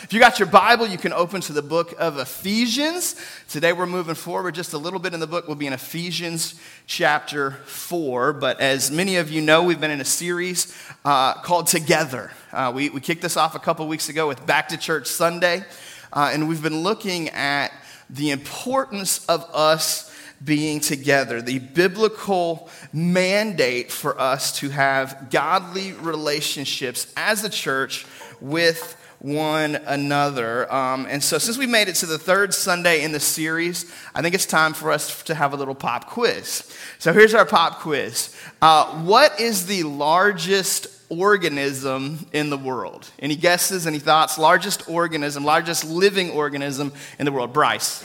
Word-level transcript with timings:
If 0.00 0.12
you 0.12 0.20
got 0.20 0.38
your 0.38 0.46
Bible, 0.46 0.86
you 0.86 0.96
can 0.96 1.12
open 1.12 1.40
to 1.42 1.52
the 1.52 1.60
book 1.60 1.92
of 1.98 2.18
Ephesians. 2.18 3.16
Today 3.48 3.72
we're 3.72 3.84
moving 3.84 4.14
forward 4.14 4.54
just 4.54 4.72
a 4.72 4.78
little 4.78 5.00
bit 5.00 5.12
in 5.12 5.18
the 5.18 5.26
book. 5.26 5.48
We'll 5.48 5.56
be 5.56 5.66
in 5.66 5.72
Ephesians 5.72 6.54
chapter 6.86 7.50
4. 7.66 8.32
But 8.34 8.60
as 8.60 8.92
many 8.92 9.16
of 9.16 9.28
you 9.28 9.42
know, 9.42 9.64
we've 9.64 9.80
been 9.80 9.90
in 9.90 10.00
a 10.00 10.04
series 10.04 10.72
uh, 11.04 11.34
called 11.42 11.66
Together. 11.66 12.30
Uh, 12.52 12.70
we, 12.72 12.90
we 12.90 13.00
kicked 13.00 13.22
this 13.22 13.36
off 13.36 13.56
a 13.56 13.58
couple 13.58 13.88
weeks 13.88 14.08
ago 14.08 14.28
with 14.28 14.46
Back 14.46 14.68
to 14.68 14.76
Church 14.76 15.08
Sunday. 15.08 15.64
Uh, 16.12 16.30
and 16.32 16.48
we've 16.48 16.62
been 16.62 16.84
looking 16.84 17.30
at 17.30 17.72
the 18.08 18.30
importance 18.30 19.26
of 19.26 19.50
us 19.52 20.14
being 20.42 20.78
together, 20.78 21.42
the 21.42 21.58
biblical 21.58 22.70
mandate 22.92 23.90
for 23.90 24.18
us 24.20 24.60
to 24.60 24.68
have 24.68 25.26
godly 25.30 25.92
relationships 25.94 27.12
as 27.16 27.42
a 27.42 27.50
church 27.50 28.06
with 28.40 28.94
one 29.20 29.76
another. 29.76 30.72
Um, 30.72 31.06
and 31.08 31.22
so, 31.22 31.38
since 31.38 31.58
we 31.58 31.66
made 31.66 31.88
it 31.88 31.96
to 31.96 32.06
the 32.06 32.18
third 32.18 32.54
Sunday 32.54 33.02
in 33.02 33.12
the 33.12 33.20
series, 33.20 33.92
I 34.14 34.22
think 34.22 34.34
it's 34.34 34.46
time 34.46 34.72
for 34.72 34.90
us 34.90 35.22
to 35.24 35.34
have 35.34 35.52
a 35.52 35.56
little 35.56 35.74
pop 35.74 36.06
quiz. 36.06 36.72
So, 36.98 37.12
here's 37.12 37.34
our 37.34 37.46
pop 37.46 37.80
quiz 37.80 38.34
uh, 38.62 38.86
What 39.02 39.40
is 39.40 39.66
the 39.66 39.82
largest 39.82 40.86
organism 41.08 42.26
in 42.32 42.50
the 42.50 42.58
world? 42.58 43.10
Any 43.18 43.36
guesses, 43.36 43.86
any 43.86 43.98
thoughts? 43.98 44.38
Largest 44.38 44.88
organism, 44.88 45.44
largest 45.44 45.84
living 45.84 46.30
organism 46.30 46.92
in 47.18 47.24
the 47.24 47.32
world? 47.32 47.52
Bryce. 47.52 48.04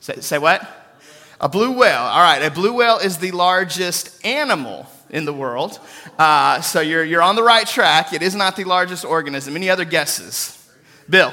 Say, 0.00 0.16
say 0.20 0.38
what? 0.38 0.66
A 1.40 1.48
blue 1.48 1.72
whale. 1.72 1.98
All 1.98 2.22
right, 2.22 2.42
a 2.42 2.50
blue 2.50 2.72
whale 2.72 2.98
is 2.98 3.18
the 3.18 3.32
largest 3.32 4.24
animal 4.24 4.86
in 5.12 5.26
the 5.26 5.32
world. 5.32 5.78
Uh, 6.18 6.60
so 6.60 6.80
you're, 6.80 7.04
you're 7.04 7.22
on 7.22 7.36
the 7.36 7.42
right 7.42 7.66
track. 7.66 8.12
It 8.12 8.22
is 8.22 8.34
not 8.34 8.56
the 8.56 8.64
largest 8.64 9.04
organism. 9.04 9.54
Any 9.54 9.70
other 9.70 9.84
guesses? 9.84 10.58
Bill? 11.08 11.32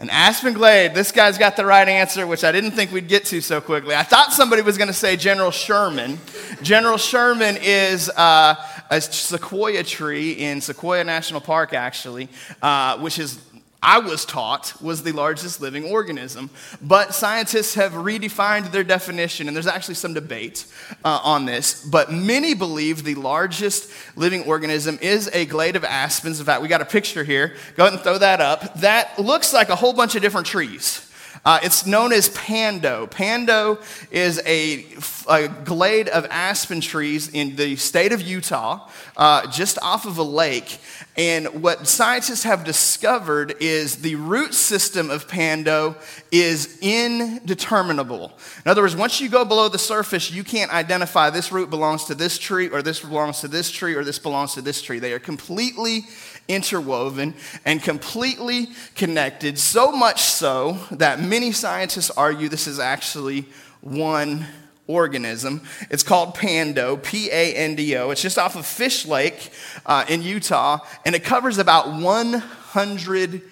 An 0.00 0.10
aspen 0.10 0.52
glade. 0.52 0.94
This 0.94 1.10
guy's 1.10 1.38
got 1.38 1.56
the 1.56 1.66
right 1.66 1.88
answer, 1.88 2.24
which 2.24 2.44
I 2.44 2.52
didn't 2.52 2.70
think 2.70 2.92
we'd 2.92 3.08
get 3.08 3.24
to 3.26 3.40
so 3.40 3.60
quickly. 3.60 3.96
I 3.96 4.04
thought 4.04 4.32
somebody 4.32 4.62
was 4.62 4.78
going 4.78 4.86
to 4.86 4.94
say 4.94 5.16
General 5.16 5.50
Sherman. 5.50 6.20
General 6.62 6.98
Sherman 6.98 7.58
is 7.60 8.08
uh, 8.10 8.54
a 8.90 9.00
sequoia 9.00 9.82
tree 9.82 10.32
in 10.32 10.60
Sequoia 10.60 11.02
National 11.02 11.40
Park, 11.40 11.74
actually, 11.74 12.28
uh, 12.62 12.98
which 12.98 13.18
is 13.18 13.40
I 13.82 14.00
was 14.00 14.24
taught 14.24 14.80
was 14.82 15.02
the 15.02 15.12
largest 15.12 15.60
living 15.60 15.84
organism. 15.84 16.50
But 16.82 17.14
scientists 17.14 17.74
have 17.74 17.92
redefined 17.92 18.72
their 18.72 18.82
definition, 18.82 19.46
and 19.46 19.56
there's 19.56 19.68
actually 19.68 19.94
some 19.94 20.14
debate 20.14 20.66
uh, 21.04 21.20
on 21.22 21.44
this. 21.44 21.84
But 21.84 22.12
many 22.12 22.54
believe 22.54 23.04
the 23.04 23.14
largest 23.14 23.90
living 24.16 24.44
organism 24.44 24.98
is 25.00 25.30
a 25.32 25.46
glade 25.46 25.76
of 25.76 25.84
aspens. 25.84 26.40
In 26.40 26.46
fact, 26.46 26.60
we 26.60 26.68
got 26.68 26.82
a 26.82 26.86
picture 26.86 27.22
here. 27.22 27.54
Go 27.76 27.84
ahead 27.84 27.94
and 27.94 28.02
throw 28.02 28.18
that 28.18 28.40
up. 28.40 28.80
That 28.80 29.18
looks 29.18 29.52
like 29.52 29.68
a 29.68 29.76
whole 29.76 29.92
bunch 29.92 30.16
of 30.16 30.22
different 30.22 30.46
trees. 30.46 31.07
Uh, 31.44 31.60
it's 31.62 31.86
known 31.86 32.12
as 32.12 32.28
Pando. 32.30 33.06
Pando 33.06 33.78
is 34.10 34.40
a, 34.44 34.86
a, 35.28 35.48
glade 35.48 36.08
of 36.08 36.26
aspen 36.30 36.80
trees 36.80 37.28
in 37.28 37.56
the 37.56 37.76
state 37.76 38.12
of 38.12 38.22
Utah, 38.22 38.88
uh, 39.16 39.46
just 39.50 39.78
off 39.82 40.06
of 40.06 40.18
a 40.18 40.22
lake. 40.22 40.78
And 41.16 41.62
what 41.62 41.86
scientists 41.86 42.44
have 42.44 42.64
discovered 42.64 43.56
is 43.60 43.96
the 43.96 44.14
root 44.14 44.54
system 44.54 45.10
of 45.10 45.28
Pando 45.28 45.96
is 46.30 46.78
indeterminable. 46.80 48.32
In 48.64 48.70
other 48.70 48.82
words, 48.82 48.94
once 48.94 49.20
you 49.20 49.28
go 49.28 49.44
below 49.44 49.68
the 49.68 49.78
surface, 49.78 50.30
you 50.30 50.44
can't 50.44 50.72
identify 50.72 51.30
this 51.30 51.50
root 51.50 51.70
belongs 51.70 52.04
to 52.04 52.14
this 52.14 52.38
tree, 52.38 52.68
or 52.68 52.82
this 52.82 53.00
belongs 53.00 53.40
to 53.40 53.48
this 53.48 53.70
tree, 53.70 53.94
or 53.94 54.04
this 54.04 54.18
belongs 54.18 54.54
to 54.54 54.62
this 54.62 54.80
tree. 54.80 54.98
They 54.98 55.12
are 55.12 55.18
completely 55.18 56.06
interwoven 56.48 57.34
and 57.64 57.82
completely 57.82 58.68
connected, 58.94 59.58
so 59.58 59.92
much 59.92 60.22
so 60.22 60.78
that 60.90 61.20
many 61.20 61.52
scientists 61.52 62.10
argue 62.10 62.48
this 62.48 62.66
is 62.66 62.78
actually 62.78 63.46
one 63.82 64.46
organism. 64.86 65.62
It's 65.90 66.02
called 66.02 66.34
Pando, 66.34 66.96
P 66.96 67.30
A 67.30 67.54
N 67.54 67.76
D 67.76 67.96
O. 67.96 68.10
It's 68.10 68.22
just 68.22 68.38
off 68.38 68.56
of 68.56 68.66
Fish 68.66 69.06
Lake 69.06 69.50
uh, 69.86 70.04
in 70.08 70.22
Utah, 70.22 70.78
and 71.04 71.14
it 71.14 71.22
covers 71.22 71.58
about 71.58 71.88
100 72.00 73.42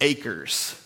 acres. 0.00 0.76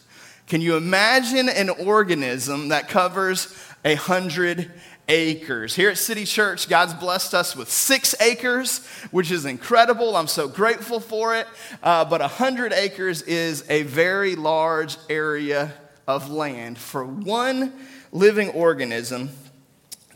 Can 0.46 0.60
you 0.60 0.76
imagine 0.76 1.48
an 1.48 1.70
organism 1.70 2.68
that 2.68 2.88
covers 2.88 3.46
100 3.82 4.70
acres. 5.08 5.74
Here 5.74 5.90
at 5.90 5.98
City 5.98 6.24
Church, 6.24 6.68
God's 6.68 6.94
blessed 6.94 7.34
us 7.34 7.54
with 7.54 7.70
six 7.70 8.14
acres, 8.20 8.84
which 9.10 9.30
is 9.30 9.44
incredible. 9.44 10.16
I'm 10.16 10.26
so 10.26 10.48
grateful 10.48 11.00
for 11.00 11.36
it. 11.36 11.46
Uh, 11.82 12.04
but 12.04 12.20
100 12.20 12.72
acres 12.72 13.22
is 13.22 13.64
a 13.68 13.82
very 13.82 14.36
large 14.36 14.96
area 15.08 15.72
of 16.06 16.30
land 16.30 16.78
for 16.78 17.04
one 17.04 17.72
living 18.12 18.50
organism 18.50 19.30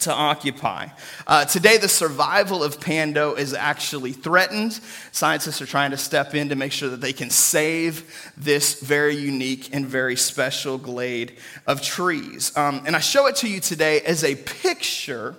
to 0.00 0.12
occupy. 0.12 0.88
Uh, 1.26 1.44
today, 1.44 1.76
the 1.76 1.88
survival 1.88 2.62
of 2.62 2.80
Pando 2.80 3.34
is 3.34 3.54
actually 3.54 4.12
threatened. 4.12 4.80
Scientists 5.12 5.60
are 5.60 5.66
trying 5.66 5.90
to 5.90 5.96
step 5.96 6.34
in 6.34 6.48
to 6.50 6.56
make 6.56 6.72
sure 6.72 6.88
that 6.90 7.00
they 7.00 7.12
can 7.12 7.30
save 7.30 8.32
this 8.36 8.80
very 8.80 9.16
unique 9.16 9.74
and 9.74 9.86
very 9.86 10.16
special 10.16 10.78
glade 10.78 11.38
of 11.66 11.82
trees. 11.82 12.56
Um, 12.56 12.82
and 12.86 12.94
I 12.94 13.00
show 13.00 13.26
it 13.26 13.36
to 13.36 13.48
you 13.48 13.60
today 13.60 14.00
as 14.00 14.24
a 14.24 14.36
picture 14.36 15.34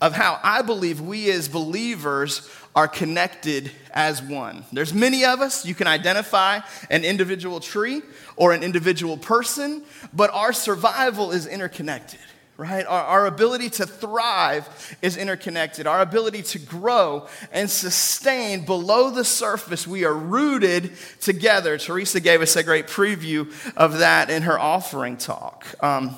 of 0.00 0.12
how 0.12 0.38
I 0.42 0.62
believe 0.62 1.00
we 1.00 1.30
as 1.30 1.48
believers 1.48 2.48
are 2.74 2.88
connected 2.88 3.72
as 3.92 4.22
one. 4.22 4.64
There's 4.72 4.94
many 4.94 5.24
of 5.24 5.40
us. 5.40 5.66
You 5.66 5.74
can 5.74 5.88
identify 5.88 6.60
an 6.90 7.04
individual 7.04 7.58
tree 7.58 8.02
or 8.36 8.52
an 8.52 8.62
individual 8.62 9.16
person, 9.16 9.82
but 10.12 10.30
our 10.32 10.52
survival 10.52 11.32
is 11.32 11.46
interconnected 11.46 12.20
right? 12.58 12.84
Our, 12.86 13.02
our, 13.04 13.26
ability 13.26 13.70
to 13.70 13.86
thrive 13.86 14.68
is 15.00 15.16
interconnected. 15.16 15.86
Our 15.86 16.00
ability 16.00 16.42
to 16.42 16.58
grow 16.58 17.28
and 17.52 17.70
sustain 17.70 18.64
below 18.64 19.10
the 19.10 19.24
surface, 19.24 19.86
we 19.86 20.04
are 20.04 20.12
rooted 20.12 20.90
together. 21.20 21.78
Teresa 21.78 22.18
gave 22.18 22.42
us 22.42 22.56
a 22.56 22.64
great 22.64 22.88
preview 22.88 23.48
of 23.76 23.98
that 23.98 24.28
in 24.28 24.42
her 24.42 24.58
offering 24.58 25.16
talk. 25.16 25.66
Um, 25.80 26.16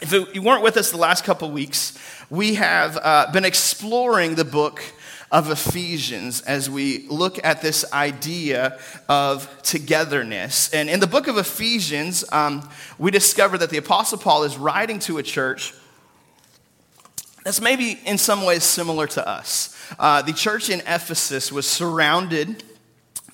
if 0.00 0.12
you 0.12 0.40
weren't 0.40 0.62
with 0.62 0.76
us 0.76 0.92
the 0.92 0.98
last 0.98 1.24
couple 1.24 1.50
weeks, 1.50 1.98
we 2.30 2.54
have 2.54 2.96
uh, 3.02 3.32
been 3.32 3.44
exploring 3.44 4.36
the 4.36 4.44
book 4.44 4.80
of 5.30 5.50
Ephesians 5.50 6.40
as 6.42 6.70
we 6.70 7.06
look 7.08 7.44
at 7.44 7.62
this 7.62 7.90
idea 7.92 8.78
of 9.08 9.62
togetherness. 9.62 10.72
And 10.72 10.88
in 10.88 11.00
the 11.00 11.06
book 11.06 11.26
of 11.26 11.36
Ephesians, 11.36 12.24
um, 12.32 12.68
we 12.98 13.10
discover 13.10 13.58
that 13.58 13.70
the 13.70 13.78
Apostle 13.78 14.18
Paul 14.18 14.44
is 14.44 14.56
writing 14.56 14.98
to 15.00 15.18
a 15.18 15.22
church 15.22 15.74
that's 17.44 17.60
maybe 17.60 18.00
in 18.04 18.18
some 18.18 18.44
ways 18.44 18.64
similar 18.64 19.06
to 19.06 19.26
us. 19.26 19.76
Uh, 20.00 20.20
the 20.20 20.32
church 20.32 20.68
in 20.68 20.80
Ephesus 20.80 21.52
was 21.52 21.64
surrounded 21.64 22.64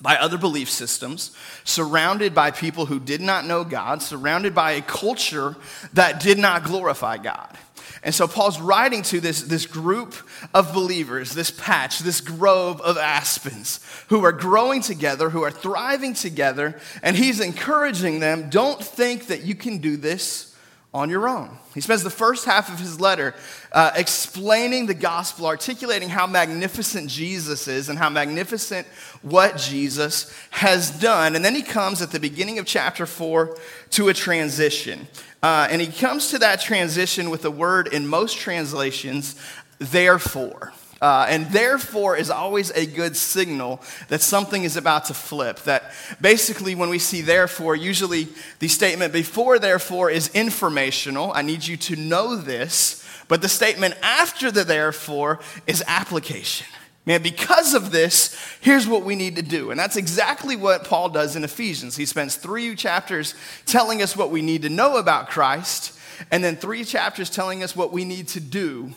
by 0.01 0.17
other 0.17 0.37
belief 0.37 0.69
systems, 0.69 1.35
surrounded 1.63 2.35
by 2.35 2.51
people 2.51 2.85
who 2.85 2.99
did 2.99 3.21
not 3.21 3.45
know 3.45 3.63
God, 3.63 4.03
surrounded 4.03 4.53
by 4.53 4.73
a 4.73 4.81
culture 4.81 5.55
that 5.93 6.19
did 6.19 6.37
not 6.37 6.63
glorify 6.63 7.17
God. 7.17 7.57
And 8.03 8.13
so 8.13 8.27
Paul's 8.27 8.59
writing 8.59 9.01
to 9.03 9.19
this, 9.19 9.41
this 9.43 9.65
group 9.65 10.15
of 10.53 10.73
believers, 10.73 11.33
this 11.33 11.51
patch, 11.51 11.99
this 11.99 12.21
grove 12.21 12.81
of 12.81 12.97
aspens 12.97 13.79
who 14.09 14.23
are 14.23 14.31
growing 14.31 14.81
together, 14.81 15.29
who 15.29 15.43
are 15.43 15.51
thriving 15.51 16.13
together, 16.13 16.79
and 17.01 17.15
he's 17.15 17.39
encouraging 17.39 18.19
them 18.19 18.49
don't 18.49 18.83
think 18.83 19.27
that 19.27 19.43
you 19.43 19.55
can 19.55 19.77
do 19.79 19.97
this 19.97 20.53
on 20.93 21.09
your 21.09 21.27
own. 21.27 21.49
He 21.73 21.81
spends 21.81 22.03
the 22.03 22.11
first 22.11 22.45
half 22.45 22.71
of 22.71 22.79
his 22.79 23.01
letter 23.01 23.33
uh, 23.71 23.91
explaining 23.95 24.85
the 24.85 24.93
gospel, 24.93 25.47
articulating 25.47 26.07
how 26.07 26.27
magnificent 26.27 27.09
Jesus 27.09 27.67
is 27.67 27.89
and 27.89 27.97
how 27.97 28.09
magnificent 28.09 28.85
what 29.23 29.57
Jesus 29.57 30.31
has 30.51 30.91
done. 30.99 31.35
And 31.35 31.43
then 31.43 31.55
he 31.55 31.63
comes 31.63 32.03
at 32.03 32.11
the 32.11 32.19
beginning 32.19 32.59
of 32.59 32.67
chapter 32.67 33.07
4 33.07 33.57
to 33.91 34.09
a 34.09 34.13
transition. 34.13 35.07
Uh, 35.43 35.67
and 35.69 35.81
he 35.81 35.87
comes 35.87 36.29
to 36.29 36.39
that 36.39 36.61
transition 36.61 37.29
with 37.29 37.43
a 37.43 37.51
word 37.51 37.87
in 37.89 38.07
most 38.07 38.37
translations, 38.37 39.35
therefore. 39.77 40.71
Uh, 41.01 41.25
and 41.27 41.47
therefore 41.47 42.15
is 42.15 42.29
always 42.29 42.71
a 42.71 42.85
good 42.85 43.17
signal 43.17 43.81
that 44.07 44.21
something 44.21 44.63
is 44.63 44.77
about 44.77 45.03
to 45.03 45.13
flip. 45.13 45.59
That 45.63 45.91
basically, 46.21 46.75
when 46.75 46.87
we 46.87 46.97
see 46.97 47.21
therefore, 47.21 47.75
usually 47.75 48.29
the 48.59 48.69
statement 48.69 49.11
before 49.11 49.59
therefore 49.59 50.09
is 50.09 50.29
informational. 50.33 51.33
I 51.33 51.41
need 51.41 51.67
you 51.67 51.75
to 51.75 51.97
know 51.97 52.37
this. 52.37 53.05
But 53.27 53.41
the 53.41 53.49
statement 53.49 53.95
after 54.01 54.49
the 54.49 54.63
therefore 54.63 55.39
is 55.67 55.83
application. 55.87 56.67
Man, 57.05 57.21
because 57.21 57.73
of 57.73 57.91
this, 57.91 58.37
here's 58.61 58.87
what 58.87 59.03
we 59.03 59.15
need 59.15 59.35
to 59.35 59.41
do. 59.41 59.71
And 59.71 59.79
that's 59.79 59.97
exactly 59.97 60.55
what 60.55 60.85
Paul 60.85 61.09
does 61.09 61.35
in 61.35 61.43
Ephesians. 61.43 61.97
He 61.97 62.05
spends 62.05 62.37
three 62.37 62.75
chapters 62.75 63.35
telling 63.65 64.01
us 64.01 64.15
what 64.15 64.31
we 64.31 64.41
need 64.41 64.61
to 64.61 64.69
know 64.69 64.95
about 64.95 65.29
Christ, 65.29 65.99
and 66.31 66.41
then 66.43 66.55
three 66.55 66.85
chapters 66.85 67.29
telling 67.29 67.61
us 67.61 67.75
what 67.75 67.91
we 67.91 68.05
need 68.05 68.29
to 68.29 68.39
do 68.39 68.93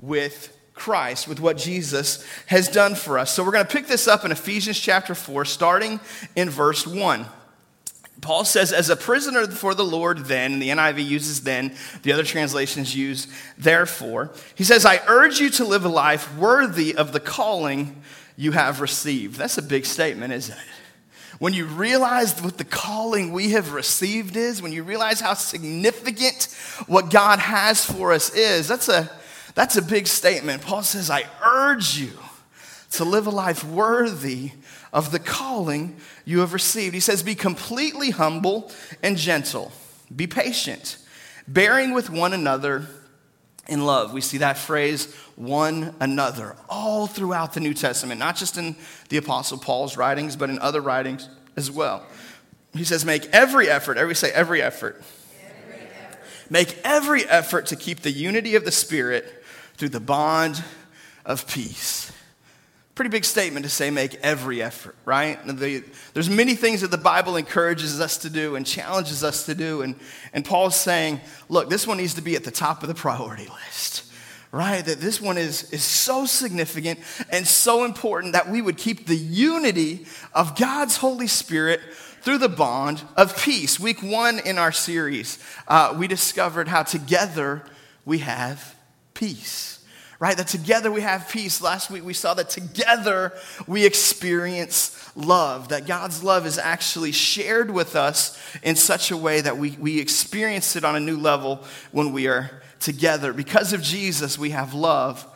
with 0.00 0.56
Christ, 0.72 1.28
with 1.28 1.40
what 1.40 1.58
Jesus 1.58 2.26
has 2.46 2.68
done 2.68 2.94
for 2.94 3.18
us. 3.18 3.34
So 3.34 3.44
we're 3.44 3.52
going 3.52 3.66
to 3.66 3.72
pick 3.72 3.86
this 3.86 4.08
up 4.08 4.24
in 4.24 4.32
Ephesians 4.32 4.78
chapter 4.80 5.14
4, 5.14 5.44
starting 5.44 6.00
in 6.34 6.48
verse 6.48 6.86
1. 6.86 7.26
Paul 8.22 8.44
says, 8.44 8.72
as 8.72 8.88
a 8.88 8.94
prisoner 8.94 9.48
for 9.48 9.74
the 9.74 9.84
Lord, 9.84 10.26
then, 10.26 10.60
the 10.60 10.68
NIV 10.68 11.04
uses 11.04 11.42
then, 11.42 11.74
the 12.02 12.12
other 12.12 12.22
translations 12.22 12.94
use 12.94 13.26
therefore. 13.58 14.30
He 14.54 14.62
says, 14.62 14.86
I 14.86 15.00
urge 15.08 15.40
you 15.40 15.50
to 15.50 15.64
live 15.64 15.84
a 15.84 15.88
life 15.88 16.34
worthy 16.36 16.94
of 16.94 17.12
the 17.12 17.18
calling 17.18 18.00
you 18.36 18.52
have 18.52 18.80
received. 18.80 19.36
That's 19.36 19.58
a 19.58 19.62
big 19.62 19.84
statement, 19.84 20.32
isn't 20.32 20.56
it? 20.56 20.64
When 21.40 21.52
you 21.52 21.66
realize 21.66 22.40
what 22.40 22.58
the 22.58 22.64
calling 22.64 23.32
we 23.32 23.50
have 23.50 23.72
received 23.72 24.36
is, 24.36 24.62
when 24.62 24.70
you 24.70 24.84
realize 24.84 25.20
how 25.20 25.34
significant 25.34 26.44
what 26.86 27.10
God 27.10 27.40
has 27.40 27.84
for 27.84 28.12
us 28.12 28.32
is, 28.32 28.68
that's 28.68 28.88
a, 28.88 29.10
that's 29.56 29.76
a 29.76 29.82
big 29.82 30.06
statement. 30.06 30.62
Paul 30.62 30.84
says, 30.84 31.10
I 31.10 31.24
urge 31.44 31.98
you 31.98 32.12
to 32.92 33.04
live 33.04 33.26
a 33.26 33.30
life 33.30 33.64
worthy 33.64 34.52
of 34.92 35.10
the 35.10 35.18
calling 35.18 35.96
you 36.24 36.40
have 36.40 36.52
received. 36.52 36.94
He 36.94 37.00
says, 37.00 37.22
Be 37.22 37.34
completely 37.34 38.10
humble 38.10 38.70
and 39.02 39.16
gentle, 39.16 39.72
be 40.14 40.26
patient, 40.26 40.98
bearing 41.48 41.94
with 41.94 42.10
one 42.10 42.32
another 42.32 42.86
in 43.68 43.84
love. 43.86 44.12
We 44.12 44.20
see 44.20 44.38
that 44.38 44.58
phrase, 44.58 45.14
one 45.36 45.94
another, 46.00 46.56
all 46.68 47.06
throughout 47.06 47.54
the 47.54 47.60
New 47.60 47.74
Testament, 47.74 48.18
not 48.18 48.36
just 48.36 48.58
in 48.58 48.76
the 49.08 49.16
Apostle 49.16 49.58
Paul's 49.58 49.96
writings, 49.96 50.36
but 50.36 50.50
in 50.50 50.58
other 50.58 50.80
writings 50.80 51.28
as 51.56 51.70
well. 51.70 52.04
He 52.74 52.84
says, 52.84 53.04
Make 53.04 53.26
every 53.26 53.68
effort, 53.68 53.98
every 53.98 54.14
say, 54.14 54.30
every 54.32 54.62
effort. 54.62 55.02
Make 56.50 56.78
every 56.84 57.24
effort 57.24 57.66
to 57.66 57.76
keep 57.76 58.00
the 58.00 58.10
unity 58.10 58.56
of 58.56 58.64
the 58.64 58.72
Spirit 58.72 59.42
through 59.76 59.90
the 59.90 60.00
bond 60.00 60.62
of 61.24 61.46
peace. 61.46 62.01
Pretty 62.94 63.08
big 63.08 63.24
statement 63.24 63.64
to 63.64 63.70
say 63.70 63.90
make 63.90 64.16
every 64.16 64.62
effort, 64.62 64.94
right? 65.06 65.38
The, 65.46 65.82
there's 66.12 66.28
many 66.28 66.54
things 66.54 66.82
that 66.82 66.90
the 66.90 66.98
Bible 66.98 67.36
encourages 67.36 67.98
us 68.00 68.18
to 68.18 68.30
do 68.30 68.54
and 68.54 68.66
challenges 68.66 69.24
us 69.24 69.46
to 69.46 69.54
do. 69.54 69.80
And, 69.80 69.96
and 70.34 70.44
Paul's 70.44 70.76
saying, 70.76 71.22
look, 71.48 71.70
this 71.70 71.86
one 71.86 71.96
needs 71.96 72.14
to 72.14 72.20
be 72.20 72.36
at 72.36 72.44
the 72.44 72.50
top 72.50 72.82
of 72.82 72.88
the 72.88 72.94
priority 72.94 73.48
list, 73.48 74.12
right? 74.50 74.84
That 74.84 75.00
this 75.00 75.22
one 75.22 75.38
is, 75.38 75.72
is 75.72 75.82
so 75.82 76.26
significant 76.26 77.00
and 77.30 77.46
so 77.46 77.84
important 77.84 78.34
that 78.34 78.50
we 78.50 78.60
would 78.60 78.76
keep 78.76 79.06
the 79.06 79.16
unity 79.16 80.04
of 80.34 80.54
God's 80.54 80.98
Holy 80.98 81.28
Spirit 81.28 81.80
through 82.20 82.38
the 82.38 82.48
bond 82.50 83.02
of 83.16 83.36
peace. 83.38 83.80
Week 83.80 84.02
one 84.02 84.38
in 84.38 84.58
our 84.58 84.70
series, 84.70 85.38
uh, 85.66 85.94
we 85.96 86.06
discovered 86.06 86.68
how 86.68 86.82
together 86.82 87.64
we 88.04 88.18
have 88.18 88.76
peace 89.14 89.81
right? 90.22 90.36
That 90.36 90.46
together 90.46 90.92
we 90.92 91.00
have 91.00 91.28
peace. 91.28 91.60
Last 91.60 91.90
week 91.90 92.04
we 92.04 92.14
saw 92.14 92.32
that 92.34 92.48
together 92.48 93.32
we 93.66 93.84
experience 93.84 94.96
love, 95.16 95.70
that 95.70 95.84
God's 95.84 96.22
love 96.22 96.46
is 96.46 96.58
actually 96.58 97.10
shared 97.10 97.72
with 97.72 97.96
us 97.96 98.40
in 98.62 98.76
such 98.76 99.10
a 99.10 99.16
way 99.16 99.40
that 99.40 99.58
we, 99.58 99.72
we 99.80 99.98
experience 99.98 100.76
it 100.76 100.84
on 100.84 100.94
a 100.94 101.00
new 101.00 101.18
level 101.18 101.64
when 101.90 102.12
we 102.12 102.28
are 102.28 102.62
together. 102.78 103.32
Because 103.32 103.72
of 103.72 103.82
Jesus, 103.82 104.38
we 104.38 104.50
have 104.50 104.74
love 104.74 105.26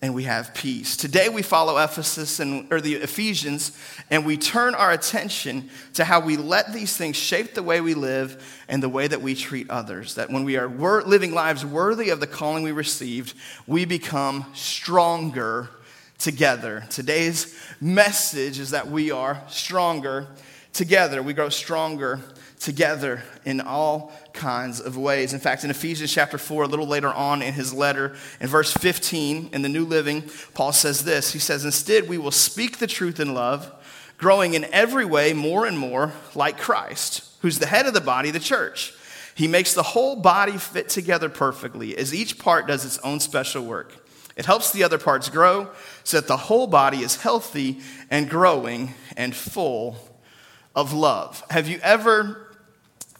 and 0.00 0.14
we 0.14 0.24
have 0.24 0.54
peace. 0.54 0.96
Today 0.96 1.28
we 1.28 1.42
follow 1.42 1.76
Ephesus 1.82 2.38
and 2.38 2.72
or 2.72 2.80
the 2.80 2.94
Ephesians 2.94 3.76
and 4.10 4.24
we 4.24 4.36
turn 4.36 4.74
our 4.74 4.92
attention 4.92 5.70
to 5.94 6.04
how 6.04 6.20
we 6.20 6.36
let 6.36 6.72
these 6.72 6.96
things 6.96 7.16
shape 7.16 7.54
the 7.54 7.62
way 7.62 7.80
we 7.80 7.94
live 7.94 8.62
and 8.68 8.80
the 8.80 8.88
way 8.88 9.08
that 9.08 9.20
we 9.20 9.34
treat 9.34 9.68
others. 9.68 10.14
That 10.14 10.30
when 10.30 10.44
we 10.44 10.56
are 10.56 10.68
wor- 10.68 11.02
living 11.02 11.32
lives 11.32 11.64
worthy 11.64 12.10
of 12.10 12.20
the 12.20 12.28
calling 12.28 12.62
we 12.62 12.70
received, 12.70 13.34
we 13.66 13.84
become 13.84 14.46
stronger 14.54 15.68
together. 16.18 16.84
Today's 16.90 17.58
message 17.80 18.60
is 18.60 18.70
that 18.70 18.88
we 18.88 19.10
are 19.10 19.42
stronger 19.48 20.28
together. 20.72 21.22
We 21.22 21.32
grow 21.32 21.48
stronger 21.48 22.20
together 22.58 23.22
in 23.44 23.60
all 23.60 24.12
kinds 24.32 24.80
of 24.80 24.96
ways. 24.96 25.32
In 25.32 25.40
fact, 25.40 25.64
in 25.64 25.70
Ephesians 25.70 26.12
chapter 26.12 26.38
4, 26.38 26.64
a 26.64 26.66
little 26.66 26.86
later 26.86 27.12
on 27.12 27.42
in 27.42 27.54
his 27.54 27.72
letter, 27.72 28.16
in 28.40 28.48
verse 28.48 28.72
15, 28.72 29.50
in 29.52 29.62
the 29.62 29.68
New 29.68 29.84
Living, 29.84 30.28
Paul 30.54 30.72
says 30.72 31.04
this 31.04 31.32
He 31.32 31.38
says, 31.38 31.64
Instead, 31.64 32.08
we 32.08 32.18
will 32.18 32.30
speak 32.30 32.78
the 32.78 32.86
truth 32.86 33.20
in 33.20 33.34
love, 33.34 33.72
growing 34.18 34.54
in 34.54 34.64
every 34.66 35.04
way 35.04 35.32
more 35.32 35.66
and 35.66 35.78
more 35.78 36.12
like 36.34 36.58
Christ, 36.58 37.24
who's 37.40 37.58
the 37.58 37.66
head 37.66 37.86
of 37.86 37.94
the 37.94 38.00
body, 38.00 38.30
the 38.30 38.40
church. 38.40 38.92
He 39.34 39.46
makes 39.46 39.72
the 39.72 39.84
whole 39.84 40.16
body 40.16 40.58
fit 40.58 40.88
together 40.88 41.28
perfectly 41.28 41.96
as 41.96 42.12
each 42.12 42.38
part 42.38 42.66
does 42.66 42.84
its 42.84 42.98
own 42.98 43.20
special 43.20 43.64
work. 43.64 43.94
It 44.36 44.46
helps 44.46 44.72
the 44.72 44.82
other 44.82 44.98
parts 44.98 45.28
grow 45.28 45.70
so 46.02 46.20
that 46.20 46.28
the 46.28 46.36
whole 46.36 46.66
body 46.66 46.98
is 46.98 47.22
healthy 47.22 47.80
and 48.10 48.28
growing 48.28 48.94
and 49.16 49.34
full 49.34 49.96
of 50.74 50.92
love. 50.92 51.44
Have 51.50 51.68
you 51.68 51.78
ever 51.82 52.47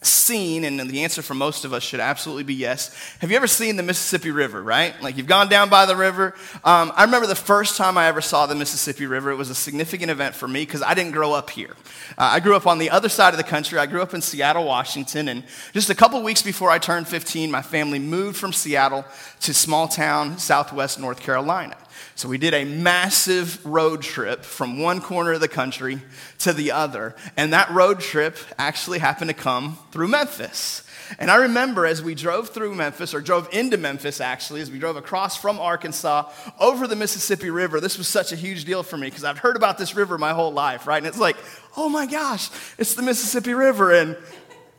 seen, 0.00 0.64
and 0.64 0.78
the 0.78 1.02
answer 1.02 1.22
for 1.22 1.34
most 1.34 1.64
of 1.64 1.72
us 1.72 1.82
should 1.82 1.98
absolutely 1.98 2.44
be 2.44 2.54
yes. 2.54 2.94
Have 3.18 3.30
you 3.30 3.36
ever 3.36 3.48
seen 3.48 3.76
the 3.76 3.82
Mississippi 3.82 4.30
River, 4.30 4.62
right? 4.62 5.00
Like 5.02 5.16
you've 5.16 5.26
gone 5.26 5.48
down 5.48 5.68
by 5.68 5.86
the 5.86 5.96
river. 5.96 6.34
Um, 6.64 6.92
I 6.94 7.04
remember 7.04 7.26
the 7.26 7.34
first 7.34 7.76
time 7.76 7.98
I 7.98 8.06
ever 8.06 8.20
saw 8.20 8.46
the 8.46 8.54
Mississippi 8.54 9.06
River. 9.06 9.30
It 9.30 9.36
was 9.36 9.50
a 9.50 9.54
significant 9.54 10.10
event 10.10 10.36
for 10.36 10.46
me 10.46 10.62
because 10.62 10.82
I 10.82 10.94
didn't 10.94 11.12
grow 11.12 11.32
up 11.32 11.50
here. 11.50 11.74
Uh, 12.16 12.30
I 12.32 12.40
grew 12.40 12.54
up 12.54 12.66
on 12.66 12.78
the 12.78 12.90
other 12.90 13.08
side 13.08 13.34
of 13.34 13.38
the 13.38 13.44
country. 13.44 13.78
I 13.78 13.86
grew 13.86 14.02
up 14.02 14.14
in 14.14 14.22
Seattle, 14.22 14.64
Washington. 14.64 15.28
And 15.28 15.42
just 15.72 15.90
a 15.90 15.94
couple 15.94 16.22
weeks 16.22 16.42
before 16.42 16.70
I 16.70 16.78
turned 16.78 17.08
15, 17.08 17.50
my 17.50 17.62
family 17.62 17.98
moved 17.98 18.36
from 18.36 18.52
Seattle 18.52 19.04
to 19.40 19.52
small 19.52 19.88
town, 19.88 20.38
southwest 20.38 21.00
North 21.00 21.20
Carolina. 21.20 21.76
So 22.14 22.28
we 22.28 22.38
did 22.38 22.54
a 22.54 22.64
massive 22.64 23.64
road 23.64 24.02
trip 24.02 24.44
from 24.44 24.80
one 24.80 25.00
corner 25.00 25.32
of 25.32 25.40
the 25.40 25.48
country 25.48 26.00
to 26.38 26.52
the 26.52 26.72
other. 26.72 27.14
And 27.36 27.52
that 27.52 27.70
road 27.70 28.00
trip 28.00 28.36
actually 28.58 28.98
happened 28.98 29.30
to 29.30 29.34
come 29.34 29.78
through 29.92 30.08
Memphis. 30.08 30.84
And 31.18 31.30
I 31.30 31.36
remember 31.36 31.86
as 31.86 32.02
we 32.02 32.14
drove 32.14 32.50
through 32.50 32.74
Memphis, 32.74 33.14
or 33.14 33.20
drove 33.20 33.48
into 33.52 33.76
Memphis 33.76 34.20
actually, 34.20 34.60
as 34.60 34.70
we 34.70 34.78
drove 34.78 34.96
across 34.96 35.36
from 35.36 35.58
Arkansas 35.58 36.30
over 36.60 36.86
the 36.86 36.96
Mississippi 36.96 37.50
River, 37.50 37.80
this 37.80 37.96
was 37.96 38.08
such 38.08 38.32
a 38.32 38.36
huge 38.36 38.64
deal 38.64 38.82
for 38.82 38.96
me 38.96 39.06
because 39.06 39.24
I've 39.24 39.38
heard 39.38 39.56
about 39.56 39.78
this 39.78 39.94
river 39.94 40.18
my 40.18 40.32
whole 40.32 40.52
life, 40.52 40.86
right? 40.86 40.98
And 40.98 41.06
it's 41.06 41.18
like, 41.18 41.36
oh 41.76 41.88
my 41.88 42.06
gosh, 42.06 42.50
it's 42.76 42.94
the 42.94 43.02
Mississippi 43.02 43.54
River. 43.54 43.92
And 43.92 44.16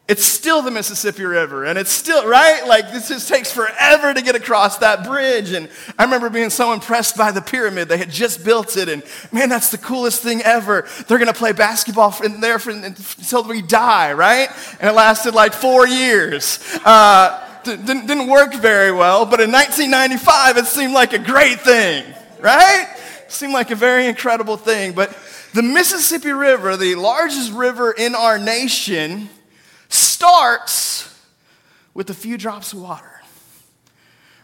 it's 0.09 0.25
still 0.25 0.63
the 0.63 0.71
Mississippi 0.71 1.23
River, 1.23 1.65
and 1.65 1.77
it's 1.77 1.91
still, 1.91 2.27
right? 2.27 2.65
Like, 2.65 2.91
this 2.91 3.09
just 3.09 3.29
takes 3.29 3.51
forever 3.51 4.11
to 4.11 4.21
get 4.23 4.35
across 4.35 4.79
that 4.79 5.03
bridge. 5.03 5.51
And 5.51 5.69
I 5.99 6.03
remember 6.05 6.31
being 6.31 6.49
so 6.49 6.73
impressed 6.73 7.15
by 7.15 7.31
the 7.31 7.41
pyramid. 7.41 7.89
They 7.89 7.99
had 7.99 8.09
just 8.09 8.43
built 8.43 8.75
it, 8.75 8.89
and 8.89 9.03
man, 9.31 9.49
that's 9.49 9.69
the 9.69 9.77
coolest 9.77 10.23
thing 10.23 10.41
ever. 10.41 10.87
They're 11.07 11.19
to 11.19 11.31
play 11.31 11.51
basketball 11.51 12.15
in 12.23 12.41
there 12.41 12.57
for, 12.57 12.71
until 12.71 13.43
we 13.43 13.61
die, 13.61 14.13
right? 14.13 14.49
And 14.79 14.89
it 14.89 14.93
lasted 14.93 15.35
like 15.35 15.53
four 15.53 15.87
years. 15.87 16.59
Uh, 16.83 17.45
didn't, 17.63 18.07
didn't 18.07 18.29
work 18.29 18.55
very 18.55 18.91
well, 18.91 19.27
but 19.27 19.39
in 19.39 19.51
1995, 19.51 20.57
it 20.57 20.65
seemed 20.65 20.93
like 20.93 21.13
a 21.13 21.19
great 21.19 21.61
thing, 21.61 22.03
right? 22.39 22.95
seemed 23.27 23.53
like 23.53 23.69
a 23.69 23.75
very 23.75 24.07
incredible 24.07 24.57
thing. 24.57 24.93
But 24.93 25.15
the 25.53 25.61
Mississippi 25.61 26.31
River, 26.31 26.77
the 26.77 26.95
largest 26.95 27.53
river 27.53 27.91
in 27.91 28.15
our 28.15 28.39
nation, 28.39 29.29
starts 29.89 31.13
with 31.93 32.09
a 32.09 32.13
few 32.13 32.37
drops 32.37 32.73
of 32.73 32.81
water. 32.81 33.21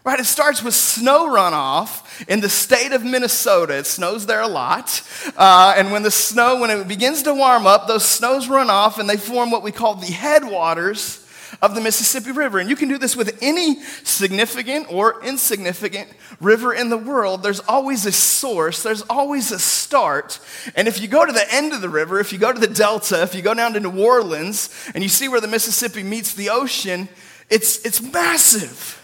Right? 0.04 0.20
It 0.20 0.26
starts 0.26 0.62
with 0.62 0.74
snow 0.74 1.26
runoff 1.26 2.24
in 2.28 2.40
the 2.40 2.48
state 2.48 2.92
of 2.92 3.04
Minnesota. 3.04 3.78
It 3.78 3.86
snows 3.86 4.26
there 4.26 4.40
a 4.40 4.46
lot. 4.46 5.02
Uh, 5.36 5.74
and 5.76 5.90
when 5.90 6.04
the 6.04 6.12
snow, 6.12 6.60
when 6.60 6.70
it 6.70 6.86
begins 6.86 7.24
to 7.24 7.34
warm 7.34 7.66
up, 7.66 7.88
those 7.88 8.04
snows 8.04 8.48
run 8.48 8.70
off 8.70 9.00
and 9.00 9.10
they 9.10 9.16
form 9.16 9.50
what 9.50 9.64
we 9.64 9.72
call 9.72 9.96
the 9.96 10.06
headwaters 10.06 11.25
of 11.62 11.74
the 11.74 11.80
Mississippi 11.80 12.32
River. 12.32 12.58
And 12.58 12.68
you 12.68 12.76
can 12.76 12.88
do 12.88 12.98
this 12.98 13.16
with 13.16 13.38
any 13.42 13.82
significant 14.04 14.92
or 14.92 15.22
insignificant 15.24 16.08
river 16.40 16.74
in 16.74 16.90
the 16.90 16.96
world. 16.96 17.42
There's 17.42 17.60
always 17.60 18.06
a 18.06 18.12
source, 18.12 18.82
there's 18.82 19.02
always 19.02 19.52
a 19.52 19.58
start. 19.58 20.38
And 20.74 20.88
if 20.88 21.00
you 21.00 21.08
go 21.08 21.24
to 21.24 21.32
the 21.32 21.52
end 21.52 21.72
of 21.72 21.80
the 21.80 21.88
river, 21.88 22.20
if 22.20 22.32
you 22.32 22.38
go 22.38 22.52
to 22.52 22.60
the 22.60 22.66
Delta, 22.66 23.22
if 23.22 23.34
you 23.34 23.42
go 23.42 23.54
down 23.54 23.72
to 23.74 23.80
New 23.80 24.04
Orleans 24.04 24.90
and 24.94 25.02
you 25.02 25.08
see 25.08 25.28
where 25.28 25.40
the 25.40 25.48
Mississippi 25.48 26.02
meets 26.02 26.34
the 26.34 26.50
ocean, 26.50 27.08
it's, 27.48 27.84
it's 27.84 28.00
massive. 28.00 29.02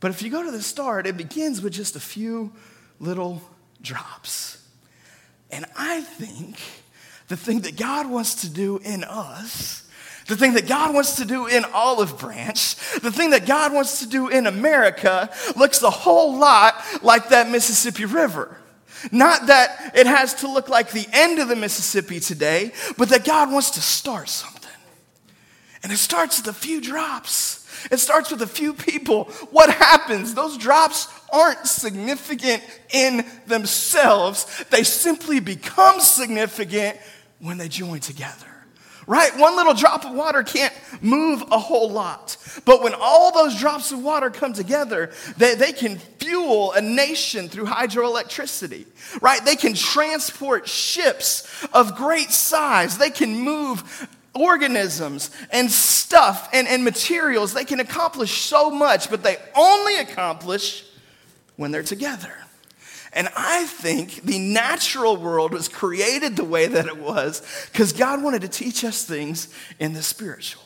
But 0.00 0.10
if 0.10 0.22
you 0.22 0.30
go 0.30 0.42
to 0.42 0.50
the 0.50 0.62
start, 0.62 1.06
it 1.06 1.16
begins 1.16 1.60
with 1.60 1.72
just 1.72 1.96
a 1.96 2.00
few 2.00 2.52
little 2.98 3.42
drops. 3.82 4.66
And 5.50 5.66
I 5.76 6.00
think 6.00 6.58
the 7.28 7.36
thing 7.36 7.60
that 7.60 7.76
God 7.76 8.08
wants 8.08 8.42
to 8.42 8.48
do 8.48 8.78
in 8.78 9.04
us 9.04 9.88
the 10.30 10.36
thing 10.36 10.54
that 10.54 10.68
God 10.68 10.94
wants 10.94 11.16
to 11.16 11.24
do 11.24 11.48
in 11.48 11.64
Olive 11.74 12.16
Branch, 12.16 12.76
the 13.00 13.10
thing 13.10 13.30
that 13.30 13.46
God 13.46 13.72
wants 13.72 13.98
to 13.98 14.08
do 14.08 14.28
in 14.28 14.46
America, 14.46 15.28
looks 15.56 15.82
a 15.82 15.90
whole 15.90 16.38
lot 16.38 16.76
like 17.02 17.30
that 17.30 17.50
Mississippi 17.50 18.04
River. 18.04 18.56
Not 19.10 19.48
that 19.48 19.90
it 19.96 20.06
has 20.06 20.34
to 20.34 20.48
look 20.48 20.68
like 20.68 20.92
the 20.92 21.08
end 21.12 21.40
of 21.40 21.48
the 21.48 21.56
Mississippi 21.56 22.20
today, 22.20 22.72
but 22.96 23.08
that 23.08 23.24
God 23.24 23.50
wants 23.50 23.72
to 23.72 23.80
start 23.80 24.28
something. 24.28 24.70
And 25.82 25.90
it 25.90 25.96
starts 25.96 26.38
with 26.38 26.46
a 26.46 26.56
few 26.56 26.80
drops. 26.80 27.66
It 27.90 27.98
starts 27.98 28.30
with 28.30 28.42
a 28.42 28.46
few 28.46 28.72
people. 28.72 29.24
What 29.50 29.68
happens? 29.70 30.34
Those 30.34 30.56
drops 30.56 31.08
aren't 31.32 31.66
significant 31.66 32.62
in 32.92 33.26
themselves, 33.46 34.64
they 34.70 34.84
simply 34.84 35.40
become 35.40 35.98
significant 35.98 36.98
when 37.40 37.58
they 37.58 37.68
join 37.68 37.98
together 37.98 38.49
right? 39.10 39.36
One 39.36 39.56
little 39.56 39.74
drop 39.74 40.04
of 40.04 40.12
water 40.12 40.44
can't 40.44 40.72
move 41.00 41.42
a 41.50 41.58
whole 41.58 41.90
lot. 41.90 42.36
But 42.64 42.80
when 42.80 42.94
all 42.94 43.32
those 43.32 43.58
drops 43.58 43.90
of 43.90 44.00
water 44.04 44.30
come 44.30 44.52
together, 44.52 45.10
they, 45.36 45.56
they 45.56 45.72
can 45.72 45.98
fuel 45.98 46.70
a 46.72 46.80
nation 46.80 47.48
through 47.48 47.64
hydroelectricity, 47.64 48.86
right? 49.20 49.44
They 49.44 49.56
can 49.56 49.74
transport 49.74 50.68
ships 50.68 51.66
of 51.72 51.96
great 51.96 52.30
size. 52.30 52.98
They 52.98 53.10
can 53.10 53.36
move 53.40 54.08
organisms 54.32 55.32
and 55.50 55.68
stuff 55.68 56.48
and, 56.52 56.68
and 56.68 56.84
materials. 56.84 57.52
They 57.52 57.64
can 57.64 57.80
accomplish 57.80 58.42
so 58.42 58.70
much, 58.70 59.10
but 59.10 59.24
they 59.24 59.38
only 59.56 59.98
accomplish 59.98 60.84
when 61.56 61.72
they're 61.72 61.82
together. 61.82 62.32
And 63.12 63.28
I 63.36 63.66
think 63.66 64.22
the 64.22 64.38
natural 64.38 65.16
world 65.16 65.52
was 65.52 65.68
created 65.68 66.36
the 66.36 66.44
way 66.44 66.66
that 66.66 66.86
it 66.86 66.98
was 66.98 67.42
because 67.72 67.92
God 67.92 68.22
wanted 68.22 68.42
to 68.42 68.48
teach 68.48 68.84
us 68.84 69.04
things 69.04 69.52
in 69.78 69.94
the 69.94 70.02
spiritual. 70.02 70.62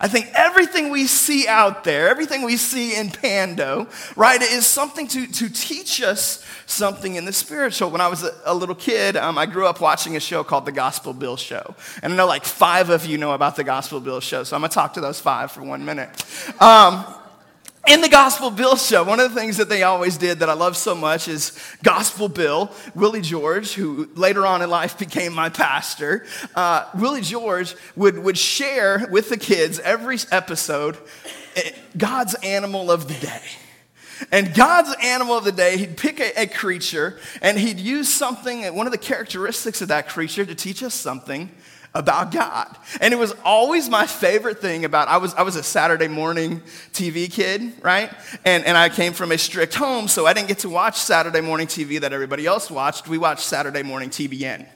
I 0.00 0.08
think 0.08 0.30
everything 0.34 0.90
we 0.90 1.06
see 1.06 1.46
out 1.48 1.84
there, 1.84 2.08
everything 2.08 2.42
we 2.42 2.56
see 2.56 2.96
in 2.96 3.10
Pando, 3.10 3.88
right, 4.14 4.40
is 4.42 4.66
something 4.66 5.08
to, 5.08 5.26
to 5.26 5.48
teach 5.48 6.02
us 6.02 6.44
something 6.66 7.14
in 7.14 7.24
the 7.24 7.32
spiritual. 7.32 7.90
When 7.90 8.00
I 8.00 8.08
was 8.08 8.22
a, 8.22 8.32
a 8.44 8.54
little 8.54 8.74
kid, 8.74 9.16
um, 9.16 9.38
I 9.38 9.46
grew 9.46 9.66
up 9.66 9.80
watching 9.80 10.16
a 10.16 10.20
show 10.20 10.44
called 10.44 10.66
The 10.66 10.72
Gospel 10.72 11.14
Bill 11.14 11.36
Show. 11.36 11.74
And 12.02 12.12
I 12.12 12.16
know 12.16 12.26
like 12.26 12.44
five 12.44 12.90
of 12.90 13.06
you 13.06 13.16
know 13.16 13.32
about 13.32 13.56
The 13.56 13.64
Gospel 13.64 14.00
Bill 14.00 14.20
Show, 14.20 14.44
so 14.44 14.56
I'm 14.56 14.60
going 14.60 14.70
to 14.70 14.74
talk 14.74 14.94
to 14.94 15.00
those 15.00 15.20
five 15.20 15.50
for 15.50 15.62
one 15.62 15.84
minute. 15.84 16.10
Um, 16.60 17.04
in 17.86 18.00
the 18.00 18.08
Gospel 18.08 18.50
Bill 18.50 18.76
show, 18.76 19.04
one 19.04 19.20
of 19.20 19.32
the 19.32 19.40
things 19.40 19.58
that 19.58 19.68
they 19.68 19.84
always 19.84 20.18
did 20.18 20.40
that 20.40 20.48
I 20.48 20.54
love 20.54 20.76
so 20.76 20.94
much 20.94 21.28
is 21.28 21.56
Gospel 21.82 22.28
Bill, 22.28 22.72
Willie 22.94 23.20
George, 23.20 23.74
who 23.74 24.08
later 24.14 24.44
on 24.44 24.60
in 24.60 24.68
life 24.68 24.98
became 24.98 25.32
my 25.32 25.48
pastor. 25.48 26.26
Uh, 26.54 26.86
Willie 26.94 27.20
George 27.20 27.76
would, 27.94 28.18
would 28.18 28.36
share 28.36 29.06
with 29.10 29.28
the 29.28 29.36
kids 29.36 29.78
every 29.78 30.18
episode 30.32 30.98
eh, 31.54 31.70
God's 31.96 32.34
animal 32.42 32.90
of 32.90 33.06
the 33.06 33.14
day. 33.14 33.42
And 34.32 34.54
God's 34.54 34.94
animal 35.02 35.36
of 35.36 35.44
the 35.44 35.52
day, 35.52 35.76
he'd 35.76 35.96
pick 35.96 36.18
a, 36.20 36.42
a 36.42 36.46
creature 36.46 37.20
and 37.40 37.58
he'd 37.58 37.78
use 37.78 38.12
something, 38.12 38.62
one 38.74 38.86
of 38.86 38.92
the 38.92 38.98
characteristics 38.98 39.80
of 39.80 39.88
that 39.88 40.08
creature, 40.08 40.44
to 40.44 40.54
teach 40.54 40.82
us 40.82 40.94
something 40.94 41.50
about 41.96 42.30
God. 42.30 42.76
And 43.00 43.12
it 43.12 43.16
was 43.16 43.34
always 43.44 43.88
my 43.88 44.06
favorite 44.06 44.60
thing 44.60 44.84
about 44.84 45.08
I 45.08 45.16
was 45.16 45.34
I 45.34 45.42
was 45.42 45.56
a 45.56 45.62
Saturday 45.62 46.08
morning 46.08 46.60
TV 46.92 47.30
kid, 47.30 47.72
right? 47.82 48.12
And 48.44 48.64
and 48.64 48.76
I 48.76 48.88
came 48.90 49.12
from 49.12 49.32
a 49.32 49.38
strict 49.38 49.74
home, 49.74 50.06
so 50.06 50.26
I 50.26 50.34
didn't 50.34 50.48
get 50.48 50.58
to 50.60 50.68
watch 50.68 50.98
Saturday 50.98 51.40
morning 51.40 51.66
TV 51.66 52.00
that 52.00 52.12
everybody 52.12 52.46
else 52.46 52.70
watched. 52.70 53.08
We 53.08 53.18
watched 53.18 53.44
Saturday 53.44 53.82
morning 53.82 54.10
TBN. 54.10 54.66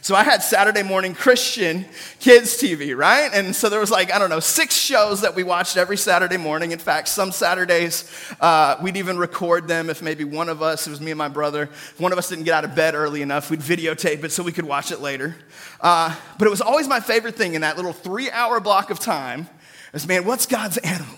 So 0.00 0.14
I 0.14 0.22
had 0.22 0.42
Saturday 0.42 0.84
morning 0.84 1.12
Christian 1.12 1.84
kids 2.20 2.56
TV, 2.56 2.96
right? 2.96 3.30
And 3.34 3.54
so 3.54 3.68
there 3.68 3.80
was 3.80 3.90
like, 3.90 4.12
I 4.12 4.18
don't 4.18 4.30
know, 4.30 4.38
six 4.38 4.76
shows 4.76 5.22
that 5.22 5.34
we 5.34 5.42
watched 5.42 5.76
every 5.76 5.96
Saturday 5.96 6.36
morning. 6.36 6.70
In 6.70 6.78
fact, 6.78 7.08
some 7.08 7.32
Saturdays 7.32 8.10
uh, 8.40 8.76
we'd 8.80 8.96
even 8.96 9.18
record 9.18 9.66
them 9.66 9.90
if 9.90 10.00
maybe 10.00 10.22
one 10.22 10.48
of 10.48 10.62
us, 10.62 10.86
it 10.86 10.90
was 10.90 11.00
me 11.00 11.10
and 11.10 11.18
my 11.18 11.28
brother, 11.28 11.64
if 11.64 12.00
one 12.00 12.12
of 12.12 12.18
us 12.18 12.28
didn't 12.28 12.44
get 12.44 12.54
out 12.54 12.64
of 12.64 12.76
bed 12.76 12.94
early 12.94 13.22
enough, 13.22 13.50
we'd 13.50 13.60
videotape 13.60 14.22
it 14.22 14.30
so 14.30 14.42
we 14.42 14.52
could 14.52 14.64
watch 14.64 14.92
it 14.92 15.00
later. 15.00 15.36
Uh, 15.80 16.14
but 16.38 16.46
it 16.46 16.50
was 16.50 16.60
always 16.60 16.86
my 16.86 17.00
favorite 17.00 17.34
thing 17.34 17.54
in 17.54 17.62
that 17.62 17.76
little 17.76 17.92
three 17.92 18.30
hour 18.30 18.60
block 18.60 18.90
of 18.90 19.00
time 19.00 19.48
is, 19.92 20.06
man, 20.06 20.24
what's 20.24 20.46
God's 20.46 20.78
animal? 20.78 21.16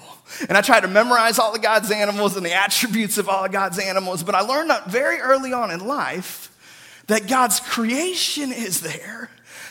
And 0.49 0.57
I 0.57 0.63
tried 0.63 0.81
to 0.81 0.89
memorize 0.89 1.39
all 1.39 1.55
of 1.55 1.61
God's 1.61 1.91
animals 1.91 2.37
and 2.37 2.47
the 2.47 2.55
attributes 2.55 3.19
of 3.19 3.29
all 3.29 3.45
of 3.45 3.53
God's 3.53 3.79
animals, 3.79 4.23
but 4.23 4.35
I 4.35 4.41
learned 4.41 4.71
that 4.71 4.87
very 4.87 5.19
early 5.19 5.53
on 5.53 5.71
in 5.71 5.87
life 5.87 6.50
that 7.11 7.27
God's 7.27 7.59
creation 7.59 8.53
is 8.53 8.81
there 8.81 9.31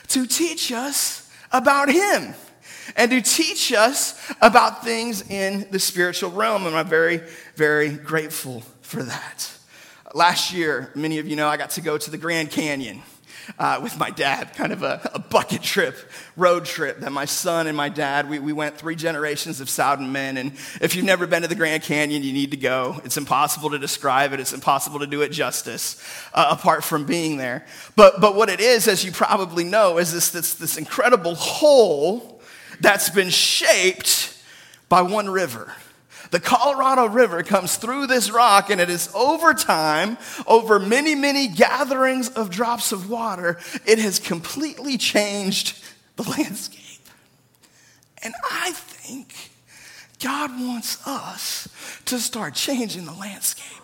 to 0.10 0.28
teach 0.28 0.74
us 0.74 1.32
about 1.54 1.90
Him 1.90 2.34
and 2.98 3.12
to 3.12 3.22
teach 3.22 3.72
us 3.72 4.34
about 4.42 4.84
things 4.84 5.30
in 5.30 5.66
the 5.72 5.80
spiritual 5.80 6.32
realm. 6.32 6.66
And 6.66 6.76
I'm 6.76 6.88
very, 6.88 7.22
very 7.56 7.92
grateful 7.92 8.62
for 8.82 9.04
that. 9.04 9.52
Last 10.14 10.52
year, 10.52 10.92
many 10.96 11.20
of 11.20 11.28
you 11.28 11.38
know, 11.38 11.48
I 11.48 11.56
got 11.56 11.70
to 11.72 11.82
go 11.82 11.98
to 11.98 12.12
the 12.12 12.18
Grand 12.18 12.52
Canyon 12.52 13.04
uh, 13.58 13.80
with 13.82 13.98
my 13.98 14.10
dad, 14.10 14.54
kind 14.54 14.72
of 14.72 14.84
a, 14.84 15.10
a, 15.14 15.20
bucket 15.20 15.62
trip, 15.62 15.96
road 16.36 16.66
trip 16.66 17.00
that 17.00 17.12
my 17.12 17.26
son 17.26 17.68
and 17.68 17.76
my 17.76 17.90
dad, 17.90 18.30
we, 18.30 18.40
we 18.40 18.54
went 18.54 18.78
three 18.78 18.96
generations 18.96 19.62
of 19.62 19.70
Southern 19.70 20.12
men. 20.12 20.38
And 20.38 20.54
if 20.82 20.96
you've 20.96 21.06
never 21.06 21.28
been 21.28 21.42
to 21.42 21.48
the 21.48 21.56
Grand 21.56 21.84
Canyon, 21.84 22.24
you 22.24 22.34
need 22.34 22.52
to 22.52 22.58
go. 22.58 23.00
It's 23.04 23.18
impossible 23.18 23.70
to 23.72 23.80
describe 23.80 24.34
it, 24.34 24.40
it's 24.40 24.54
impossible 24.54 25.00
to 25.00 25.08
do 25.08 25.22
it 25.22 25.30
justice 25.30 26.04
uh, 26.34 26.48
apart 26.52 26.84
from 26.84 27.06
being 27.06 27.38
there. 27.38 27.66
But, 27.96 28.22
but 28.22 28.36
what 28.36 28.50
it 28.50 28.60
is, 28.60 28.88
as 28.88 29.04
you 29.04 29.12
probably 29.12 29.64
know, 29.64 29.98
is 29.98 30.14
this, 30.14 30.30
this, 30.30 30.56
this 30.56 30.78
incredible 30.78 31.36
hole 31.36 32.42
that's 32.80 33.10
been 33.10 33.30
shaped 33.30 34.38
by 34.88 35.02
one 35.02 35.30
river. 35.30 35.74
The 36.32 36.40
Colorado 36.40 37.08
River 37.08 37.42
comes 37.44 37.78
through 37.78 38.08
this 38.08 38.30
rock, 38.32 38.70
and 38.70 38.80
it 38.80 38.90
is 38.90 39.10
over 39.16 39.54
time, 39.54 40.18
over 40.46 40.80
many, 40.80 41.16
many 41.16 41.48
gatherings 41.48 42.30
of 42.30 42.50
drops 42.50 42.92
of 42.92 43.10
water, 43.10 43.58
it 43.86 44.00
has 44.00 44.20
completely 44.20 44.98
changed 44.98 45.84
the 46.16 46.24
landscape. 46.30 46.80
And 48.22 48.34
I 48.52 48.72
think 48.72 49.34
God 50.22 50.52
wants 50.52 51.06
us 51.08 51.68
to 52.06 52.20
start 52.20 52.54
changing 52.54 53.06
the 53.06 53.14
landscape. 53.14 53.79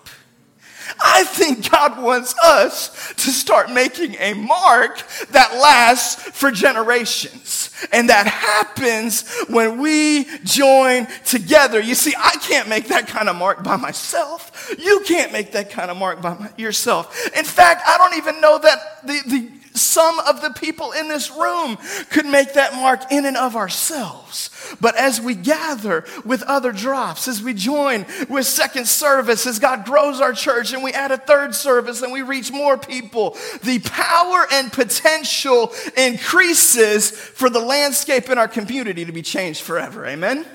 I 1.04 1.24
think 1.24 1.70
God 1.70 2.02
wants 2.02 2.36
us 2.44 3.14
to 3.16 3.32
start 3.32 3.72
making 3.72 4.16
a 4.16 4.34
mark 4.34 5.04
that 5.30 5.54
lasts 5.54 6.22
for 6.38 6.52
generations. 6.52 7.72
And 7.92 8.10
that 8.10 8.28
happens 8.28 9.30
when 9.48 9.80
we 9.80 10.26
join 10.44 11.08
together. 11.26 11.80
You 11.80 11.96
see, 11.96 12.14
I 12.18 12.36
can't 12.38 12.70
make 12.70 12.88
that 12.88 13.08
kind 13.08 13.30
of 13.30 13.36
mark 13.36 13.64
by 13.64 13.76
myself. 13.76 14.74
You 14.78 15.02
can't 15.06 15.32
make 15.32 15.52
that 15.52 15.70
kind 15.70 15.92
of 15.92 15.98
mark 15.98 16.22
by 16.22 16.36
my, 16.36 16.50
yourself. 16.58 17.28
In 17.36 17.46
fact, 17.46 17.84
I 17.86 17.98
don't 17.98 18.16
even 18.18 18.42
know 18.42 18.58
that 18.60 19.06
the, 19.06 19.22
the 19.28 19.52
some 19.76 20.20
of 20.20 20.42
the 20.42 20.52
people 20.52 20.92
in 20.92 21.08
this 21.08 21.32
room 21.32 21.78
could 22.10 22.26
make 22.26 22.54
that 22.54 22.74
mark 22.74 23.12
in 23.12 23.26
and 23.26 23.38
of 23.38 23.56
ourselves. 23.56 24.50
But 24.82 24.96
as 24.96 25.22
we 25.22 25.36
gather 25.36 26.06
with 26.24 26.44
other 26.44 26.72
drops, 26.72 27.28
as 27.28 27.42
we 27.42 27.54
join 27.54 28.06
with 28.30 28.46
second 28.46 28.88
service, 28.88 29.46
as 29.46 29.60
God 29.60 29.86
grows 29.86 30.20
our 30.20 30.34
church 30.34 30.74
and 30.74 30.84
we 30.84 30.92
add 30.92 31.12
a 31.12 31.18
third 31.18 31.56
service 31.56 32.02
and 32.02 32.12
we 32.12 32.22
reach 32.22 32.52
more 32.52 32.78
people, 32.78 33.38
the 33.64 33.80
power 33.80 34.48
and 34.52 34.72
potential 34.72 35.72
increases 35.98 37.12
for 37.12 37.50
the 37.50 37.60
landscape 37.60 38.30
in 38.30 38.38
our 38.38 38.48
community 38.48 39.06
to 39.06 39.12
be 39.12 39.22
changed 39.22 39.62
forever. 39.62 40.06
Amen? 40.06 40.46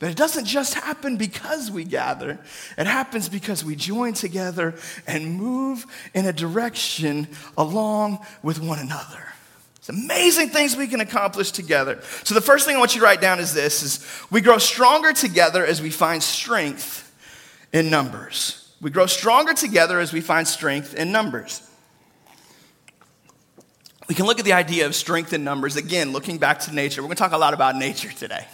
But 0.00 0.10
it 0.10 0.16
doesn't 0.16 0.44
just 0.44 0.74
happen 0.74 1.16
because 1.16 1.70
we 1.70 1.84
gather, 1.84 2.38
it 2.76 2.86
happens 2.86 3.28
because 3.28 3.64
we 3.64 3.76
join 3.76 4.12
together 4.12 4.74
and 5.06 5.34
move 5.34 5.86
in 6.14 6.26
a 6.26 6.32
direction 6.32 7.28
along 7.56 8.18
with 8.42 8.60
one 8.60 8.80
another. 8.80 9.24
It's 9.76 9.90
amazing 9.90 10.48
things 10.48 10.76
we 10.76 10.86
can 10.86 11.00
accomplish 11.00 11.50
together. 11.50 12.00
So 12.24 12.34
the 12.34 12.40
first 12.40 12.66
thing 12.66 12.74
I 12.74 12.78
want 12.78 12.94
you 12.94 13.02
to 13.02 13.06
write 13.06 13.20
down 13.20 13.38
is 13.38 13.52
this 13.52 13.82
is 13.82 14.26
we 14.30 14.40
grow 14.40 14.58
stronger 14.58 15.12
together 15.12 15.64
as 15.64 15.82
we 15.82 15.90
find 15.90 16.22
strength 16.22 17.12
in 17.72 17.90
numbers. 17.90 18.72
We 18.80 18.90
grow 18.90 19.06
stronger 19.06 19.52
together 19.52 20.00
as 20.00 20.12
we 20.12 20.20
find 20.20 20.48
strength 20.48 20.94
in 20.94 21.12
numbers. 21.12 21.68
We 24.08 24.14
can 24.14 24.26
look 24.26 24.38
at 24.38 24.44
the 24.44 24.52
idea 24.52 24.86
of 24.86 24.94
strength 24.94 25.32
in 25.32 25.44
numbers 25.44 25.76
again, 25.76 26.12
looking 26.12 26.38
back 26.38 26.60
to 26.60 26.74
nature. 26.74 27.00
We're 27.00 27.08
going 27.08 27.16
to 27.16 27.22
talk 27.22 27.32
a 27.32 27.38
lot 27.38 27.54
about 27.54 27.76
nature 27.76 28.10
today. 28.10 28.46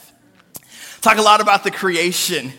Talk 1.01 1.17
a 1.17 1.23
lot 1.23 1.41
about 1.41 1.65
the 1.65 1.71
creation 1.71 2.53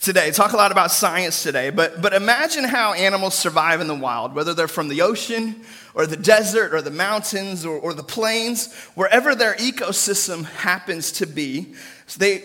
today. 0.00 0.30
Talk 0.30 0.54
a 0.54 0.56
lot 0.56 0.72
about 0.72 0.90
science 0.90 1.42
today. 1.42 1.68
But, 1.68 2.00
but 2.00 2.14
imagine 2.14 2.64
how 2.64 2.94
animals 2.94 3.34
survive 3.34 3.82
in 3.82 3.86
the 3.86 3.94
wild, 3.94 4.34
whether 4.34 4.54
they're 4.54 4.66
from 4.66 4.88
the 4.88 5.02
ocean 5.02 5.62
or 5.94 6.06
the 6.06 6.16
desert 6.16 6.72
or 6.72 6.80
the 6.80 6.90
mountains 6.90 7.66
or, 7.66 7.78
or 7.78 7.92
the 7.92 8.02
plains, 8.02 8.72
wherever 8.94 9.34
their 9.34 9.54
ecosystem 9.56 10.44
happens 10.44 11.12
to 11.12 11.26
be. 11.26 11.74
They, 12.16 12.44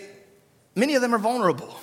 many 0.74 0.94
of 0.96 1.00
them 1.00 1.14
are 1.14 1.18
vulnerable. 1.18 1.74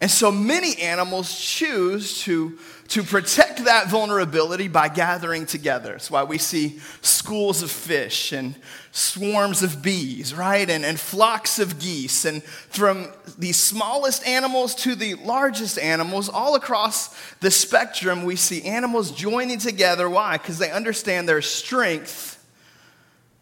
And 0.00 0.10
so 0.10 0.32
many 0.32 0.76
animals 0.82 1.38
choose 1.38 2.20
to, 2.22 2.58
to 2.88 3.02
protect 3.02 3.64
that 3.64 3.88
vulnerability 3.88 4.68
by 4.68 4.88
gathering 4.88 5.46
together. 5.46 5.92
That's 5.92 6.10
why 6.10 6.24
we 6.24 6.36
see 6.36 6.80
schools 7.00 7.62
of 7.62 7.70
fish 7.70 8.32
and 8.32 8.56
swarms 8.90 9.62
of 9.62 9.82
bees, 9.82 10.34
right? 10.34 10.68
And, 10.68 10.84
and 10.84 10.98
flocks 10.98 11.58
of 11.58 11.78
geese. 11.78 12.24
And 12.24 12.42
from 12.42 13.08
the 13.38 13.52
smallest 13.52 14.26
animals 14.26 14.74
to 14.76 14.94
the 14.94 15.14
largest 15.14 15.78
animals, 15.78 16.28
all 16.28 16.54
across 16.56 17.16
the 17.36 17.50
spectrum, 17.50 18.24
we 18.24 18.36
see 18.36 18.62
animals 18.62 19.12
joining 19.12 19.58
together. 19.58 20.10
Why? 20.10 20.36
Because 20.36 20.58
they 20.58 20.70
understand 20.70 21.28
their 21.28 21.40
strength 21.40 22.44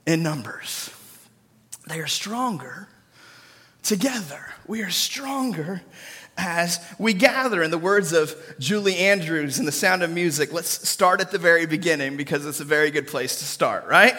in 0.07 0.23
numbers. 0.23 0.91
They 1.89 1.99
are 1.99 2.07
stronger 2.07 2.89
together. 3.83 4.47
We 4.67 4.83
are 4.83 4.91
stronger 4.91 5.83
as 6.37 6.81
we 6.99 7.13
gather. 7.13 7.63
In 7.63 7.71
the 7.71 7.79
words 7.79 8.13
of 8.13 8.35
Julie 8.59 8.97
Andrews 8.97 9.59
in 9.59 9.67
The 9.67 9.73
Sound 9.73 10.03
of 10.03 10.11
Music, 10.11 10.53
let's 10.53 10.89
start 10.89 11.21
at 11.21 11.31
the 11.31 11.39
very 11.39 11.67
beginning 11.67 12.17
because 12.17 12.47
it's 12.47 12.61
a 12.61 12.65
very 12.65 12.91
good 12.91 13.07
place 13.07 13.39
to 13.39 13.45
start, 13.45 13.87
right? 13.87 14.15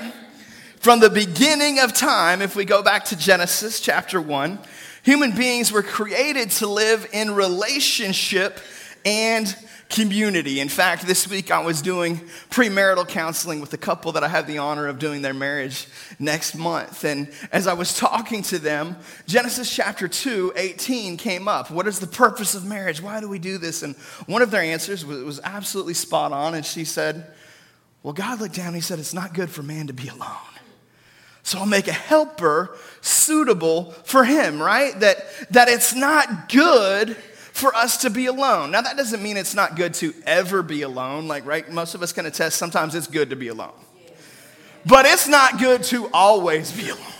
From 0.77 0.99
the 0.99 1.09
beginning 1.09 1.79
of 1.79 1.93
time, 1.93 2.41
if 2.41 2.55
we 2.55 2.65
go 2.65 2.83
back 2.83 3.05
to 3.05 3.15
Genesis 3.15 3.79
chapter 3.79 4.21
1, 4.21 4.59
human 5.03 5.31
beings 5.31 5.71
were 5.71 5.83
created 5.83 6.51
to 6.51 6.67
live 6.67 7.07
in 7.13 7.31
relationship 7.31 8.59
and 9.05 9.55
community. 9.93 10.59
In 10.59 10.69
fact, 10.69 11.05
this 11.05 11.27
week 11.27 11.51
I 11.51 11.59
was 11.59 11.81
doing 11.81 12.17
premarital 12.49 13.07
counseling 13.07 13.61
with 13.61 13.73
a 13.73 13.77
couple 13.77 14.11
that 14.13 14.23
I 14.23 14.27
had 14.27 14.47
the 14.47 14.57
honor 14.57 14.87
of 14.87 14.97
doing 14.97 15.21
their 15.21 15.35
marriage 15.35 15.87
next 16.17 16.55
month. 16.55 17.03
And 17.03 17.31
as 17.51 17.67
I 17.67 17.73
was 17.73 17.95
talking 17.95 18.41
to 18.43 18.57
them, 18.57 18.97
Genesis 19.27 19.73
chapter 19.73 20.07
2, 20.07 20.53
18 20.55 21.17
came 21.17 21.47
up. 21.47 21.69
What 21.69 21.87
is 21.87 21.99
the 21.99 22.07
purpose 22.07 22.55
of 22.55 22.65
marriage? 22.65 23.01
Why 23.01 23.21
do 23.21 23.29
we 23.29 23.37
do 23.37 23.59
this? 23.59 23.83
And 23.83 23.95
one 24.25 24.41
of 24.41 24.49
their 24.49 24.63
answers 24.63 25.05
was, 25.05 25.23
was 25.23 25.39
absolutely 25.43 25.93
spot 25.93 26.31
on. 26.31 26.55
And 26.55 26.65
she 26.65 26.85
said, 26.85 27.31
Well, 28.01 28.13
God 28.13 28.41
looked 28.41 28.55
down 28.55 28.67
and 28.67 28.75
he 28.75 28.81
said, 28.81 28.97
It's 28.97 29.13
not 29.13 29.35
good 29.35 29.51
for 29.51 29.61
man 29.61 29.87
to 29.87 29.93
be 29.93 30.07
alone. 30.07 30.37
So 31.43 31.59
I'll 31.59 31.65
make 31.65 31.87
a 31.87 31.93
helper 31.93 32.75
suitable 33.01 33.91
for 34.05 34.23
him, 34.23 34.61
right? 34.61 34.97
That, 35.01 35.17
that 35.51 35.67
it's 35.67 35.93
not 35.93 36.49
good 36.49 37.15
for 37.53 37.73
us 37.75 37.97
to 37.97 38.09
be 38.09 38.25
alone. 38.25 38.71
Now, 38.71 38.81
that 38.81 38.97
doesn't 38.97 39.21
mean 39.21 39.37
it's 39.37 39.53
not 39.53 39.75
good 39.75 39.93
to 39.95 40.13
ever 40.25 40.63
be 40.63 40.81
alone. 40.81 41.27
Like, 41.27 41.45
right? 41.45 41.69
Most 41.71 41.93
of 41.93 42.01
us 42.01 42.11
can 42.11 42.25
attest 42.25 42.57
sometimes 42.57 42.95
it's 42.95 43.07
good 43.07 43.29
to 43.29 43.35
be 43.35 43.47
alone. 43.47 43.71
But 44.85 45.05
it's 45.05 45.27
not 45.27 45.59
good 45.59 45.83
to 45.83 46.09
always 46.13 46.71
be 46.71 46.89
alone. 46.89 47.13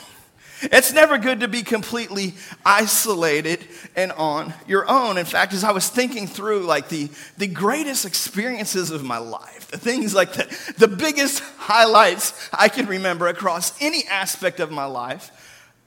It's 0.64 0.94
never 0.94 1.18
good 1.18 1.42
to 1.42 1.48
be 1.48 1.62
completely 1.62 2.34
isolated 2.66 3.66
and 3.96 4.12
on 4.14 4.54
your 4.66 4.90
own. 4.90 5.18
In 5.18 5.26
fact, 5.26 5.54
as 5.54 5.64
I 5.64 5.72
was 5.72 5.90
thinking 5.90 6.26
through 6.26 6.62
like 6.62 6.90
the, 6.90 7.10
the 7.38 7.48
greatest 7.48 8.06
experiences 8.06 8.90
of 8.90 9.04
my 9.04 9.18
life, 9.18 9.70
the 9.72 9.78
things 9.78 10.16
like 10.16 10.34
the, 10.34 10.74
the 10.78 10.88
biggest 10.88 11.42
highlights 11.58 12.50
I 12.54 12.70
can 12.70 12.86
remember 12.86 13.28
across 13.28 13.80
any 13.82 14.06
aspect 14.06 14.60
of 14.60 14.72
my 14.72 14.86
life, 14.86 15.32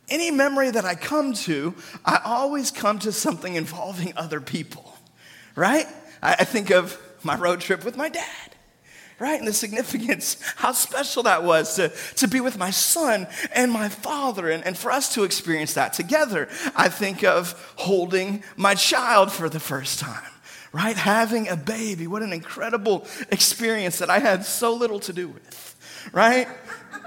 any 0.08 0.30
memory 0.30 0.70
that 0.70 0.84
I 0.84 0.94
come 0.94 1.32
to, 1.34 1.74
I 2.04 2.20
always 2.24 2.70
come 2.70 2.98
to 3.00 3.12
something 3.12 3.54
involving 3.54 4.12
other 4.16 4.40
people, 4.40 4.96
right? 5.54 5.86
I 6.22 6.44
think 6.44 6.70
of 6.70 6.98
my 7.22 7.36
road 7.36 7.60
trip 7.60 7.84
with 7.84 7.96
my 7.96 8.08
dad 8.08 8.56
right? 9.18 9.38
And 9.38 9.48
the 9.48 9.52
significance, 9.52 10.36
how 10.56 10.72
special 10.72 11.22
that 11.24 11.42
was 11.42 11.76
to, 11.76 11.90
to 12.16 12.28
be 12.28 12.40
with 12.40 12.58
my 12.58 12.70
son 12.70 13.26
and 13.54 13.72
my 13.72 13.88
father, 13.88 14.50
and, 14.50 14.64
and 14.64 14.76
for 14.76 14.90
us 14.90 15.14
to 15.14 15.24
experience 15.24 15.74
that 15.74 15.92
together. 15.92 16.48
I 16.74 16.88
think 16.88 17.24
of 17.24 17.72
holding 17.76 18.42
my 18.56 18.74
child 18.74 19.32
for 19.32 19.48
the 19.48 19.60
first 19.60 19.98
time, 19.98 20.30
right? 20.72 20.96
Having 20.96 21.48
a 21.48 21.56
baby. 21.56 22.06
What 22.06 22.22
an 22.22 22.32
incredible 22.32 23.06
experience 23.30 23.98
that 24.00 24.10
I 24.10 24.18
had 24.18 24.44
so 24.44 24.74
little 24.74 25.00
to 25.00 25.12
do 25.12 25.28
with, 25.28 26.10
right? 26.12 26.48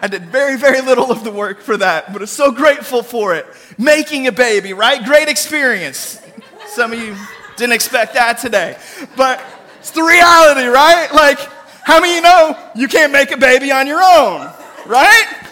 I 0.01 0.07
did 0.07 0.23
very, 0.27 0.57
very 0.57 0.81
little 0.81 1.11
of 1.11 1.23
the 1.23 1.31
work 1.31 1.59
for 1.61 1.75
that, 1.77 2.13
but 2.13 2.21
I'm 2.21 2.27
so 2.27 2.51
grateful 2.51 3.03
for 3.03 3.35
it. 3.35 3.45
Making 3.77 4.27
a 4.27 4.31
baby, 4.31 4.73
right? 4.73 5.03
Great 5.03 5.27
experience. 5.27 6.21
Some 6.67 6.93
of 6.93 6.99
you 6.99 7.15
didn't 7.57 7.73
expect 7.73 8.13
that 8.13 8.37
today, 8.37 8.77
but 9.17 9.41
it's 9.79 9.91
the 9.91 10.03
reality, 10.03 10.67
right? 10.67 11.13
Like, 11.13 11.39
how 11.83 11.99
many 11.99 12.15
you 12.15 12.21
know 12.21 12.57
you 12.75 12.87
can't 12.87 13.11
make 13.11 13.31
a 13.31 13.37
baby 13.37 13.71
on 13.71 13.87
your 13.87 14.01
own, 14.01 14.49
right? 14.85 15.45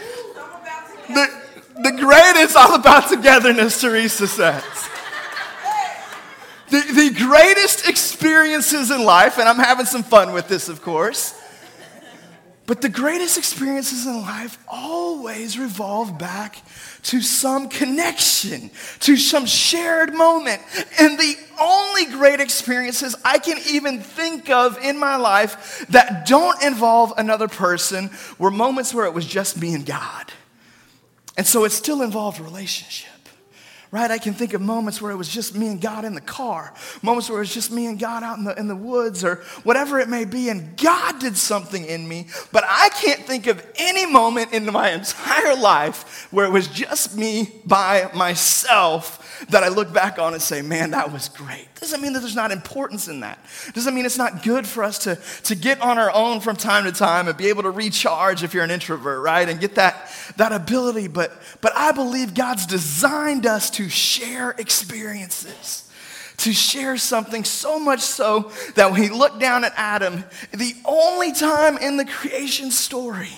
The, 1.09 1.41
the 1.83 1.91
greatest 1.91 2.55
all 2.55 2.75
about 2.75 3.09
togetherness, 3.09 3.81
Teresa 3.81 4.27
says. 4.27 4.63
The, 6.69 6.79
the 6.79 7.15
greatest 7.17 7.87
experiences 7.87 8.91
in 8.91 9.03
life, 9.03 9.39
and 9.39 9.47
I'm 9.47 9.57
having 9.57 9.85
some 9.85 10.03
fun 10.03 10.31
with 10.31 10.47
this, 10.47 10.69
of 10.69 10.81
course 10.81 11.33
but 12.67 12.81
the 12.81 12.89
greatest 12.89 13.37
experiences 13.37 14.05
in 14.05 14.21
life 14.21 14.57
always 14.67 15.57
revolve 15.57 16.19
back 16.19 16.61
to 17.03 17.21
some 17.21 17.69
connection, 17.69 18.69
to 18.99 19.15
some 19.15 19.45
shared 19.45 20.13
moment. 20.13 20.61
And 20.99 21.17
the 21.17 21.35
only 21.61 22.05
great 22.07 22.41
experiences 22.41 23.15
I 23.23 23.39
can 23.39 23.57
even 23.69 24.01
think 24.01 24.49
of 24.49 24.77
in 24.79 24.99
my 24.99 25.15
life 25.15 25.85
that 25.89 26.27
don't 26.27 26.61
involve 26.61 27.13
another 27.17 27.47
person 27.47 28.11
were 28.37 28.51
moments 28.51 28.93
where 28.93 29.05
it 29.05 29.13
was 29.13 29.25
just 29.25 29.59
me 29.59 29.73
and 29.73 29.85
God. 29.85 30.31
And 31.37 31.47
so 31.47 31.63
it 31.63 31.71
still 31.71 32.01
involved 32.01 32.41
relationship 32.41 33.16
right? 33.91 34.11
I 34.11 34.17
can 34.17 34.33
think 34.33 34.53
of 34.53 34.61
moments 34.61 35.01
where 35.01 35.11
it 35.11 35.15
was 35.15 35.29
just 35.29 35.55
me 35.55 35.67
and 35.67 35.81
God 35.81 36.05
in 36.05 36.13
the 36.13 36.21
car, 36.21 36.73
moments 37.01 37.29
where 37.29 37.39
it 37.39 37.41
was 37.41 37.53
just 37.53 37.71
me 37.71 37.85
and 37.87 37.97
God 37.97 38.23
out 38.23 38.37
in 38.37 38.43
the, 38.43 38.57
in 38.59 38.67
the 38.67 38.75
woods 38.75 39.23
or 39.23 39.35
whatever 39.63 39.99
it 39.99 40.09
may 40.09 40.25
be, 40.25 40.49
and 40.49 40.75
God 40.77 41.19
did 41.19 41.37
something 41.37 41.85
in 41.85 42.07
me. 42.07 42.27
But 42.51 42.63
I 42.67 42.89
can't 42.89 43.21
think 43.21 43.47
of 43.47 43.65
any 43.77 44.05
moment 44.05 44.53
in 44.53 44.65
my 44.71 44.89
entire 44.91 45.55
life 45.55 46.27
where 46.31 46.45
it 46.45 46.51
was 46.51 46.67
just 46.67 47.17
me 47.17 47.51
by 47.65 48.09
myself 48.13 49.23
that 49.49 49.63
I 49.63 49.67
look 49.69 49.93
back 49.93 50.19
on 50.19 50.33
and 50.33 50.41
say, 50.41 50.61
man, 50.61 50.91
that 50.91 51.11
was 51.11 51.29
great. 51.29 51.67
Doesn't 51.79 52.01
mean 52.01 52.13
that 52.13 52.21
there's 52.21 52.35
not 52.35 52.51
importance 52.51 53.07
in 53.07 53.19
that. 53.19 53.37
Doesn't 53.73 53.93
mean 53.93 54.05
it's 54.05 54.17
not 54.17 54.43
good 54.43 54.65
for 54.65 54.83
us 54.83 54.97
to, 54.99 55.15
to 55.43 55.55
get 55.55 55.79
on 55.79 55.99
our 55.99 56.11
own 56.11 56.39
from 56.39 56.55
time 56.55 56.85
to 56.85 56.91
time 56.91 57.27
and 57.27 57.37
be 57.37 57.47
able 57.47 57.63
to 57.63 57.69
recharge 57.69 58.43
if 58.43 58.53
you're 58.53 58.63
an 58.63 58.71
introvert, 58.71 59.21
right? 59.23 59.47
And 59.47 59.59
get 59.59 59.75
that, 59.75 60.09
that 60.37 60.51
ability. 60.51 61.07
But, 61.07 61.31
but 61.61 61.71
I 61.75 61.91
believe 61.91 62.33
God's 62.33 62.65
designed 62.65 63.45
us 63.45 63.69
to 63.77 63.89
share 63.89 64.51
experiences 64.57 65.83
to 66.37 66.53
share 66.53 66.97
something 66.97 67.43
so 67.43 67.79
much 67.79 67.99
so 67.99 68.51
that 68.75 68.91
when 68.91 69.01
he 69.01 69.09
looked 69.09 69.39
down 69.39 69.63
at 69.65 69.73
Adam, 69.75 70.23
the 70.51 70.75
only 70.85 71.31
time 71.31 71.77
in 71.79 71.97
the 71.97 72.05
creation 72.05 72.69
story, 72.69 73.31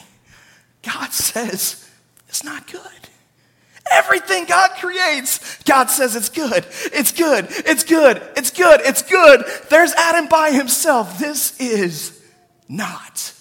God 0.84 1.12
says, 1.13 1.89
it's 2.28 2.43
not 2.43 2.69
good. 2.69 2.82
Everything 3.91 4.45
God 4.45 4.71
creates, 4.71 5.63
God 5.63 5.89
says 5.89 6.15
it's 6.15 6.30
good. 6.30 6.65
It's 6.93 7.13
good. 7.13 7.47
It's 7.49 7.84
good. 7.84 8.21
It's 8.36 8.52
good. 8.52 8.82
It's 8.84 9.02
good. 9.02 9.45
There's 9.69 9.93
Adam 9.93 10.28
by 10.28 10.52
himself. 10.52 11.17
This 11.17 11.58
is 11.60 12.21
not. 12.67 13.34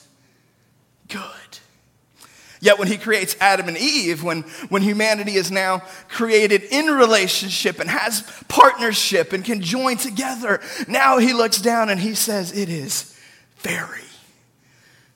Yet 2.60 2.78
when 2.78 2.88
he 2.88 2.98
creates 2.98 3.36
Adam 3.40 3.68
and 3.68 3.76
Eve, 3.76 4.22
when, 4.22 4.42
when 4.68 4.82
humanity 4.82 5.34
is 5.34 5.50
now 5.50 5.82
created 6.08 6.62
in 6.64 6.86
relationship 6.86 7.78
and 7.78 7.88
has 7.88 8.22
partnership 8.48 9.32
and 9.32 9.44
can 9.44 9.60
join 9.60 9.96
together, 9.96 10.60
now 10.88 11.18
he 11.18 11.32
looks 11.32 11.60
down 11.60 11.88
and 11.88 12.00
he 12.00 12.14
says, 12.14 12.52
It 12.52 12.68
is 12.68 13.16
very 13.58 14.00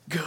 good. 0.09 0.23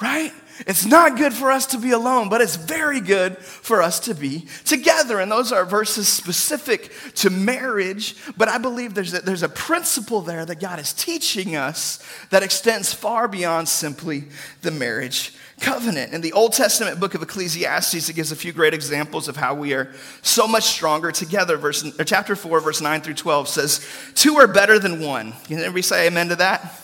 Right? 0.00 0.32
It's 0.66 0.84
not 0.84 1.16
good 1.16 1.32
for 1.32 1.50
us 1.50 1.66
to 1.66 1.78
be 1.78 1.90
alone, 1.90 2.28
but 2.28 2.40
it's 2.40 2.56
very 2.56 3.00
good 3.00 3.38
for 3.38 3.82
us 3.82 4.00
to 4.00 4.14
be 4.14 4.46
together. 4.64 5.20
And 5.20 5.30
those 5.30 5.52
are 5.52 5.64
verses 5.64 6.08
specific 6.08 6.92
to 7.16 7.30
marriage, 7.30 8.16
but 8.36 8.48
I 8.48 8.58
believe 8.58 8.94
there's 8.94 9.14
a, 9.14 9.20
there's 9.20 9.42
a 9.42 9.48
principle 9.48 10.20
there 10.20 10.44
that 10.44 10.60
God 10.60 10.78
is 10.78 10.92
teaching 10.92 11.56
us 11.56 12.02
that 12.30 12.42
extends 12.42 12.92
far 12.92 13.28
beyond 13.28 13.68
simply 13.68 14.24
the 14.62 14.70
marriage 14.70 15.34
covenant. 15.60 16.12
In 16.12 16.20
the 16.20 16.32
Old 16.32 16.52
Testament 16.52 17.00
book 17.00 17.14
of 17.14 17.22
Ecclesiastes, 17.22 18.08
it 18.08 18.16
gives 18.16 18.32
a 18.32 18.36
few 18.36 18.52
great 18.52 18.74
examples 18.74 19.28
of 19.28 19.36
how 19.36 19.54
we 19.54 19.72
are 19.72 19.92
so 20.20 20.46
much 20.46 20.64
stronger 20.64 21.12
together. 21.12 21.56
Verse, 21.56 21.84
chapter 22.04 22.36
4, 22.36 22.60
verse 22.60 22.80
9 22.80 23.00
through 23.00 23.14
12 23.14 23.48
says, 23.48 23.86
Two 24.14 24.36
are 24.36 24.48
better 24.48 24.78
than 24.78 25.00
one. 25.00 25.32
Can 25.44 25.58
everybody 25.58 25.82
say 25.82 26.06
amen 26.08 26.28
to 26.28 26.36
that? 26.36 26.81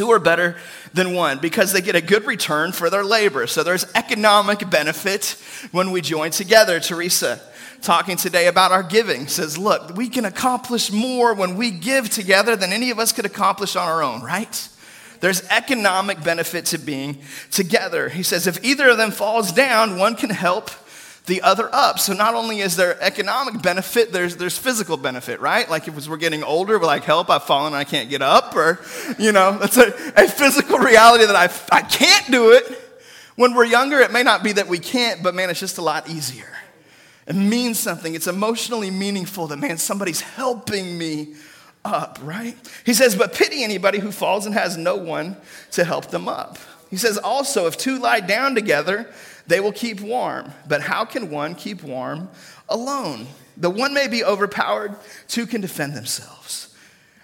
Two 0.00 0.12
are 0.12 0.18
better 0.18 0.56
than 0.94 1.12
one 1.12 1.40
because 1.40 1.74
they 1.74 1.82
get 1.82 1.94
a 1.94 2.00
good 2.00 2.24
return 2.24 2.72
for 2.72 2.88
their 2.88 3.04
labor. 3.04 3.46
So 3.46 3.62
there's 3.62 3.84
economic 3.94 4.70
benefit 4.70 5.36
when 5.72 5.90
we 5.90 6.00
join 6.00 6.30
together. 6.30 6.80
Teresa 6.80 7.38
talking 7.82 8.16
today 8.16 8.46
about 8.46 8.72
our 8.72 8.82
giving 8.82 9.26
says, 9.26 9.58
look, 9.58 9.94
we 9.94 10.08
can 10.08 10.24
accomplish 10.24 10.90
more 10.90 11.34
when 11.34 11.54
we 11.54 11.70
give 11.70 12.08
together 12.08 12.56
than 12.56 12.72
any 12.72 12.88
of 12.88 12.98
us 12.98 13.12
could 13.12 13.26
accomplish 13.26 13.76
on 13.76 13.86
our 13.86 14.02
own, 14.02 14.22
right? 14.22 14.70
There's 15.20 15.46
economic 15.50 16.24
benefit 16.24 16.64
to 16.66 16.78
being 16.78 17.18
together. 17.50 18.08
He 18.08 18.22
says, 18.22 18.46
if 18.46 18.64
either 18.64 18.88
of 18.88 18.96
them 18.96 19.10
falls 19.10 19.52
down, 19.52 19.98
one 19.98 20.16
can 20.16 20.30
help 20.30 20.70
the 21.30 21.42
other 21.42 21.72
up. 21.72 22.00
So 22.00 22.12
not 22.12 22.34
only 22.34 22.58
is 22.58 22.74
there 22.74 23.00
economic 23.00 23.62
benefit, 23.62 24.12
there's, 24.12 24.36
there's 24.36 24.58
physical 24.58 24.96
benefit, 24.96 25.40
right? 25.40 25.70
Like 25.70 25.86
if 25.86 26.08
we're 26.08 26.16
getting 26.16 26.42
older, 26.42 26.76
we're 26.76 26.86
like, 26.86 27.04
help, 27.04 27.30
I've 27.30 27.44
fallen 27.44 27.72
and 27.72 27.76
I 27.76 27.84
can't 27.84 28.10
get 28.10 28.20
up. 28.20 28.54
Or, 28.56 28.80
you 29.16 29.30
know, 29.30 29.56
that's 29.56 29.76
a, 29.76 29.94
a 30.16 30.28
physical 30.28 30.78
reality 30.78 31.24
that 31.24 31.36
I, 31.36 31.48
I 31.74 31.82
can't 31.82 32.30
do 32.32 32.50
it. 32.50 32.64
When 33.36 33.54
we're 33.54 33.64
younger, 33.64 34.00
it 34.00 34.10
may 34.10 34.24
not 34.24 34.42
be 34.42 34.52
that 34.52 34.66
we 34.66 34.80
can't, 34.80 35.22
but 35.22 35.36
man, 35.36 35.50
it's 35.50 35.60
just 35.60 35.78
a 35.78 35.82
lot 35.82 36.10
easier. 36.10 36.50
It 37.28 37.36
means 37.36 37.78
something. 37.78 38.12
It's 38.14 38.26
emotionally 38.26 38.90
meaningful 38.90 39.46
that, 39.46 39.58
man, 39.58 39.78
somebody's 39.78 40.20
helping 40.20 40.98
me 40.98 41.34
up, 41.84 42.18
right? 42.22 42.56
He 42.84 42.92
says, 42.92 43.14
but 43.14 43.34
pity 43.34 43.62
anybody 43.62 44.00
who 44.00 44.10
falls 44.10 44.46
and 44.46 44.54
has 44.54 44.76
no 44.76 44.96
one 44.96 45.36
to 45.70 45.84
help 45.84 46.10
them 46.10 46.26
up. 46.26 46.58
He 46.90 46.96
says 46.96 47.16
also, 47.16 47.68
if 47.68 47.76
two 47.76 48.00
lie 48.00 48.18
down 48.18 48.56
together, 48.56 49.08
they 49.50 49.60
will 49.60 49.72
keep 49.72 50.00
warm. 50.00 50.52
But 50.68 50.80
how 50.80 51.04
can 51.04 51.28
one 51.28 51.56
keep 51.56 51.82
warm 51.82 52.30
alone? 52.68 53.26
The 53.56 53.68
one 53.68 53.92
may 53.92 54.06
be 54.06 54.24
overpowered, 54.24 54.94
two 55.26 55.46
can 55.46 55.60
defend 55.60 55.94
themselves. 55.94 56.74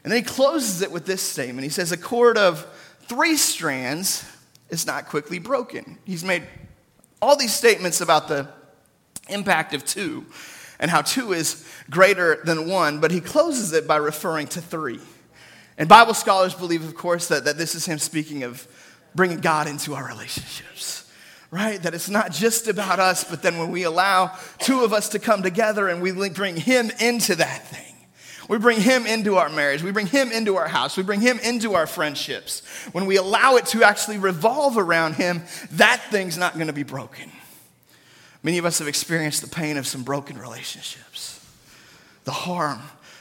And 0.02 0.12
then 0.12 0.22
he 0.22 0.28
closes 0.28 0.82
it 0.82 0.90
with 0.90 1.06
this 1.06 1.22
statement. 1.22 1.62
He 1.62 1.70
says, 1.70 1.92
A 1.92 1.96
cord 1.96 2.36
of 2.36 2.66
three 3.02 3.36
strands 3.36 4.24
is 4.70 4.86
not 4.86 5.06
quickly 5.06 5.38
broken. 5.38 5.98
He's 6.04 6.24
made 6.24 6.42
all 7.22 7.36
these 7.36 7.54
statements 7.54 8.00
about 8.00 8.26
the 8.26 8.48
impact 9.28 9.72
of 9.72 9.84
two 9.84 10.26
and 10.80 10.90
how 10.90 11.02
two 11.02 11.32
is 11.32 11.66
greater 11.90 12.40
than 12.44 12.68
one, 12.68 13.00
but 13.00 13.12
he 13.12 13.20
closes 13.20 13.72
it 13.72 13.86
by 13.86 13.96
referring 13.96 14.48
to 14.48 14.60
three. 14.60 15.00
And 15.78 15.88
Bible 15.88 16.14
scholars 16.14 16.54
believe, 16.54 16.84
of 16.84 16.96
course, 16.96 17.28
that, 17.28 17.44
that 17.44 17.56
this 17.56 17.76
is 17.76 17.86
him 17.86 17.98
speaking 17.98 18.42
of 18.42 18.66
bringing 19.14 19.38
God 19.38 19.68
into 19.68 19.94
our 19.94 20.06
relationships, 20.06 21.05
right? 21.50 21.82
That 21.82 21.94
it's 21.94 22.08
not 22.08 22.32
just 22.32 22.68
about 22.68 22.98
us, 22.98 23.24
but 23.24 23.42
then 23.42 23.58
when 23.58 23.70
we 23.70 23.84
allow 23.84 24.36
two 24.58 24.84
of 24.84 24.92
us 24.92 25.10
to 25.10 25.18
come 25.18 25.42
together 25.42 25.88
and 25.88 26.02
we 26.02 26.12
bring 26.30 26.56
him 26.56 26.90
into 27.00 27.34
that 27.36 27.66
thing. 27.66 27.82
We 28.48 28.58
bring 28.58 28.80
him 28.80 29.06
into 29.06 29.36
our 29.36 29.48
marriage. 29.48 29.82
We 29.82 29.90
bring 29.90 30.06
him 30.06 30.30
into 30.30 30.56
our 30.56 30.68
house. 30.68 30.96
We 30.96 31.02
bring 31.02 31.20
him 31.20 31.38
into 31.40 31.74
our 31.74 31.86
friendships. 31.86 32.60
When 32.92 33.06
we 33.06 33.16
allow 33.16 33.56
it 33.56 33.66
to 33.66 33.82
actually 33.82 34.18
revolve 34.18 34.78
around 34.78 35.14
him, 35.14 35.42
that 35.72 36.00
thing's 36.10 36.38
not 36.38 36.54
going 36.54 36.68
to 36.68 36.72
be 36.72 36.84
broken. 36.84 37.30
Many 38.42 38.58
of 38.58 38.64
us 38.64 38.78
have 38.78 38.86
experienced 38.86 39.42
the 39.42 39.48
pain 39.48 39.76
of 39.76 39.86
some 39.86 40.04
broken 40.04 40.38
relationships, 40.38 41.44
the 42.22 42.30
harm, 42.30 42.80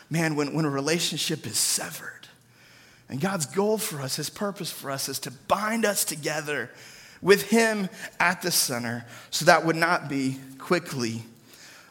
man, 0.09 0.35
when, 0.35 0.53
when 0.53 0.65
a 0.65 0.69
relationship 0.69 1.47
is 1.47 1.57
severed. 1.57 2.27
And 3.09 3.19
God's 3.19 3.47
goal 3.47 3.79
for 3.79 4.01
us, 4.01 4.15
His 4.17 4.29
purpose 4.29 4.71
for 4.71 4.91
us, 4.91 5.09
is 5.09 5.17
to 5.19 5.31
bind 5.31 5.85
us 5.85 6.05
together 6.05 6.69
with 7.25 7.49
Him 7.49 7.89
at 8.19 8.43
the 8.43 8.51
center 8.51 9.03
so 9.31 9.45
that 9.45 9.65
would 9.65 9.75
not 9.75 10.07
be 10.07 10.37
quickly 10.59 11.23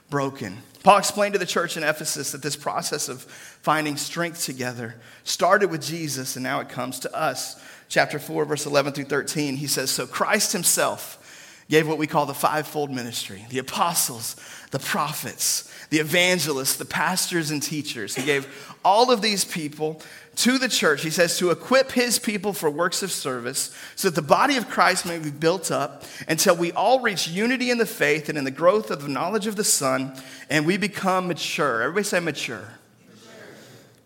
broken. 0.08 0.56
Paul 0.84 0.98
explained 0.98 1.32
to 1.32 1.40
the 1.40 1.44
church 1.44 1.76
in 1.76 1.82
Ephesus 1.82 2.30
that 2.32 2.40
this 2.40 2.54
process 2.56 3.08
of 3.08 3.22
finding 3.22 3.96
strength 3.96 4.44
together 4.44 4.94
started 5.24 5.70
with 5.70 5.82
Jesus 5.82 6.36
and 6.36 6.44
now 6.44 6.60
it 6.60 6.68
comes 6.68 7.00
to 7.00 7.14
us. 7.14 7.60
Chapter 7.88 8.18
4, 8.18 8.44
verse 8.44 8.64
11 8.64 8.92
through 8.92 9.04
13, 9.04 9.56
he 9.56 9.66
says, 9.66 9.90
So 9.90 10.06
Christ 10.06 10.52
Himself 10.52 11.20
gave 11.68 11.88
what 11.88 11.98
we 11.98 12.06
call 12.06 12.26
the 12.26 12.34
fivefold 12.34 12.90
ministry 12.90 13.44
the 13.50 13.58
apostles, 13.58 14.36
the 14.70 14.78
prophets, 14.78 15.68
the 15.90 15.98
evangelists, 15.98 16.76
the 16.76 16.84
pastors, 16.84 17.50
and 17.50 17.62
teachers. 17.62 18.14
He 18.14 18.24
gave 18.24 18.76
all 18.84 19.10
of 19.10 19.20
these 19.20 19.44
people 19.44 20.00
to 20.36 20.58
the 20.58 20.68
church, 20.68 21.02
he 21.02 21.10
says, 21.10 21.38
to 21.38 21.50
equip 21.50 21.92
his 21.92 22.18
people 22.18 22.52
for 22.52 22.68
works 22.68 23.02
of 23.02 23.12
service, 23.12 23.74
so 23.94 24.08
that 24.08 24.14
the 24.14 24.26
body 24.26 24.56
of 24.56 24.68
Christ 24.68 25.06
may 25.06 25.18
be 25.18 25.30
built 25.30 25.70
up 25.70 26.04
until 26.28 26.56
we 26.56 26.72
all 26.72 27.00
reach 27.00 27.28
unity 27.28 27.70
in 27.70 27.78
the 27.78 27.86
faith 27.86 28.28
and 28.28 28.36
in 28.36 28.44
the 28.44 28.50
growth 28.50 28.90
of 28.90 29.02
the 29.02 29.08
knowledge 29.08 29.46
of 29.46 29.56
the 29.56 29.64
Son, 29.64 30.12
and 30.50 30.66
we 30.66 30.76
become 30.76 31.28
mature. 31.28 31.82
Everybody 31.82 32.04
say 32.04 32.20
mature. 32.20 32.56
mature. 32.58 33.32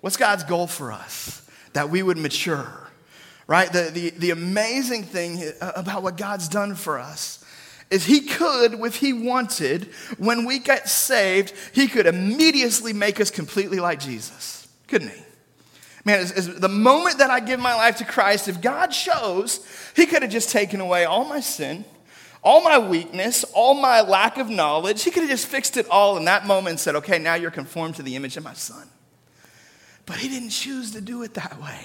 What's 0.00 0.16
God's 0.16 0.44
goal 0.44 0.66
for 0.66 0.92
us? 0.92 1.48
That 1.72 1.90
we 1.90 2.02
would 2.02 2.18
mature, 2.18 2.90
right? 3.46 3.72
The, 3.72 3.90
the, 3.92 4.10
the 4.10 4.30
amazing 4.30 5.04
thing 5.04 5.52
about 5.60 6.02
what 6.02 6.16
God's 6.16 6.48
done 6.48 6.74
for 6.74 6.98
us 6.98 7.44
is 7.90 8.04
he 8.04 8.20
could, 8.20 8.74
if 8.74 8.96
he 8.96 9.12
wanted, 9.12 9.84
when 10.18 10.44
we 10.44 10.58
get 10.58 10.88
saved, 10.88 11.54
he 11.72 11.88
could 11.88 12.06
immediately 12.06 12.92
make 12.92 13.18
us 13.18 13.30
completely 13.30 13.80
like 13.80 13.98
Jesus, 13.98 14.68
couldn't 14.88 15.08
he? 15.08 15.22
Man, 16.04 16.20
as, 16.20 16.32
as 16.32 16.60
the 16.60 16.68
moment 16.68 17.18
that 17.18 17.30
I 17.30 17.40
give 17.40 17.60
my 17.60 17.74
life 17.74 17.96
to 17.96 18.04
Christ, 18.04 18.48
if 18.48 18.60
God 18.60 18.88
chose, 18.88 19.66
He 19.94 20.06
could 20.06 20.22
have 20.22 20.30
just 20.30 20.50
taken 20.50 20.80
away 20.80 21.04
all 21.04 21.24
my 21.24 21.40
sin, 21.40 21.84
all 22.42 22.62
my 22.62 22.78
weakness, 22.78 23.44
all 23.52 23.74
my 23.74 24.00
lack 24.00 24.38
of 24.38 24.48
knowledge. 24.48 25.02
He 25.02 25.10
could 25.10 25.22
have 25.22 25.30
just 25.30 25.46
fixed 25.46 25.76
it 25.76 25.88
all 25.88 26.16
in 26.16 26.24
that 26.26 26.46
moment 26.46 26.70
and 26.70 26.80
said, 26.80 26.94
okay, 26.96 27.18
now 27.18 27.34
you're 27.34 27.50
conformed 27.50 27.96
to 27.96 28.02
the 28.02 28.16
image 28.16 28.36
of 28.36 28.44
my 28.44 28.54
Son. 28.54 28.88
But 30.06 30.16
He 30.16 30.28
didn't 30.28 30.50
choose 30.50 30.92
to 30.92 31.00
do 31.00 31.22
it 31.22 31.34
that 31.34 31.60
way. 31.60 31.80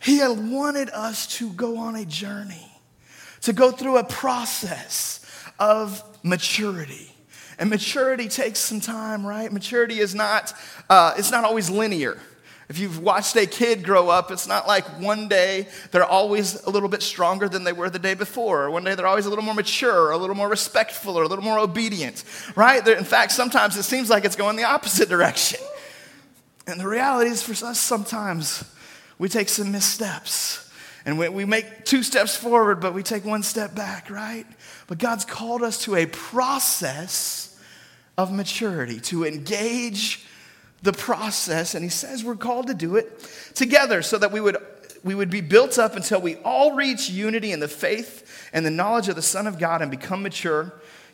He 0.00 0.18
had 0.18 0.50
wanted 0.50 0.90
us 0.90 1.26
to 1.38 1.50
go 1.52 1.78
on 1.78 1.96
a 1.96 2.04
journey, 2.04 2.70
to 3.42 3.52
go 3.52 3.70
through 3.70 3.98
a 3.98 4.04
process 4.04 5.24
of 5.58 6.02
maturity. 6.22 7.12
And 7.58 7.70
maturity 7.70 8.28
takes 8.28 8.58
some 8.58 8.80
time, 8.80 9.26
right? 9.26 9.50
Maturity 9.50 9.98
is 9.98 10.14
not, 10.14 10.52
uh, 10.90 11.14
it's 11.16 11.30
not 11.30 11.44
always 11.44 11.70
linear. 11.70 12.18
If 12.68 12.80
you've 12.80 12.98
watched 12.98 13.36
a 13.36 13.46
kid 13.46 13.84
grow 13.84 14.08
up, 14.08 14.32
it's 14.32 14.48
not 14.48 14.66
like 14.66 14.84
one 15.00 15.28
day 15.28 15.68
they're 15.92 16.04
always 16.04 16.64
a 16.64 16.70
little 16.70 16.88
bit 16.88 17.02
stronger 17.02 17.48
than 17.48 17.62
they 17.62 17.72
were 17.72 17.90
the 17.90 18.00
day 18.00 18.14
before. 18.14 18.64
Or 18.64 18.70
one 18.70 18.82
day 18.82 18.96
they're 18.96 19.06
always 19.06 19.26
a 19.26 19.30
little 19.30 19.44
more 19.44 19.54
mature, 19.54 20.08
or 20.08 20.10
a 20.10 20.16
little 20.16 20.34
more 20.34 20.48
respectful, 20.48 21.16
or 21.16 21.22
a 21.22 21.28
little 21.28 21.44
more 21.44 21.58
obedient, 21.58 22.24
right? 22.56 22.86
In 22.86 23.04
fact, 23.04 23.32
sometimes 23.32 23.76
it 23.76 23.84
seems 23.84 24.10
like 24.10 24.24
it's 24.24 24.36
going 24.36 24.56
the 24.56 24.64
opposite 24.64 25.08
direction. 25.08 25.60
And 26.66 26.80
the 26.80 26.88
reality 26.88 27.30
is, 27.30 27.42
for 27.42 27.52
us, 27.64 27.78
sometimes 27.78 28.64
we 29.18 29.28
take 29.28 29.48
some 29.48 29.70
missteps. 29.70 30.62
And 31.04 31.20
we, 31.20 31.44
make 31.44 31.84
two 31.84 32.02
steps 32.02 32.34
forward, 32.34 32.80
but 32.80 32.92
we 32.92 33.04
take 33.04 33.24
one 33.24 33.44
step 33.44 33.76
back, 33.76 34.10
right? 34.10 34.44
But 34.88 34.98
God's 34.98 35.24
called 35.24 35.62
us 35.62 35.84
to 35.84 35.94
a 35.94 36.06
process 36.06 37.56
of 38.18 38.32
maturity, 38.32 38.98
to 39.02 39.24
engage 39.24 40.26
the 40.86 40.92
process, 40.94 41.74
and 41.74 41.84
he 41.84 41.90
says 41.90 42.24
we're 42.24 42.36
called 42.36 42.68
to 42.68 42.74
do 42.74 42.96
it 42.96 43.28
together 43.54 44.00
so 44.00 44.16
that 44.16 44.32
we 44.32 44.40
would, 44.40 44.56
we 45.04 45.14
would 45.14 45.28
be 45.28 45.42
built 45.42 45.78
up 45.78 45.96
until 45.96 46.20
we 46.20 46.36
all 46.36 46.74
reach 46.74 47.10
unity 47.10 47.52
in 47.52 47.60
the 47.60 47.68
faith 47.68 48.48
and 48.54 48.64
the 48.64 48.70
knowledge 48.70 49.08
of 49.08 49.16
the 49.16 49.22
Son 49.22 49.46
of 49.46 49.58
God 49.58 49.82
and 49.82 49.90
become 49.90 50.22
mature. 50.22 50.62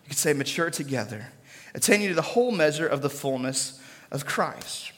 You 0.04 0.08
could 0.08 0.18
say 0.18 0.32
mature 0.32 0.70
together, 0.70 1.32
attaining 1.74 2.08
to 2.08 2.14
the 2.14 2.22
whole 2.22 2.52
measure 2.52 2.86
of 2.86 3.02
the 3.02 3.10
fullness 3.10 3.80
of 4.12 4.24
Christ. 4.24 4.92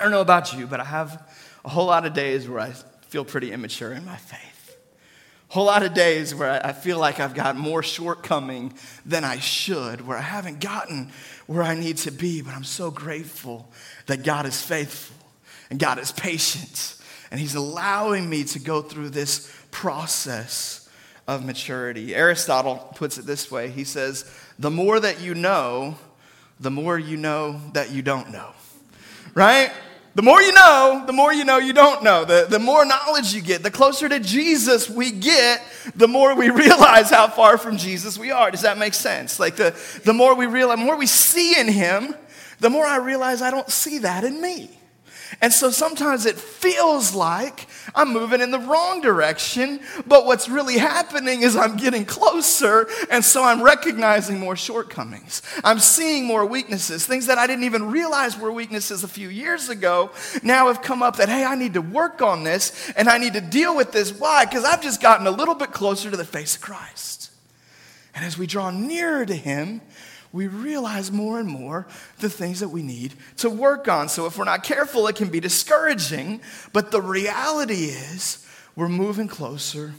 I 0.00 0.02
don't 0.02 0.12
know 0.12 0.20
about 0.20 0.52
you, 0.52 0.66
but 0.66 0.80
I 0.80 0.84
have 0.84 1.22
a 1.64 1.68
whole 1.68 1.86
lot 1.86 2.04
of 2.04 2.14
days 2.14 2.48
where 2.48 2.60
I 2.60 2.72
feel 3.08 3.24
pretty 3.24 3.52
immature 3.52 3.92
in 3.92 4.04
my 4.04 4.16
faith 4.16 4.53
whole 5.54 5.66
lot 5.66 5.84
of 5.84 5.94
days 5.94 6.34
where 6.34 6.66
I 6.66 6.72
feel 6.72 6.98
like 6.98 7.20
I've 7.20 7.32
got 7.32 7.54
more 7.54 7.80
shortcoming 7.80 8.72
than 9.06 9.22
I 9.22 9.38
should, 9.38 10.04
where 10.04 10.18
I 10.18 10.22
haven't 10.22 10.58
gotten 10.58 11.12
where 11.46 11.62
I 11.62 11.76
need 11.76 11.98
to 11.98 12.10
be, 12.10 12.42
but 12.42 12.54
I'm 12.54 12.64
so 12.64 12.90
grateful 12.90 13.70
that 14.06 14.24
God 14.24 14.46
is 14.46 14.60
faithful 14.60 15.14
and 15.70 15.78
God 15.78 16.00
is 16.00 16.10
patient 16.10 16.96
and 17.30 17.38
He's 17.38 17.54
allowing 17.54 18.28
me 18.28 18.42
to 18.42 18.58
go 18.58 18.82
through 18.82 19.10
this 19.10 19.48
process 19.70 20.90
of 21.28 21.44
maturity. 21.44 22.16
Aristotle 22.16 22.90
puts 22.96 23.16
it 23.16 23.24
this 23.24 23.48
way 23.48 23.68
He 23.68 23.84
says, 23.84 24.28
The 24.58 24.72
more 24.72 24.98
that 24.98 25.20
you 25.20 25.36
know, 25.36 25.96
the 26.58 26.72
more 26.72 26.98
you 26.98 27.16
know 27.16 27.60
that 27.74 27.92
you 27.92 28.02
don't 28.02 28.32
know. 28.32 28.50
Right? 29.34 29.70
The 30.14 30.22
more 30.22 30.40
you 30.40 30.52
know, 30.52 31.02
the 31.06 31.12
more 31.12 31.32
you 31.32 31.44
know 31.44 31.58
you 31.58 31.72
don't 31.72 32.04
know. 32.04 32.24
The, 32.24 32.46
the 32.48 32.60
more 32.60 32.84
knowledge 32.84 33.34
you 33.34 33.42
get, 33.42 33.64
the 33.64 33.70
closer 33.70 34.08
to 34.08 34.20
Jesus 34.20 34.88
we 34.88 35.10
get, 35.10 35.60
the 35.96 36.06
more 36.06 36.36
we 36.36 36.50
realize 36.50 37.10
how 37.10 37.26
far 37.26 37.58
from 37.58 37.76
Jesus 37.76 38.16
we 38.16 38.30
are. 38.30 38.50
Does 38.50 38.62
that 38.62 38.78
make 38.78 38.94
sense? 38.94 39.40
Like 39.40 39.56
the, 39.56 39.74
the 40.04 40.12
more 40.12 40.36
we 40.36 40.46
realize, 40.46 40.78
the 40.78 40.84
more 40.84 40.96
we 40.96 41.06
see 41.06 41.58
in 41.58 41.66
him, 41.66 42.14
the 42.60 42.70
more 42.70 42.86
I 42.86 42.98
realize 42.98 43.42
I 43.42 43.50
don't 43.50 43.68
see 43.68 43.98
that 43.98 44.22
in 44.22 44.40
me. 44.40 44.70
And 45.40 45.52
so 45.52 45.70
sometimes 45.70 46.26
it 46.26 46.36
feels 46.36 47.14
like 47.14 47.66
I'm 47.94 48.12
moving 48.12 48.40
in 48.40 48.50
the 48.50 48.58
wrong 48.58 49.00
direction, 49.00 49.80
but 50.06 50.26
what's 50.26 50.48
really 50.48 50.78
happening 50.78 51.42
is 51.42 51.56
I'm 51.56 51.76
getting 51.76 52.04
closer, 52.04 52.88
and 53.10 53.24
so 53.24 53.44
I'm 53.44 53.62
recognizing 53.62 54.38
more 54.38 54.56
shortcomings. 54.56 55.42
I'm 55.62 55.78
seeing 55.78 56.24
more 56.24 56.44
weaknesses, 56.46 57.06
things 57.06 57.26
that 57.26 57.38
I 57.38 57.46
didn't 57.46 57.64
even 57.64 57.90
realize 57.90 58.38
were 58.38 58.52
weaknesses 58.52 59.04
a 59.04 59.08
few 59.08 59.28
years 59.28 59.68
ago 59.68 60.10
now 60.42 60.68
have 60.68 60.82
come 60.82 61.02
up 61.02 61.16
that, 61.16 61.28
hey, 61.28 61.44
I 61.44 61.54
need 61.54 61.74
to 61.74 61.82
work 61.82 62.22
on 62.22 62.44
this 62.44 62.92
and 62.96 63.08
I 63.08 63.18
need 63.18 63.34
to 63.34 63.40
deal 63.40 63.76
with 63.76 63.92
this. 63.92 64.12
Why? 64.12 64.44
Because 64.44 64.64
I've 64.64 64.82
just 64.82 65.00
gotten 65.00 65.26
a 65.26 65.30
little 65.30 65.54
bit 65.54 65.72
closer 65.72 66.10
to 66.10 66.16
the 66.16 66.24
face 66.24 66.56
of 66.56 66.62
Christ. 66.62 67.30
And 68.14 68.24
as 68.24 68.38
we 68.38 68.46
draw 68.46 68.70
nearer 68.70 69.26
to 69.26 69.34
Him, 69.34 69.80
we 70.34 70.48
realize 70.48 71.12
more 71.12 71.38
and 71.38 71.48
more 71.48 71.86
the 72.18 72.28
things 72.28 72.58
that 72.58 72.70
we 72.70 72.82
need 72.82 73.14
to 73.36 73.48
work 73.48 73.86
on. 73.86 74.08
So 74.08 74.26
if 74.26 74.36
we're 74.36 74.44
not 74.44 74.64
careful, 74.64 75.06
it 75.06 75.14
can 75.14 75.28
be 75.28 75.38
discouraging. 75.38 76.40
But 76.72 76.90
the 76.90 77.00
reality 77.00 77.84
is, 77.84 78.44
we're 78.74 78.88
moving 78.88 79.28
closer 79.28 79.94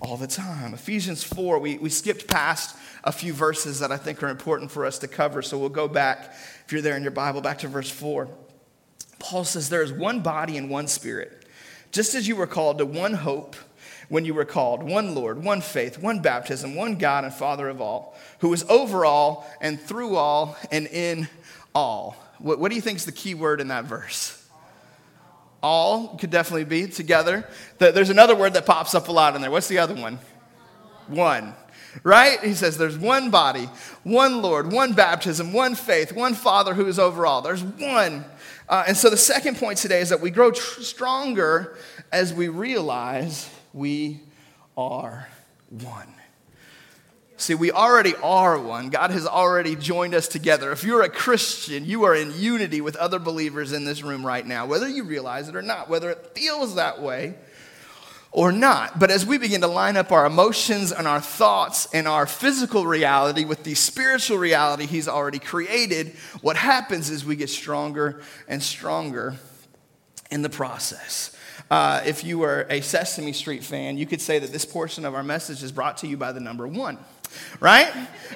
all 0.00 0.16
the 0.16 0.28
time. 0.28 0.74
Ephesians 0.74 1.24
4, 1.24 1.58
we, 1.58 1.76
we 1.78 1.90
skipped 1.90 2.28
past 2.28 2.76
a 3.02 3.10
few 3.10 3.32
verses 3.32 3.80
that 3.80 3.90
I 3.90 3.96
think 3.96 4.22
are 4.22 4.28
important 4.28 4.70
for 4.70 4.86
us 4.86 5.00
to 5.00 5.08
cover. 5.08 5.42
So 5.42 5.58
we'll 5.58 5.70
go 5.70 5.88
back, 5.88 6.34
if 6.64 6.66
you're 6.70 6.82
there 6.82 6.96
in 6.96 7.02
your 7.02 7.10
Bible, 7.10 7.40
back 7.40 7.58
to 7.58 7.68
verse 7.68 7.90
4. 7.90 8.28
Paul 9.18 9.42
says, 9.42 9.70
There 9.70 9.82
is 9.82 9.92
one 9.92 10.20
body 10.20 10.56
and 10.56 10.70
one 10.70 10.86
spirit, 10.86 11.46
just 11.90 12.14
as 12.14 12.28
you 12.28 12.36
were 12.36 12.46
called 12.46 12.78
to 12.78 12.86
one 12.86 13.14
hope 13.14 13.56
when 14.10 14.24
you 14.24 14.34
were 14.34 14.44
called, 14.44 14.82
one 14.82 15.14
Lord, 15.14 15.42
one 15.42 15.60
faith, 15.60 15.96
one 15.96 16.20
baptism, 16.20 16.74
one 16.74 16.96
God 16.96 17.24
and 17.24 17.32
Father 17.32 17.68
of 17.68 17.80
all 17.80 18.14
who 18.40 18.52
is 18.52 18.64
over 18.68 19.04
all 19.04 19.48
and 19.60 19.80
through 19.80 20.16
all 20.16 20.56
and 20.70 20.86
in 20.88 21.28
all. 21.74 22.16
What, 22.38 22.58
what 22.58 22.70
do 22.70 22.74
you 22.74 22.82
think 22.82 22.98
is 22.98 23.04
the 23.04 23.12
key 23.12 23.34
word 23.34 23.60
in 23.60 23.68
that 23.68 23.84
verse? 23.84 24.36
All 25.62 26.16
could 26.16 26.30
definitely 26.30 26.64
be 26.64 26.88
together. 26.88 27.48
There's 27.78 28.10
another 28.10 28.34
word 28.34 28.54
that 28.54 28.66
pops 28.66 28.94
up 28.94 29.08
a 29.08 29.12
lot 29.12 29.36
in 29.36 29.42
there. 29.42 29.50
What's 29.50 29.68
the 29.68 29.78
other 29.78 29.94
one? 29.94 30.18
One. 31.06 31.54
right? 32.02 32.42
He 32.42 32.54
says 32.54 32.78
there's 32.78 32.98
one 32.98 33.30
body, 33.30 33.68
one 34.02 34.42
Lord, 34.42 34.72
one 34.72 34.92
baptism, 34.92 35.52
one 35.52 35.74
faith, 35.74 36.12
one 36.12 36.34
Father 36.34 36.74
who 36.74 36.86
is 36.86 36.98
over 36.98 37.26
all. 37.26 37.42
There's 37.42 37.62
one. 37.62 38.24
Uh, 38.68 38.84
and 38.88 38.96
so 38.96 39.10
the 39.10 39.16
second 39.16 39.56
point 39.56 39.78
today 39.78 40.00
is 40.00 40.08
that 40.10 40.20
we 40.20 40.30
grow 40.30 40.50
tr- 40.50 40.80
stronger 40.80 41.76
as 42.12 42.32
we 42.32 42.48
realize 42.48 43.50
we 43.72 44.20
are 44.76 45.28
one. 45.68 46.14
See, 47.36 47.54
we 47.54 47.72
already 47.72 48.14
are 48.16 48.58
one. 48.58 48.90
God 48.90 49.10
has 49.12 49.26
already 49.26 49.74
joined 49.74 50.14
us 50.14 50.28
together. 50.28 50.72
If 50.72 50.84
you're 50.84 51.02
a 51.02 51.08
Christian, 51.08 51.86
you 51.86 52.04
are 52.04 52.14
in 52.14 52.38
unity 52.38 52.82
with 52.82 52.96
other 52.96 53.18
believers 53.18 53.72
in 53.72 53.86
this 53.86 54.02
room 54.02 54.26
right 54.26 54.46
now, 54.46 54.66
whether 54.66 54.86
you 54.86 55.04
realize 55.04 55.48
it 55.48 55.56
or 55.56 55.62
not, 55.62 55.88
whether 55.88 56.10
it 56.10 56.32
feels 56.34 56.74
that 56.74 57.00
way 57.00 57.36
or 58.30 58.52
not. 58.52 58.98
But 58.98 59.10
as 59.10 59.24
we 59.24 59.38
begin 59.38 59.62
to 59.62 59.68
line 59.68 59.96
up 59.96 60.12
our 60.12 60.26
emotions 60.26 60.92
and 60.92 61.08
our 61.08 61.20
thoughts 61.20 61.88
and 61.94 62.06
our 62.06 62.26
physical 62.26 62.86
reality 62.86 63.46
with 63.46 63.64
the 63.64 63.74
spiritual 63.74 64.36
reality 64.36 64.84
He's 64.84 65.08
already 65.08 65.38
created, 65.38 66.08
what 66.42 66.56
happens 66.56 67.08
is 67.08 67.24
we 67.24 67.36
get 67.36 67.48
stronger 67.48 68.20
and 68.48 68.62
stronger 68.62 69.36
in 70.30 70.42
the 70.42 70.50
process. 70.50 71.34
Uh, 71.70 72.02
if 72.04 72.24
you 72.24 72.38
were 72.38 72.66
a 72.68 72.80
Sesame 72.80 73.32
Street 73.32 73.62
fan, 73.62 73.96
you 73.96 74.06
could 74.06 74.20
say 74.20 74.38
that 74.38 74.50
this 74.50 74.64
portion 74.64 75.04
of 75.04 75.14
our 75.14 75.22
message 75.22 75.62
is 75.62 75.70
brought 75.70 75.98
to 75.98 76.06
you 76.06 76.16
by 76.16 76.32
the 76.32 76.40
number 76.40 76.66
one 76.66 76.98
right? 77.60 77.92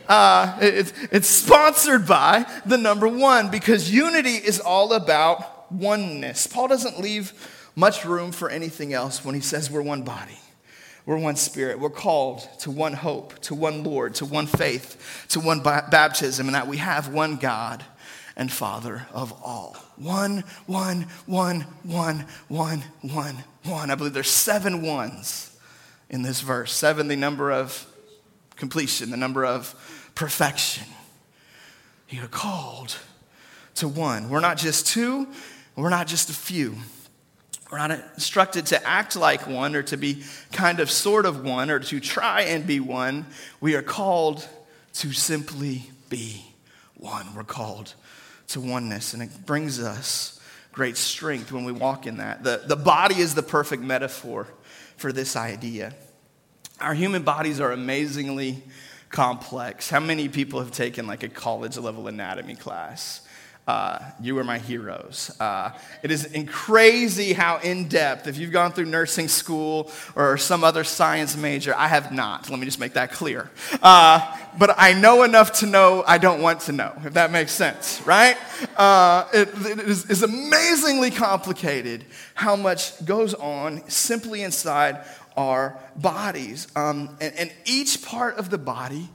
Uh, 0.08 0.56
it's, 0.60 0.92
it's 1.10 1.28
sponsored 1.28 2.06
by 2.06 2.46
the 2.66 2.78
number 2.78 3.08
one 3.08 3.50
because 3.50 3.90
unity 3.90 4.36
is 4.36 4.60
all 4.60 4.92
about 4.92 5.72
oneness. 5.72 6.46
Paul 6.46 6.68
doesn't 6.68 7.00
leave 7.00 7.32
much 7.76 8.04
room 8.04 8.32
for 8.32 8.48
anything 8.48 8.92
else 8.92 9.24
when 9.24 9.34
he 9.34 9.40
says 9.40 9.70
we're 9.70 9.82
one 9.82 10.02
body. 10.02 10.38
We're 11.06 11.18
one 11.18 11.36
spirit. 11.36 11.78
We're 11.78 11.90
called 11.90 12.48
to 12.60 12.70
one 12.70 12.94
hope, 12.94 13.38
to 13.42 13.54
one 13.54 13.84
Lord, 13.84 14.14
to 14.16 14.24
one 14.24 14.46
faith, 14.46 15.26
to 15.30 15.40
one 15.40 15.62
baptism, 15.62 16.46
and 16.46 16.54
that 16.54 16.66
we 16.66 16.78
have 16.78 17.08
one 17.08 17.36
God 17.36 17.84
and 18.36 18.50
Father 18.50 19.06
of 19.12 19.32
all. 19.42 19.76
One, 19.96 20.44
one, 20.66 21.06
one, 21.26 21.60
one, 21.82 22.26
one, 22.48 22.84
one, 23.02 23.36
one. 23.64 23.90
I 23.90 23.94
believe 23.94 24.12
there's 24.12 24.28
seven 24.30 24.82
ones 24.82 25.56
in 26.10 26.22
this 26.22 26.40
verse. 26.40 26.72
Seven, 26.72 27.08
the 27.08 27.16
number 27.16 27.52
of 27.52 27.86
completion, 28.56 29.10
the 29.10 29.16
number 29.16 29.44
of 29.44 29.74
perfection. 30.14 30.86
You're 32.08 32.26
called 32.26 32.96
to 33.76 33.88
one. 33.88 34.28
We're 34.28 34.40
not 34.40 34.56
just 34.56 34.86
two, 34.86 35.26
we're 35.76 35.90
not 35.90 36.06
just 36.06 36.30
a 36.30 36.34
few. 36.34 36.76
We're 37.70 37.78
not 37.78 37.90
instructed 38.14 38.66
to 38.66 38.86
act 38.86 39.16
like 39.16 39.48
one 39.48 39.74
or 39.74 39.82
to 39.84 39.96
be 39.96 40.22
kind 40.52 40.78
of 40.78 40.90
sort 40.90 41.26
of 41.26 41.44
one 41.44 41.70
or 41.70 41.80
to 41.80 41.98
try 41.98 42.42
and 42.42 42.64
be 42.64 42.78
one. 42.78 43.26
We 43.60 43.74
are 43.74 43.82
called 43.82 44.46
to 44.94 45.12
simply 45.12 45.90
be 46.08 46.44
one. 46.94 47.34
We're 47.34 47.42
called 47.42 47.94
to 48.48 48.60
oneness, 48.60 49.14
and 49.14 49.22
it 49.22 49.30
brings 49.46 49.80
us 49.80 50.40
great 50.72 50.96
strength 50.96 51.52
when 51.52 51.64
we 51.64 51.72
walk 51.72 52.06
in 52.06 52.18
that. 52.18 52.42
The, 52.42 52.62
the 52.66 52.76
body 52.76 53.20
is 53.20 53.34
the 53.34 53.42
perfect 53.42 53.82
metaphor 53.82 54.48
for 54.96 55.12
this 55.12 55.36
idea. 55.36 55.94
Our 56.80 56.94
human 56.94 57.22
bodies 57.22 57.60
are 57.60 57.70
amazingly 57.70 58.62
complex. 59.08 59.88
How 59.88 60.00
many 60.00 60.28
people 60.28 60.58
have 60.58 60.72
taken 60.72 61.06
like 61.06 61.22
a 61.22 61.28
college 61.28 61.78
level 61.78 62.08
anatomy 62.08 62.56
class? 62.56 63.23
Uh, 63.66 63.98
you 64.20 64.38
are 64.38 64.44
my 64.44 64.58
heroes. 64.58 65.34
Uh, 65.40 65.70
it 66.02 66.10
is 66.10 66.28
crazy 66.50 67.32
how 67.32 67.56
in 67.58 67.88
depth, 67.88 68.26
if 68.26 68.36
you've 68.36 68.52
gone 68.52 68.70
through 68.72 68.84
nursing 68.84 69.26
school 69.26 69.90
or 70.14 70.36
some 70.36 70.62
other 70.62 70.84
science 70.84 71.34
major, 71.34 71.74
I 71.74 71.88
have 71.88 72.12
not. 72.12 72.50
Let 72.50 72.58
me 72.58 72.66
just 72.66 72.78
make 72.78 72.92
that 72.92 73.10
clear. 73.10 73.50
Uh, 73.82 74.36
but 74.58 74.74
I 74.76 74.92
know 74.92 75.22
enough 75.22 75.60
to 75.60 75.66
know 75.66 76.04
I 76.06 76.18
don't 76.18 76.42
want 76.42 76.60
to 76.62 76.72
know, 76.72 76.92
if 77.06 77.14
that 77.14 77.32
makes 77.32 77.52
sense, 77.52 78.02
right? 78.04 78.36
Uh, 78.76 79.24
it, 79.32 79.48
it 79.48 79.80
is, 79.80 80.10
is 80.10 80.22
amazingly 80.22 81.10
complicated 81.10 82.04
how 82.34 82.56
much 82.56 83.02
goes 83.06 83.32
on 83.32 83.88
simply 83.88 84.42
inside 84.42 85.06
our 85.38 85.78
bodies. 85.96 86.68
Um, 86.76 87.16
and, 87.18 87.34
and 87.36 87.52
each 87.64 88.04
part 88.04 88.36
of 88.36 88.50
the 88.50 88.58
body 88.58 89.08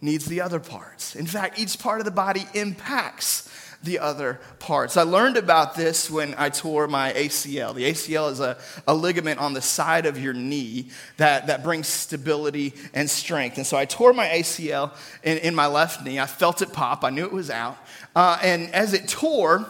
needs 0.00 0.26
the 0.26 0.40
other 0.40 0.58
parts. 0.58 1.14
In 1.14 1.26
fact, 1.26 1.60
each 1.60 1.78
part 1.78 2.00
of 2.00 2.04
the 2.04 2.10
body 2.10 2.44
impacts 2.54 3.48
the 3.82 3.98
other 4.00 4.40
parts. 4.58 4.96
I 4.96 5.02
learned 5.02 5.36
about 5.36 5.76
this 5.76 6.10
when 6.10 6.34
I 6.36 6.48
tore 6.48 6.88
my 6.88 7.12
ACL. 7.12 7.74
The 7.74 7.84
ACL 7.84 8.30
is 8.32 8.40
a, 8.40 8.58
a 8.88 8.94
ligament 8.94 9.38
on 9.38 9.52
the 9.52 9.62
side 9.62 10.04
of 10.06 10.18
your 10.18 10.32
knee 10.32 10.90
that, 11.16 11.46
that 11.46 11.62
brings 11.62 11.86
stability 11.86 12.74
and 12.92 13.08
strength. 13.08 13.56
And 13.56 13.66
so 13.66 13.76
I 13.76 13.84
tore 13.84 14.12
my 14.12 14.26
ACL 14.26 14.92
in, 15.22 15.38
in 15.38 15.54
my 15.54 15.66
left 15.66 16.04
knee. 16.04 16.18
I 16.18 16.26
felt 16.26 16.60
it 16.60 16.72
pop, 16.72 17.04
I 17.04 17.10
knew 17.10 17.24
it 17.24 17.32
was 17.32 17.50
out. 17.50 17.78
Uh, 18.16 18.38
and 18.42 18.74
as 18.74 18.94
it 18.94 19.08
tore, 19.08 19.64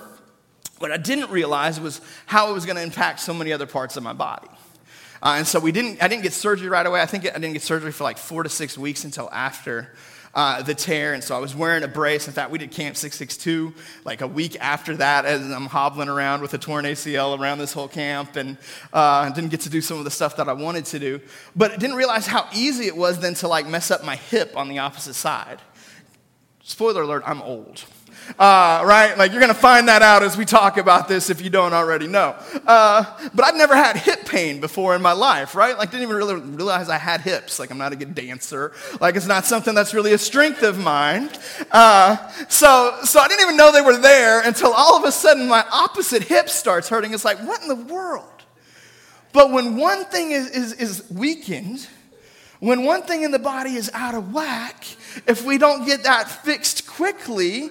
what 0.79 0.91
I 0.91 0.97
didn't 0.97 1.31
realize 1.31 1.79
was 1.79 2.01
how 2.27 2.51
it 2.51 2.55
was 2.55 2.65
going 2.65 2.77
to 2.77 2.83
impact 2.83 3.21
so 3.21 3.35
many 3.35 3.53
other 3.53 3.67
parts 3.67 3.97
of 3.97 4.03
my 4.03 4.13
body. 4.15 4.49
Uh, 5.23 5.35
and 5.39 5.47
so 5.47 5.59
we 5.59 5.73
didn't, 5.73 6.03
I 6.03 6.09
didn't 6.09 6.23
get 6.23 6.33
surgery 6.33 6.69
right 6.69 6.87
away. 6.87 7.01
I 7.01 7.07
think 7.07 7.27
I 7.27 7.33
didn't 7.33 7.53
get 7.53 7.63
surgery 7.63 7.93
for 7.93 8.05
like 8.05 8.19
four 8.19 8.43
to 8.43 8.49
six 8.49 8.79
weeks 8.79 9.05
until 9.05 9.29
after 9.33 9.93
uh, 10.35 10.63
the 10.63 10.75
tear. 10.75 11.15
And 11.15 11.23
so 11.23 11.37
I 11.37 11.39
was 11.39 11.55
wearing 11.55 11.83
a 11.83 11.89
brace. 11.89 12.27
In 12.27 12.33
fact, 12.33 12.51
we 12.51 12.59
did 12.59 12.71
Camp 12.71 12.97
662 12.97 13.75
like 14.05 14.21
a 14.21 14.27
week 14.27 14.57
after 14.61 14.97
that 14.97 15.25
as 15.25 15.41
I'm 15.51 15.67
hobbling 15.67 16.09
around 16.09 16.43
with 16.43 16.55
a 16.55 16.59
torn 16.59 16.85
ACL 16.85 17.39
around 17.39 17.59
this 17.59 17.73
whole 17.73 17.89
camp 17.89 18.37
and 18.37 18.59
uh, 18.93 19.29
didn't 19.31 19.51
get 19.51 19.61
to 19.63 19.71
do 19.71 19.81
some 19.81 19.99
of 19.99 20.05
the 20.05 20.11
stuff 20.11 20.37
that 20.37 20.49
I 20.49 20.53
wanted 20.53 20.85
to 20.87 20.99
do. 20.99 21.21
But 21.57 21.73
I 21.73 21.77
didn't 21.77 21.97
realize 21.97 22.27
how 22.27 22.49
easy 22.55 22.87
it 22.87 22.97
was 22.97 23.21
then 23.21 23.35
to 23.35 23.49
like 23.49 23.67
mess 23.67 23.91
up 23.91 24.05
my 24.05 24.17
hip 24.17 24.57
on 24.57 24.69
the 24.69 24.79
opposite 24.79 25.15
side. 25.15 25.61
Spoiler 26.63 27.03
alert, 27.03 27.23
I'm 27.27 27.43
old 27.43 27.85
uh, 28.39 28.83
right? 28.85 29.17
Like 29.17 29.33
you're 29.33 29.41
to 29.47 29.55
find 29.55 29.89
that 29.89 30.03
out 30.03 30.23
as 30.23 30.37
we 30.37 30.45
talk 30.45 30.77
about 30.77 31.09
this 31.09 31.31
if 31.31 31.41
you 31.41 31.51
don't 31.51 31.73
already 31.73 32.07
know. 32.07 32.37
Uh, 32.67 33.05
but 33.35 33.45
I've 33.45 33.57
never 33.57 33.75
had 33.75 33.97
hip 33.97 34.27
pain 34.27 34.61
before 34.61 34.95
in 34.95 35.03
my 35.03 35.13
life, 35.13 35.55
right? 35.55 35.77
Like 35.77 35.91
didn't 35.91 36.03
even 36.03 36.17
really 36.17 36.35
realize 36.35 36.89
I 36.89 36.99
had 36.99 37.21
hips. 37.21 37.59
Like 37.59 37.71
I'm 37.71 37.79
not 37.79 37.93
a 37.93 37.97
good 37.97 38.15
dancer. 38.15 38.73
Like 39.01 39.17
it's 39.17 39.27
not 39.27 39.45
something 39.47 39.75
that's 39.75 39.95
really 39.95 40.13
a 40.13 40.19
strength 40.19 40.63
of 40.63 40.79
mine. 40.79 41.31
Uh, 41.71 42.17
so, 42.49 42.99
so 43.05 43.21
I 43.21 43.29
didn't 43.29 43.43
even 43.43 43.57
know 43.57 43.73
they 43.73 43.81
were 43.81 43.99
there 43.99 44.41
until 44.43 44.73
all 44.73 44.97
of 44.97 45.05
a 45.05 45.13
sudden 45.13 45.49
my 45.49 45.65
opposite 45.73 46.23
hip 46.23 46.49
starts 46.49 46.89
hurting. 46.89 47.15
It's 47.15 47.25
like, 47.25 47.39
what 47.39 47.63
in 47.63 47.69
the 47.69 47.93
world? 47.93 48.25
But 49.33 49.53
when 49.53 49.77
one 49.77 50.05
thing 50.07 50.33
is, 50.33 50.51
is, 50.51 50.73
is 50.75 51.11
weakened, 51.11 51.87
when 52.61 52.85
one 52.85 53.03
thing 53.03 53.23
in 53.23 53.31
the 53.31 53.39
body 53.39 53.75
is 53.75 53.91
out 53.95 54.15
of 54.15 54.33
whack, 54.33 54.85
if 55.27 55.45
we 55.45 55.59
don't 55.59 55.87
get 55.87 56.05
that 56.05 56.29
fixed 56.29 56.87
quickly, 56.87 57.71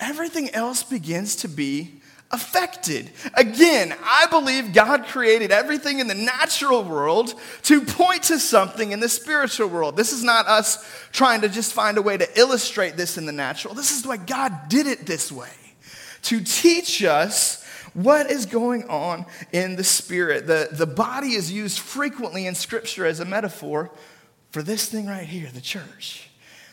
everything 0.00 0.50
else 0.50 0.82
begins 0.82 1.36
to 1.36 1.48
be 1.48 1.92
affected. 2.30 3.10
Again, 3.34 3.94
I 4.04 4.26
believe 4.26 4.74
God 4.74 5.06
created 5.06 5.50
everything 5.50 5.98
in 5.98 6.08
the 6.08 6.14
natural 6.14 6.82
world 6.82 7.34
to 7.62 7.80
point 7.80 8.24
to 8.24 8.38
something 8.38 8.92
in 8.92 9.00
the 9.00 9.08
spiritual 9.08 9.68
world. 9.68 9.96
This 9.96 10.12
is 10.12 10.22
not 10.22 10.46
us 10.46 10.86
trying 11.10 11.40
to 11.40 11.48
just 11.48 11.72
find 11.72 11.96
a 11.96 12.02
way 12.02 12.16
to 12.16 12.38
illustrate 12.38 12.96
this 12.96 13.16
in 13.16 13.24
the 13.24 13.32
natural. 13.32 13.74
This 13.74 13.98
is 13.98 14.06
why 14.06 14.18
God 14.18 14.68
did 14.68 14.86
it 14.86 15.06
this 15.06 15.32
way 15.32 15.48
to 16.22 16.42
teach 16.42 17.02
us 17.02 17.64
what 17.94 18.30
is 18.30 18.44
going 18.44 18.84
on 18.90 19.24
in 19.52 19.76
the 19.76 19.84
spirit. 19.84 20.46
The, 20.46 20.68
the 20.70 20.86
body 20.86 21.28
is 21.28 21.50
used 21.50 21.78
frequently 21.78 22.46
in 22.46 22.54
Scripture 22.54 23.06
as 23.06 23.20
a 23.20 23.24
metaphor 23.24 23.90
for 24.50 24.62
this 24.62 24.88
thing 24.88 25.06
right 25.06 25.26
here, 25.26 25.48
the 25.52 25.60
church 25.60 26.27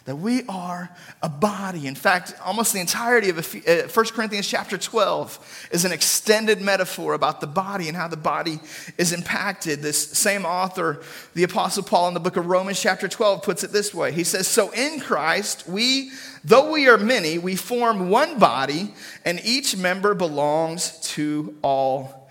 that 0.05 0.15
we 0.17 0.43
are 0.47 0.95
a 1.23 1.29
body. 1.29 1.87
In 1.87 1.95
fact, 1.95 2.35
almost 2.43 2.73
the 2.73 2.79
entirety 2.79 3.29
of 3.29 3.37
1 3.37 3.63
uh, 3.67 4.09
Corinthians 4.11 4.47
chapter 4.47 4.77
12 4.77 5.69
is 5.71 5.83
an 5.83 5.91
extended 5.91 6.61
metaphor 6.61 7.15
about 7.15 7.41
the 7.41 7.47
body 7.47 7.87
and 7.87 7.97
how 7.97 8.07
the 8.07 8.15
body 8.15 8.59
is 8.99 9.11
impacted. 9.11 9.81
This 9.81 10.11
same 10.11 10.45
author, 10.45 11.01
the 11.33 11.41
Apostle 11.41 11.81
Paul, 11.81 12.09
in 12.09 12.13
the 12.13 12.19
book 12.19 12.37
of 12.37 12.45
Romans 12.45 12.79
chapter 12.79 13.07
12, 13.07 13.41
puts 13.41 13.63
it 13.63 13.71
this 13.71 13.95
way 13.95 14.11
He 14.11 14.23
says, 14.23 14.47
So 14.47 14.69
in 14.71 14.99
Christ, 14.99 15.67
we, 15.67 16.11
though 16.43 16.71
we 16.71 16.87
are 16.87 16.99
many, 16.99 17.39
we 17.39 17.55
form 17.55 18.09
one 18.09 18.37
body, 18.37 18.93
and 19.25 19.41
each 19.43 19.75
member 19.75 20.13
belongs 20.13 20.99
to 21.15 21.55
all 21.63 22.29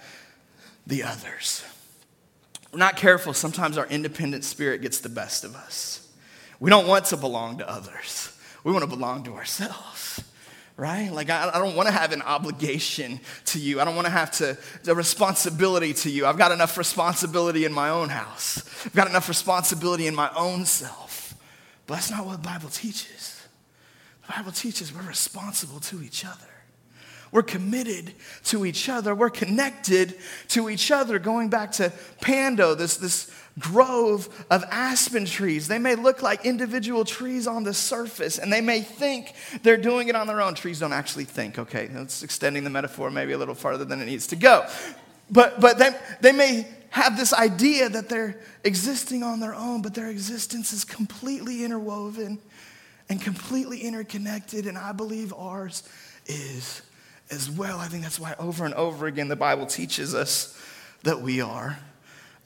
the 0.86 1.02
others. 1.02 1.64
We're 2.72 2.78
not 2.78 2.96
careful, 2.96 3.34
sometimes 3.34 3.78
our 3.78 3.86
independent 3.86 4.44
spirit 4.44 4.80
gets 4.80 5.00
the 5.00 5.08
best 5.08 5.42
of 5.42 5.56
us. 5.56 6.08
We 6.60 6.70
don't 6.70 6.86
want 6.86 7.06
to 7.06 7.16
belong 7.16 7.58
to 7.58 7.68
others. 7.68 8.36
We 8.64 8.72
want 8.72 8.82
to 8.82 8.88
belong 8.88 9.24
to 9.24 9.34
ourselves, 9.34 10.22
right? 10.76 11.12
Like, 11.12 11.28
I, 11.28 11.50
I 11.52 11.58
don't 11.58 11.76
want 11.76 11.88
to 11.88 11.92
have 11.92 12.12
an 12.12 12.22
obligation 12.22 13.20
to 13.46 13.58
you. 13.58 13.80
I 13.80 13.84
don't 13.84 13.94
want 13.94 14.06
to 14.06 14.12
have 14.12 14.30
to, 14.32 14.56
a 14.86 14.94
responsibility 14.94 15.92
to 15.92 16.10
you. 16.10 16.26
I've 16.26 16.38
got 16.38 16.50
enough 16.50 16.78
responsibility 16.78 17.64
in 17.64 17.72
my 17.72 17.90
own 17.90 18.08
house, 18.08 18.62
I've 18.86 18.94
got 18.94 19.08
enough 19.08 19.28
responsibility 19.28 20.06
in 20.06 20.14
my 20.14 20.30
own 20.34 20.64
self. 20.64 21.34
But 21.86 21.94
that's 21.94 22.10
not 22.10 22.24
what 22.24 22.42
the 22.42 22.48
Bible 22.48 22.70
teaches. 22.70 23.42
The 24.26 24.32
Bible 24.32 24.52
teaches 24.52 24.92
we're 24.92 25.02
responsible 25.02 25.80
to 25.80 26.02
each 26.02 26.24
other. 26.24 26.46
We're 27.30 27.42
committed 27.42 28.12
to 28.44 28.64
each 28.64 28.88
other. 28.88 29.12
We're 29.12 29.28
connected 29.28 30.14
to 30.48 30.70
each 30.70 30.92
other. 30.92 31.18
Going 31.18 31.50
back 31.50 31.72
to 31.72 31.92
Pando, 32.20 32.76
this, 32.76 32.96
this 32.96 33.28
grove 33.58 34.44
of 34.50 34.64
aspen 34.70 35.24
trees. 35.24 35.68
They 35.68 35.78
may 35.78 35.94
look 35.94 36.22
like 36.22 36.44
individual 36.44 37.04
trees 37.04 37.46
on 37.46 37.64
the 37.64 37.74
surface, 37.74 38.38
and 38.38 38.52
they 38.52 38.60
may 38.60 38.80
think 38.80 39.34
they're 39.62 39.76
doing 39.76 40.08
it 40.08 40.16
on 40.16 40.26
their 40.26 40.40
own. 40.40 40.54
Trees 40.54 40.80
don't 40.80 40.92
actually 40.92 41.24
think, 41.24 41.58
okay? 41.58 41.86
That's 41.86 42.22
extending 42.22 42.64
the 42.64 42.70
metaphor 42.70 43.10
maybe 43.10 43.32
a 43.32 43.38
little 43.38 43.54
farther 43.54 43.84
than 43.84 44.00
it 44.00 44.06
needs 44.06 44.26
to 44.28 44.36
go. 44.36 44.66
But, 45.30 45.60
but 45.60 45.78
they, 45.78 45.90
they 46.20 46.32
may 46.32 46.66
have 46.90 47.16
this 47.16 47.32
idea 47.32 47.88
that 47.88 48.08
they're 48.08 48.40
existing 48.62 49.22
on 49.22 49.40
their 49.40 49.54
own, 49.54 49.82
but 49.82 49.94
their 49.94 50.10
existence 50.10 50.72
is 50.72 50.84
completely 50.84 51.64
interwoven 51.64 52.38
and 53.08 53.20
completely 53.20 53.80
interconnected, 53.80 54.66
and 54.66 54.78
I 54.78 54.92
believe 54.92 55.32
ours 55.32 55.82
is 56.26 56.82
as 57.30 57.50
well. 57.50 57.78
I 57.78 57.86
think 57.86 58.02
that's 58.02 58.20
why 58.20 58.34
over 58.38 58.64
and 58.64 58.74
over 58.74 59.06
again 59.06 59.28
the 59.28 59.36
Bible 59.36 59.66
teaches 59.66 60.14
us 60.14 60.58
that 61.02 61.20
we 61.20 61.40
are 61.40 61.78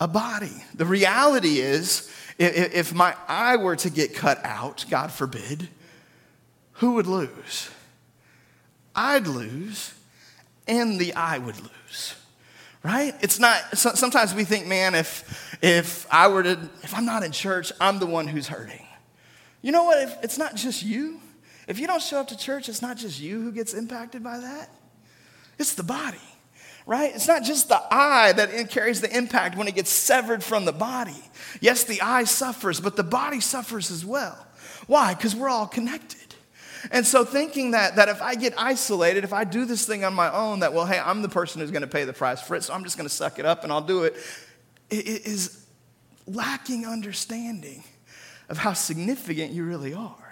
a 0.00 0.08
body. 0.08 0.52
The 0.74 0.86
reality 0.86 1.58
is, 1.60 2.12
if 2.38 2.94
my 2.94 3.16
eye 3.26 3.56
were 3.56 3.76
to 3.76 3.90
get 3.90 4.14
cut 4.14 4.44
out, 4.44 4.84
God 4.90 5.10
forbid, 5.10 5.68
who 6.72 6.92
would 6.92 7.06
lose? 7.06 7.70
I'd 8.94 9.26
lose, 9.26 9.92
and 10.66 11.00
the 11.00 11.14
eye 11.14 11.38
would 11.38 11.58
lose. 11.60 12.14
Right? 12.84 13.14
It's 13.20 13.40
not, 13.40 13.76
sometimes 13.76 14.34
we 14.34 14.44
think, 14.44 14.66
man, 14.66 14.94
if, 14.94 15.58
if 15.62 16.06
I 16.12 16.28
were 16.28 16.44
to, 16.44 16.70
if 16.82 16.94
I'm 16.96 17.04
not 17.04 17.24
in 17.24 17.32
church, 17.32 17.72
I'm 17.80 17.98
the 17.98 18.06
one 18.06 18.28
who's 18.28 18.46
hurting. 18.46 18.86
You 19.62 19.72
know 19.72 19.82
what? 19.82 19.98
If, 19.98 20.16
it's 20.22 20.38
not 20.38 20.54
just 20.54 20.84
you. 20.84 21.20
If 21.66 21.80
you 21.80 21.88
don't 21.88 22.00
show 22.00 22.20
up 22.20 22.28
to 22.28 22.36
church, 22.36 22.68
it's 22.68 22.80
not 22.80 22.96
just 22.96 23.20
you 23.20 23.42
who 23.42 23.50
gets 23.50 23.74
impacted 23.74 24.22
by 24.22 24.38
that, 24.38 24.70
it's 25.58 25.74
the 25.74 25.82
body 25.82 26.18
right? 26.88 27.14
It's 27.14 27.28
not 27.28 27.44
just 27.44 27.68
the 27.68 27.80
eye 27.90 28.32
that 28.32 28.70
carries 28.70 29.02
the 29.02 29.14
impact 29.14 29.58
when 29.58 29.68
it 29.68 29.74
gets 29.74 29.90
severed 29.90 30.42
from 30.42 30.64
the 30.64 30.72
body. 30.72 31.22
Yes, 31.60 31.84
the 31.84 32.00
eye 32.00 32.24
suffers, 32.24 32.80
but 32.80 32.96
the 32.96 33.04
body 33.04 33.40
suffers 33.40 33.90
as 33.90 34.06
well. 34.06 34.46
Why? 34.86 35.12
Because 35.12 35.36
we're 35.36 35.50
all 35.50 35.66
connected. 35.66 36.34
And 36.90 37.06
so, 37.06 37.26
thinking 37.26 37.72
that, 37.72 37.96
that 37.96 38.08
if 38.08 38.22
I 38.22 38.36
get 38.36 38.54
isolated, 38.56 39.22
if 39.22 39.34
I 39.34 39.44
do 39.44 39.66
this 39.66 39.84
thing 39.84 40.02
on 40.02 40.14
my 40.14 40.32
own, 40.32 40.60
that, 40.60 40.72
well, 40.72 40.86
hey, 40.86 40.98
I'm 40.98 41.20
the 41.20 41.28
person 41.28 41.60
who's 41.60 41.70
going 41.70 41.82
to 41.82 41.88
pay 41.88 42.04
the 42.04 42.14
price 42.14 42.40
for 42.40 42.56
it, 42.56 42.62
so 42.62 42.72
I'm 42.72 42.84
just 42.84 42.96
going 42.96 43.08
to 43.08 43.14
suck 43.14 43.38
it 43.38 43.44
up 43.44 43.64
and 43.64 43.72
I'll 43.72 43.82
do 43.82 44.04
it, 44.04 44.16
it 44.88 45.26
is 45.26 45.66
lacking 46.26 46.86
understanding 46.86 47.84
of 48.48 48.56
how 48.56 48.72
significant 48.72 49.52
you 49.52 49.64
really 49.64 49.92
are. 49.92 50.27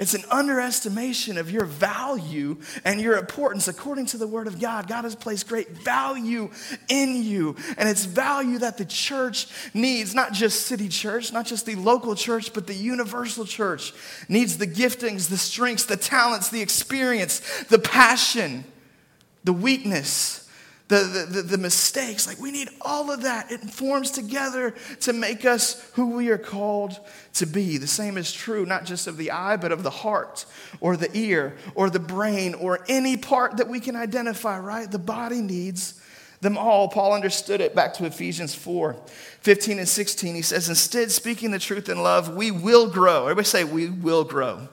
It's 0.00 0.14
an 0.14 0.24
underestimation 0.30 1.36
of 1.36 1.50
your 1.50 1.66
value 1.66 2.56
and 2.86 2.98
your 2.98 3.18
importance 3.18 3.68
according 3.68 4.06
to 4.06 4.16
the 4.16 4.26
Word 4.26 4.46
of 4.46 4.58
God. 4.58 4.88
God 4.88 5.04
has 5.04 5.14
placed 5.14 5.46
great 5.46 5.68
value 5.68 6.50
in 6.88 7.22
you, 7.22 7.54
and 7.76 7.86
it's 7.86 8.06
value 8.06 8.58
that 8.60 8.78
the 8.78 8.86
church 8.86 9.46
needs, 9.74 10.14
not 10.14 10.32
just 10.32 10.66
city 10.66 10.88
church, 10.88 11.34
not 11.34 11.44
just 11.44 11.66
the 11.66 11.74
local 11.74 12.14
church, 12.14 12.54
but 12.54 12.66
the 12.66 12.74
universal 12.74 13.44
church 13.44 13.92
needs 14.26 14.56
the 14.56 14.66
giftings, 14.66 15.28
the 15.28 15.36
strengths, 15.36 15.84
the 15.84 15.98
talents, 15.98 16.48
the 16.48 16.62
experience, 16.62 17.40
the 17.64 17.78
passion, 17.78 18.64
the 19.44 19.52
weakness 19.52 20.49
the, 20.90 21.26
the, 21.30 21.42
the, 21.42 21.58
mistakes. 21.58 22.26
Like, 22.26 22.40
we 22.40 22.50
need 22.50 22.68
all 22.80 23.12
of 23.12 23.22
that. 23.22 23.52
It 23.52 23.60
forms 23.60 24.10
together 24.10 24.74
to 25.02 25.12
make 25.12 25.44
us 25.44 25.88
who 25.94 26.16
we 26.16 26.30
are 26.30 26.38
called 26.38 26.98
to 27.34 27.46
be. 27.46 27.78
The 27.78 27.86
same 27.86 28.18
is 28.18 28.32
true, 28.32 28.66
not 28.66 28.86
just 28.86 29.06
of 29.06 29.16
the 29.16 29.30
eye, 29.30 29.56
but 29.56 29.70
of 29.70 29.84
the 29.84 29.90
heart 29.90 30.44
or 30.80 30.96
the 30.96 31.08
ear 31.16 31.56
or 31.76 31.90
the 31.90 32.00
brain 32.00 32.54
or 32.54 32.80
any 32.88 33.16
part 33.16 33.58
that 33.58 33.68
we 33.68 33.78
can 33.78 33.94
identify, 33.94 34.58
right? 34.58 34.90
The 34.90 34.98
body 34.98 35.40
needs 35.40 36.02
them 36.40 36.58
all. 36.58 36.88
Paul 36.88 37.12
understood 37.12 37.60
it 37.60 37.72
back 37.72 37.94
to 37.94 38.04
Ephesians 38.04 38.52
4 38.56 38.96
15 39.42 39.78
and 39.78 39.88
16. 39.88 40.34
He 40.34 40.42
says, 40.42 40.68
Instead, 40.68 41.12
speaking 41.12 41.52
the 41.52 41.60
truth 41.60 41.88
in 41.88 42.02
love, 42.02 42.34
we 42.34 42.50
will 42.50 42.90
grow. 42.90 43.22
Everybody 43.22 43.46
say, 43.46 43.62
We 43.62 43.90
will 43.90 44.24
grow. 44.24 44.68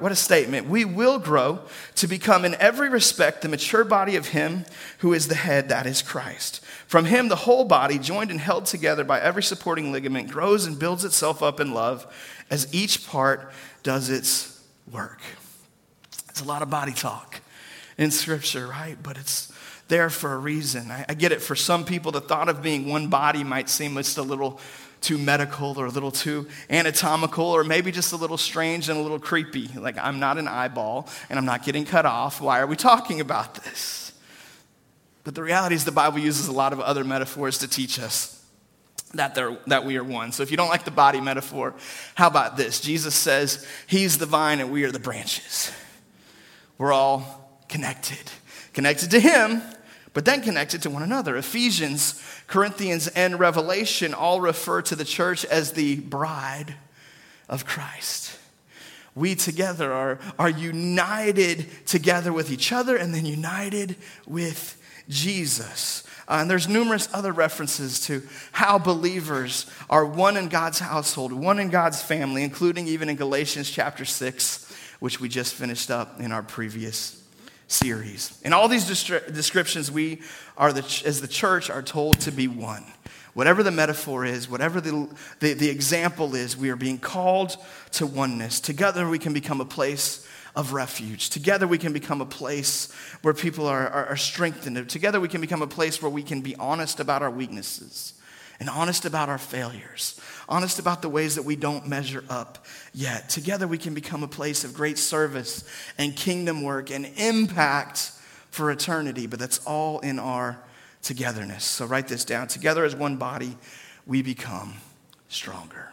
What 0.00 0.12
a 0.12 0.16
statement. 0.16 0.68
We 0.68 0.84
will 0.84 1.18
grow 1.18 1.60
to 1.96 2.06
become, 2.06 2.44
in 2.44 2.54
every 2.56 2.88
respect, 2.88 3.42
the 3.42 3.48
mature 3.48 3.84
body 3.84 4.16
of 4.16 4.28
Him 4.28 4.64
who 4.98 5.12
is 5.12 5.28
the 5.28 5.34
head, 5.34 5.68
that 5.68 5.86
is 5.86 6.02
Christ. 6.02 6.64
From 6.86 7.04
Him, 7.04 7.28
the 7.28 7.36
whole 7.36 7.64
body, 7.64 7.98
joined 7.98 8.30
and 8.30 8.40
held 8.40 8.66
together 8.66 9.04
by 9.04 9.20
every 9.20 9.42
supporting 9.42 9.92
ligament, 9.92 10.30
grows 10.30 10.66
and 10.66 10.78
builds 10.78 11.04
itself 11.04 11.42
up 11.42 11.60
in 11.60 11.72
love 11.72 12.06
as 12.50 12.72
each 12.72 13.06
part 13.06 13.52
does 13.82 14.08
its 14.08 14.62
work. 14.90 15.20
It's 16.28 16.40
a 16.40 16.44
lot 16.44 16.62
of 16.62 16.70
body 16.70 16.92
talk 16.92 17.40
in 17.96 18.10
Scripture, 18.10 18.66
right? 18.66 18.96
But 19.02 19.16
it's 19.16 19.52
there 19.88 20.10
for 20.10 20.32
a 20.32 20.38
reason. 20.38 20.90
I, 20.90 21.04
I 21.08 21.14
get 21.14 21.32
it. 21.32 21.42
For 21.42 21.56
some 21.56 21.84
people, 21.84 22.12
the 22.12 22.20
thought 22.20 22.48
of 22.48 22.62
being 22.62 22.88
one 22.88 23.08
body 23.08 23.42
might 23.42 23.68
seem 23.68 23.94
just 23.94 24.18
a 24.18 24.22
little 24.22 24.60
too 25.00 25.18
medical 25.18 25.78
or 25.78 25.86
a 25.86 25.90
little 25.90 26.10
too 26.10 26.46
anatomical 26.70 27.44
or 27.44 27.64
maybe 27.64 27.92
just 27.92 28.12
a 28.12 28.16
little 28.16 28.38
strange 28.38 28.88
and 28.88 28.98
a 28.98 29.02
little 29.02 29.18
creepy. 29.18 29.68
Like, 29.76 29.96
I'm 29.98 30.18
not 30.18 30.38
an 30.38 30.48
eyeball 30.48 31.08
and 31.30 31.38
I'm 31.38 31.44
not 31.44 31.64
getting 31.64 31.84
cut 31.84 32.06
off. 32.06 32.40
Why 32.40 32.60
are 32.60 32.66
we 32.66 32.76
talking 32.76 33.20
about 33.20 33.54
this? 33.54 34.12
But 35.24 35.34
the 35.34 35.42
reality 35.42 35.74
is, 35.74 35.84
the 35.84 35.92
Bible 35.92 36.18
uses 36.18 36.48
a 36.48 36.52
lot 36.52 36.72
of 36.72 36.80
other 36.80 37.04
metaphors 37.04 37.58
to 37.58 37.68
teach 37.68 37.98
us 37.98 38.38
that, 39.14 39.34
that 39.66 39.84
we 39.84 39.96
are 39.96 40.04
one. 40.04 40.32
So 40.32 40.42
if 40.42 40.50
you 40.50 40.56
don't 40.56 40.68
like 40.68 40.84
the 40.84 40.90
body 40.90 41.20
metaphor, 41.20 41.74
how 42.14 42.28
about 42.28 42.56
this? 42.56 42.80
Jesus 42.80 43.14
says, 43.14 43.66
He's 43.86 44.18
the 44.18 44.26
vine 44.26 44.60
and 44.60 44.70
we 44.70 44.84
are 44.84 44.92
the 44.92 44.98
branches. 44.98 45.72
We're 46.76 46.92
all 46.92 47.60
connected. 47.68 48.30
Connected 48.72 49.10
to 49.12 49.20
Him, 49.20 49.62
but 50.18 50.24
then 50.24 50.42
connected 50.42 50.82
to 50.82 50.90
one 50.90 51.04
another. 51.04 51.36
Ephesians, 51.36 52.20
Corinthians, 52.48 53.06
and 53.06 53.38
Revelation 53.38 54.12
all 54.12 54.40
refer 54.40 54.82
to 54.82 54.96
the 54.96 55.04
church 55.04 55.44
as 55.44 55.74
the 55.74 55.94
bride 56.00 56.74
of 57.48 57.64
Christ. 57.64 58.36
We 59.14 59.36
together 59.36 59.92
are, 59.92 60.18
are 60.36 60.50
united 60.50 61.86
together 61.86 62.32
with 62.32 62.50
each 62.50 62.72
other 62.72 62.96
and 62.96 63.14
then 63.14 63.26
united 63.26 63.94
with 64.26 64.82
Jesus. 65.08 66.02
Uh, 66.26 66.38
and 66.40 66.50
there's 66.50 66.66
numerous 66.66 67.08
other 67.14 67.30
references 67.30 68.00
to 68.06 68.24
how 68.50 68.76
believers 68.76 69.66
are 69.88 70.04
one 70.04 70.36
in 70.36 70.48
God's 70.48 70.80
household, 70.80 71.32
one 71.32 71.60
in 71.60 71.70
God's 71.70 72.02
family, 72.02 72.42
including 72.42 72.88
even 72.88 73.08
in 73.08 73.14
Galatians 73.14 73.70
chapter 73.70 74.04
6, 74.04 74.76
which 74.98 75.20
we 75.20 75.28
just 75.28 75.54
finished 75.54 75.92
up 75.92 76.18
in 76.18 76.32
our 76.32 76.42
previous 76.42 77.22
series. 77.68 78.40
In 78.44 78.52
all 78.52 78.66
these 78.66 78.86
descriptions, 78.86 79.90
we 79.90 80.22
are, 80.56 80.72
the, 80.72 81.02
as 81.06 81.20
the 81.20 81.28
church, 81.28 81.70
are 81.70 81.82
told 81.82 82.20
to 82.20 82.32
be 82.32 82.48
one. 82.48 82.84
Whatever 83.34 83.62
the 83.62 83.70
metaphor 83.70 84.24
is, 84.24 84.50
whatever 84.50 84.80
the, 84.80 85.08
the, 85.38 85.52
the 85.52 85.68
example 85.68 86.34
is, 86.34 86.56
we 86.56 86.70
are 86.70 86.76
being 86.76 86.98
called 86.98 87.56
to 87.92 88.06
oneness. 88.06 88.58
Together, 88.58 89.08
we 89.08 89.18
can 89.18 89.32
become 89.32 89.60
a 89.60 89.64
place 89.64 90.26
of 90.56 90.72
refuge. 90.72 91.30
Together, 91.30 91.68
we 91.68 91.78
can 91.78 91.92
become 91.92 92.20
a 92.20 92.26
place 92.26 92.90
where 93.22 93.34
people 93.34 93.66
are, 93.66 93.86
are, 93.88 94.06
are 94.06 94.16
strengthened. 94.16 94.88
Together, 94.88 95.20
we 95.20 95.28
can 95.28 95.40
become 95.40 95.62
a 95.62 95.68
place 95.68 96.02
where 96.02 96.10
we 96.10 96.22
can 96.22 96.40
be 96.40 96.56
honest 96.56 96.98
about 96.98 97.22
our 97.22 97.30
weaknesses 97.30 98.14
and 98.58 98.68
honest 98.68 99.04
about 99.04 99.28
our 99.28 99.38
failures, 99.38 100.20
honest 100.48 100.78
about 100.78 101.02
the 101.02 101.08
ways 101.08 101.34
that 101.34 101.42
we 101.42 101.56
don't 101.56 101.86
measure 101.86 102.24
up 102.28 102.64
yet. 102.94 103.28
Together, 103.28 103.68
we 103.68 103.78
can 103.78 103.94
become 103.94 104.22
a 104.22 104.28
place 104.28 104.64
of 104.64 104.74
great 104.74 104.98
service 104.98 105.64
and 105.98 106.16
kingdom 106.16 106.62
work 106.62 106.90
and 106.90 107.06
impact 107.16 108.12
for 108.50 108.70
eternity, 108.70 109.26
but 109.26 109.38
that's 109.38 109.58
all 109.66 110.00
in 110.00 110.18
our 110.18 110.58
togetherness. 111.02 111.64
So, 111.64 111.86
write 111.86 112.08
this 112.08 112.24
down. 112.24 112.48
Together 112.48 112.84
as 112.84 112.96
one 112.96 113.16
body, 113.16 113.56
we 114.06 114.22
become 114.22 114.74
stronger. 115.28 115.92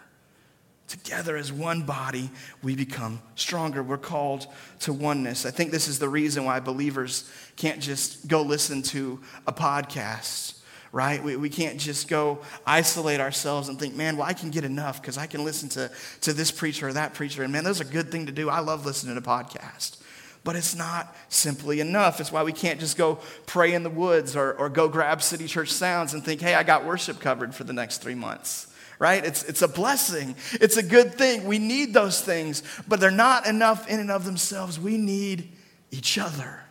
Together 0.88 1.36
as 1.36 1.52
one 1.52 1.82
body, 1.82 2.30
we 2.62 2.76
become 2.76 3.20
stronger. 3.36 3.82
We're 3.82 3.98
called 3.98 4.48
to 4.82 4.94
oneness. 4.94 5.46
I 5.46 5.52
think 5.52 5.72
this 5.72 5.88
is 5.88 6.00
the 6.00 6.08
reason 6.08 6.46
why 6.46 6.60
believers 6.60 7.30
can't 7.56 7.82
just 7.82 8.28
go 8.28 8.44
listen 8.44 8.84
to 8.84 9.20
a 9.48 9.52
podcast 9.52 10.60
right? 10.96 11.22
We, 11.22 11.36
we 11.36 11.50
can't 11.50 11.78
just 11.78 12.08
go 12.08 12.40
isolate 12.66 13.20
ourselves 13.20 13.68
and 13.68 13.78
think, 13.78 13.98
man, 13.98 14.16
well, 14.16 14.26
I 14.26 14.32
can 14.32 14.50
get 14.50 14.64
enough 14.64 15.02
because 15.02 15.18
I 15.18 15.28
can 15.28 15.44
listen 15.44 15.68
to, 15.70 15.92
to 16.22 16.32
this 16.32 16.52
preacher 16.52 16.88
or 16.88 16.94
that 16.94 17.14
preacher. 17.14 17.44
And 17.44 17.52
man, 17.52 17.66
those 17.66 17.82
are 17.82 17.84
a 17.84 17.88
good 17.88 18.14
thing 18.14 18.28
to 18.28 18.32
do. 18.32 18.50
I 18.50 18.60
love 18.60 18.86
listening 18.86 19.16
to 19.16 19.22
podcasts. 19.22 19.98
But 20.46 20.56
it's 20.56 20.74
not 20.74 21.14
simply 21.28 21.82
enough. 21.82 22.22
It's 22.22 22.32
why 22.32 22.44
we 22.44 22.54
can't 22.54 22.80
just 22.80 22.96
go 22.96 23.20
pray 23.46 23.74
in 23.74 23.84
the 23.84 23.90
woods 23.90 24.38
or, 24.38 24.54
or 24.54 24.70
go 24.70 24.88
grab 24.88 25.22
City 25.22 25.48
Church 25.48 25.70
Sounds 25.70 26.14
and 26.14 26.24
think, 26.24 26.40
hey, 26.40 26.56
I 26.56 26.64
got 26.64 26.86
worship 26.86 27.20
covered 27.20 27.54
for 27.54 27.66
the 27.66 27.74
next 27.74 27.98
three 27.98 28.16
months 28.16 28.72
right? 28.98 29.26
It's, 29.26 29.44
it's 29.44 29.62
a 29.62 29.68
blessing. 29.68 30.38
It's 30.54 30.78
a 30.78 30.82
good 30.84 31.16
thing. 31.16 31.44
We 31.44 31.60
need 31.60 31.94
those 31.94 32.22
things, 32.22 32.64
but 32.88 33.02
they're 33.02 33.12
not 33.12 33.46
enough 33.46 33.90
in 33.90 34.00
and 34.00 34.10
of 34.10 34.24
themselves. 34.24 34.80
We 34.80 34.98
need 34.98 35.52
each 35.92 36.18
other. 36.18 36.62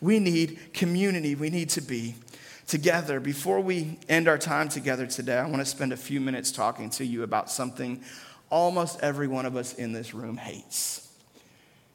We 0.00 0.20
need 0.20 0.72
community. 0.74 1.34
We 1.34 1.50
need 1.50 1.70
to 1.70 1.80
be 1.80 2.14
together, 2.72 3.20
before 3.20 3.60
we 3.60 3.98
end 4.08 4.26
our 4.28 4.38
time 4.38 4.66
together 4.66 5.06
today, 5.06 5.36
I 5.36 5.42
want 5.42 5.58
to 5.58 5.66
spend 5.66 5.92
a 5.92 5.96
few 5.96 6.22
minutes 6.22 6.50
talking 6.50 6.88
to 6.92 7.04
you 7.04 7.22
about 7.22 7.50
something 7.50 8.02
almost 8.48 8.98
every 9.00 9.28
one 9.28 9.44
of 9.44 9.56
us 9.56 9.74
in 9.74 9.92
this 9.92 10.14
room 10.14 10.38
hates. 10.38 11.06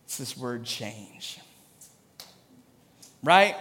It's 0.05 0.19
this 0.19 0.37
word 0.37 0.65
change. 0.65 1.39
right? 3.23 3.55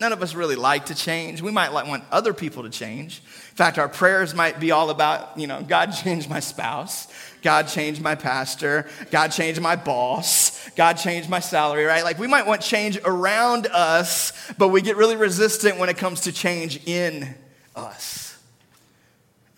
None 0.00 0.14
of 0.14 0.22
us 0.22 0.34
really 0.34 0.56
like 0.56 0.86
to 0.86 0.94
change. 0.94 1.42
We 1.42 1.52
might 1.52 1.74
like, 1.74 1.86
want 1.86 2.04
other 2.10 2.32
people 2.32 2.62
to 2.62 2.70
change. 2.70 3.18
In 3.18 3.56
fact, 3.56 3.78
our 3.78 3.88
prayers 3.88 4.34
might 4.34 4.58
be 4.58 4.70
all 4.70 4.88
about, 4.88 5.38
you 5.38 5.46
know, 5.46 5.62
God 5.62 5.86
change 6.04 6.26
my 6.26 6.40
spouse, 6.40 7.06
God 7.42 7.68
change 7.68 8.00
my 8.00 8.14
pastor, 8.14 8.88
God 9.10 9.28
change 9.28 9.60
my 9.60 9.76
boss, 9.76 10.70
God 10.70 10.94
change 10.94 11.28
my 11.28 11.40
salary, 11.40 11.84
right? 11.84 12.02
Like 12.02 12.18
we 12.18 12.26
might 12.26 12.46
want 12.46 12.62
change 12.62 12.98
around 13.04 13.66
us, 13.66 14.32
but 14.56 14.68
we 14.68 14.80
get 14.80 14.96
really 14.96 15.16
resistant 15.16 15.78
when 15.78 15.90
it 15.90 15.98
comes 15.98 16.22
to 16.22 16.32
change 16.32 16.82
in 16.86 17.34
us. 17.76 18.38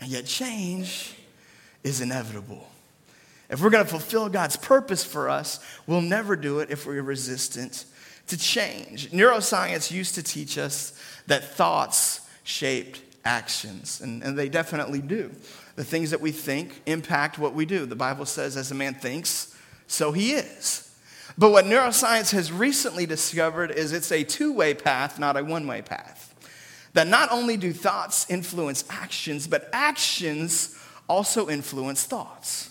And 0.01 0.11
yet, 0.11 0.27
change 0.27 1.15
is 1.85 2.01
inevitable. 2.01 2.69
If 3.49 3.61
we're 3.61 3.71
going 3.71 3.85
to 3.85 3.91
fulfill 3.91 4.29
God's 4.29 4.57
purpose 4.57 5.05
for 5.05 5.29
us, 5.29 5.61
we'll 5.87 6.01
never 6.01 6.35
do 6.35 6.59
it 6.59 6.71
if 6.71 6.85
we're 6.87 7.01
resistant 7.03 7.85
to 8.29 8.37
change. 8.37 9.11
Neuroscience 9.11 9.91
used 9.91 10.15
to 10.15 10.23
teach 10.23 10.59
us 10.59 10.99
that 11.27 11.45
thoughts 11.45 12.29
shaped 12.45 13.01
actions, 13.25 14.01
and, 14.01 14.23
and 14.23 14.39
they 14.39 14.49
definitely 14.49 15.01
do. 15.01 15.31
The 15.77 15.85
things 15.85 16.11
that 16.11 16.21
we 16.21 16.33
think 16.33 16.83
impact 16.87 17.39
what 17.39 17.55
we 17.55 17.65
do. 17.65 17.87
The 17.87 17.97
Bible 17.97 18.27
says, 18.27 18.57
as 18.57 18.71
a 18.71 18.75
man 18.75 18.95
thinks, 18.95 19.57
so 19.87 20.13
he 20.13 20.33
is. 20.33 20.89
But 21.39 21.51
what 21.51 21.65
neuroscience 21.65 22.33
has 22.33 22.53
recently 22.53 23.07
discovered 23.07 23.71
is 23.71 23.93
it's 23.93 24.13
a 24.13 24.23
two 24.25 24.53
way 24.53 24.75
path, 24.75 25.19
not 25.19 25.37
a 25.37 25.45
one 25.45 25.67
way 25.67 25.83
path. 25.83 26.29
That 26.95 27.07
not 27.07 27.33
only 27.33 27.57
do 27.57 27.73
thoughts 27.73 28.29
influence 28.31 28.85
actions, 28.91 29.47
but 29.47 29.69
actions 29.73 30.79
also 31.09 31.49
influence 31.49 32.05
thoughts. 32.05 32.69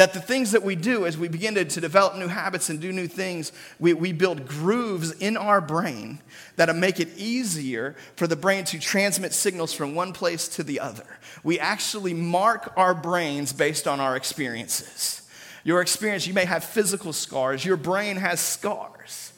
That 0.00 0.14
the 0.14 0.20
things 0.22 0.52
that 0.52 0.62
we 0.62 0.76
do 0.76 1.04
as 1.04 1.18
we 1.18 1.28
begin 1.28 1.56
to, 1.56 1.64
to 1.66 1.78
develop 1.78 2.16
new 2.16 2.28
habits 2.28 2.70
and 2.70 2.80
do 2.80 2.90
new 2.90 3.06
things, 3.06 3.52
we, 3.78 3.92
we 3.92 4.14
build 4.14 4.48
grooves 4.48 5.12
in 5.12 5.36
our 5.36 5.60
brain 5.60 6.20
that 6.56 6.74
make 6.74 7.00
it 7.00 7.10
easier 7.18 7.94
for 8.16 8.26
the 8.26 8.34
brain 8.34 8.64
to 8.64 8.80
transmit 8.80 9.34
signals 9.34 9.74
from 9.74 9.94
one 9.94 10.14
place 10.14 10.48
to 10.48 10.62
the 10.62 10.80
other. 10.80 11.04
We 11.44 11.60
actually 11.60 12.14
mark 12.14 12.72
our 12.78 12.94
brains 12.94 13.52
based 13.52 13.86
on 13.86 14.00
our 14.00 14.16
experiences. 14.16 15.20
Your 15.64 15.82
experience, 15.82 16.26
you 16.26 16.32
may 16.32 16.46
have 16.46 16.64
physical 16.64 17.12
scars, 17.12 17.62
your 17.62 17.76
brain 17.76 18.16
has 18.16 18.40
scars 18.40 19.29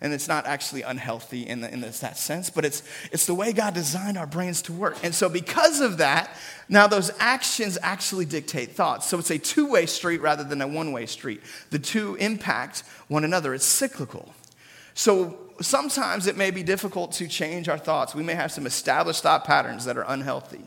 and 0.00 0.12
it's 0.12 0.28
not 0.28 0.46
actually 0.46 0.82
unhealthy 0.82 1.42
in, 1.46 1.60
the, 1.60 1.72
in 1.72 1.80
this, 1.80 2.00
that 2.00 2.16
sense, 2.16 2.50
but 2.50 2.64
it's, 2.64 2.82
it's 3.10 3.26
the 3.26 3.34
way 3.34 3.52
God 3.52 3.74
designed 3.74 4.16
our 4.16 4.26
brains 4.26 4.62
to 4.62 4.72
work. 4.72 4.96
And 5.02 5.12
so, 5.12 5.28
because 5.28 5.80
of 5.80 5.98
that, 5.98 6.30
now 6.68 6.86
those 6.86 7.10
actions 7.18 7.78
actually 7.82 8.24
dictate 8.24 8.72
thoughts. 8.72 9.08
So, 9.08 9.18
it's 9.18 9.30
a 9.30 9.38
two 9.38 9.70
way 9.70 9.86
street 9.86 10.20
rather 10.20 10.44
than 10.44 10.62
a 10.62 10.68
one 10.68 10.92
way 10.92 11.06
street. 11.06 11.40
The 11.70 11.80
two 11.80 12.14
impact 12.16 12.84
one 13.08 13.24
another, 13.24 13.54
it's 13.54 13.64
cyclical. 13.64 14.32
So, 14.94 15.36
sometimes 15.60 16.28
it 16.28 16.36
may 16.36 16.52
be 16.52 16.62
difficult 16.62 17.12
to 17.12 17.26
change 17.26 17.68
our 17.68 17.78
thoughts. 17.78 18.14
We 18.14 18.22
may 18.22 18.34
have 18.34 18.52
some 18.52 18.66
established 18.66 19.24
thought 19.24 19.44
patterns 19.44 19.84
that 19.86 19.98
are 19.98 20.04
unhealthy. 20.06 20.62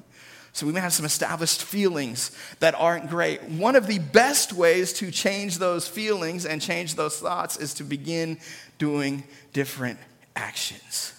So 0.54 0.66
we 0.66 0.74
may 0.74 0.82
have 0.82 0.94
some 0.94 1.06
established 1.06 1.64
feelings 1.64 2.32
that 2.60 2.76
aren't 2.76 3.10
great. 3.10 3.44
One 3.44 3.76
of 3.76 3.88
the 3.88 4.00
best 4.00 4.52
ways 4.52 4.92
to 4.94 5.10
change 5.10 5.60
those 5.60 5.88
feelings 5.88 6.46
and 6.46 6.62
change 6.62 6.96
those 6.96 7.18
thoughts 7.18 7.58
is 7.58 7.74
to 7.76 7.84
begin 7.84 8.38
doing 8.78 9.24
different 9.54 9.98
actions. 10.36 11.14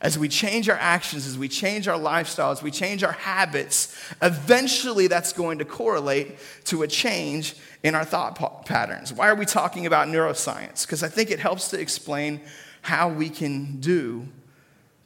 As 0.00 0.18
we 0.18 0.28
change 0.28 0.70
our 0.70 0.78
actions, 0.78 1.26
as 1.26 1.36
we 1.36 1.46
change 1.46 1.86
our 1.86 1.98
lifestyles, 1.98 2.62
we 2.62 2.70
change 2.70 3.04
our 3.04 3.12
habits, 3.12 3.94
eventually 4.22 5.08
that's 5.08 5.34
going 5.34 5.58
to 5.58 5.66
correlate 5.66 6.38
to 6.64 6.82
a 6.82 6.88
change 6.88 7.54
in 7.82 7.94
our 7.94 8.04
thought 8.04 8.64
patterns. 8.64 9.12
Why 9.12 9.28
are 9.28 9.34
we 9.34 9.44
talking 9.44 9.84
about 9.84 10.08
neuroscience? 10.08 10.86
Because 10.86 11.02
I 11.02 11.08
think 11.08 11.30
it 11.30 11.38
helps 11.38 11.68
to 11.68 11.80
explain 11.80 12.40
how 12.80 13.10
we 13.10 13.28
can 13.28 13.78
do 13.80 14.26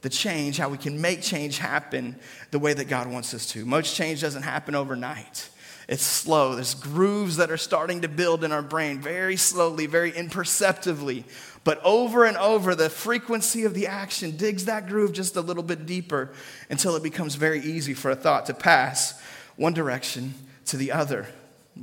the 0.05 0.09
change, 0.11 0.57
how 0.57 0.69
we 0.69 0.77
can 0.77 1.01
make 1.01 1.23
change 1.23 1.57
happen 1.57 2.15
the 2.51 2.59
way 2.59 2.71
that 2.71 2.85
God 2.85 3.07
wants 3.07 3.33
us 3.33 3.47
to. 3.47 3.65
Much 3.65 3.95
change 3.95 4.21
doesn't 4.21 4.43
happen 4.43 4.75
overnight. 4.75 5.49
It's 5.89 6.03
slow. 6.03 6.53
There's 6.53 6.75
grooves 6.75 7.37
that 7.37 7.49
are 7.49 7.57
starting 7.57 8.01
to 8.01 8.07
build 8.07 8.43
in 8.43 8.51
our 8.51 8.61
brain 8.61 9.01
very 9.01 9.35
slowly, 9.35 9.87
very 9.87 10.11
imperceptibly. 10.11 11.25
But 11.63 11.81
over 11.83 12.23
and 12.23 12.37
over, 12.37 12.75
the 12.75 12.91
frequency 12.91 13.63
of 13.63 13.73
the 13.73 13.87
action 13.87 14.37
digs 14.37 14.65
that 14.65 14.87
groove 14.87 15.11
just 15.11 15.37
a 15.37 15.41
little 15.41 15.63
bit 15.63 15.87
deeper 15.87 16.29
until 16.69 16.95
it 16.95 17.01
becomes 17.01 17.33
very 17.33 17.61
easy 17.61 17.95
for 17.95 18.11
a 18.11 18.15
thought 18.15 18.45
to 18.45 18.53
pass 18.53 19.19
one 19.55 19.73
direction 19.73 20.35
to 20.65 20.77
the 20.77 20.91
other. 20.91 21.25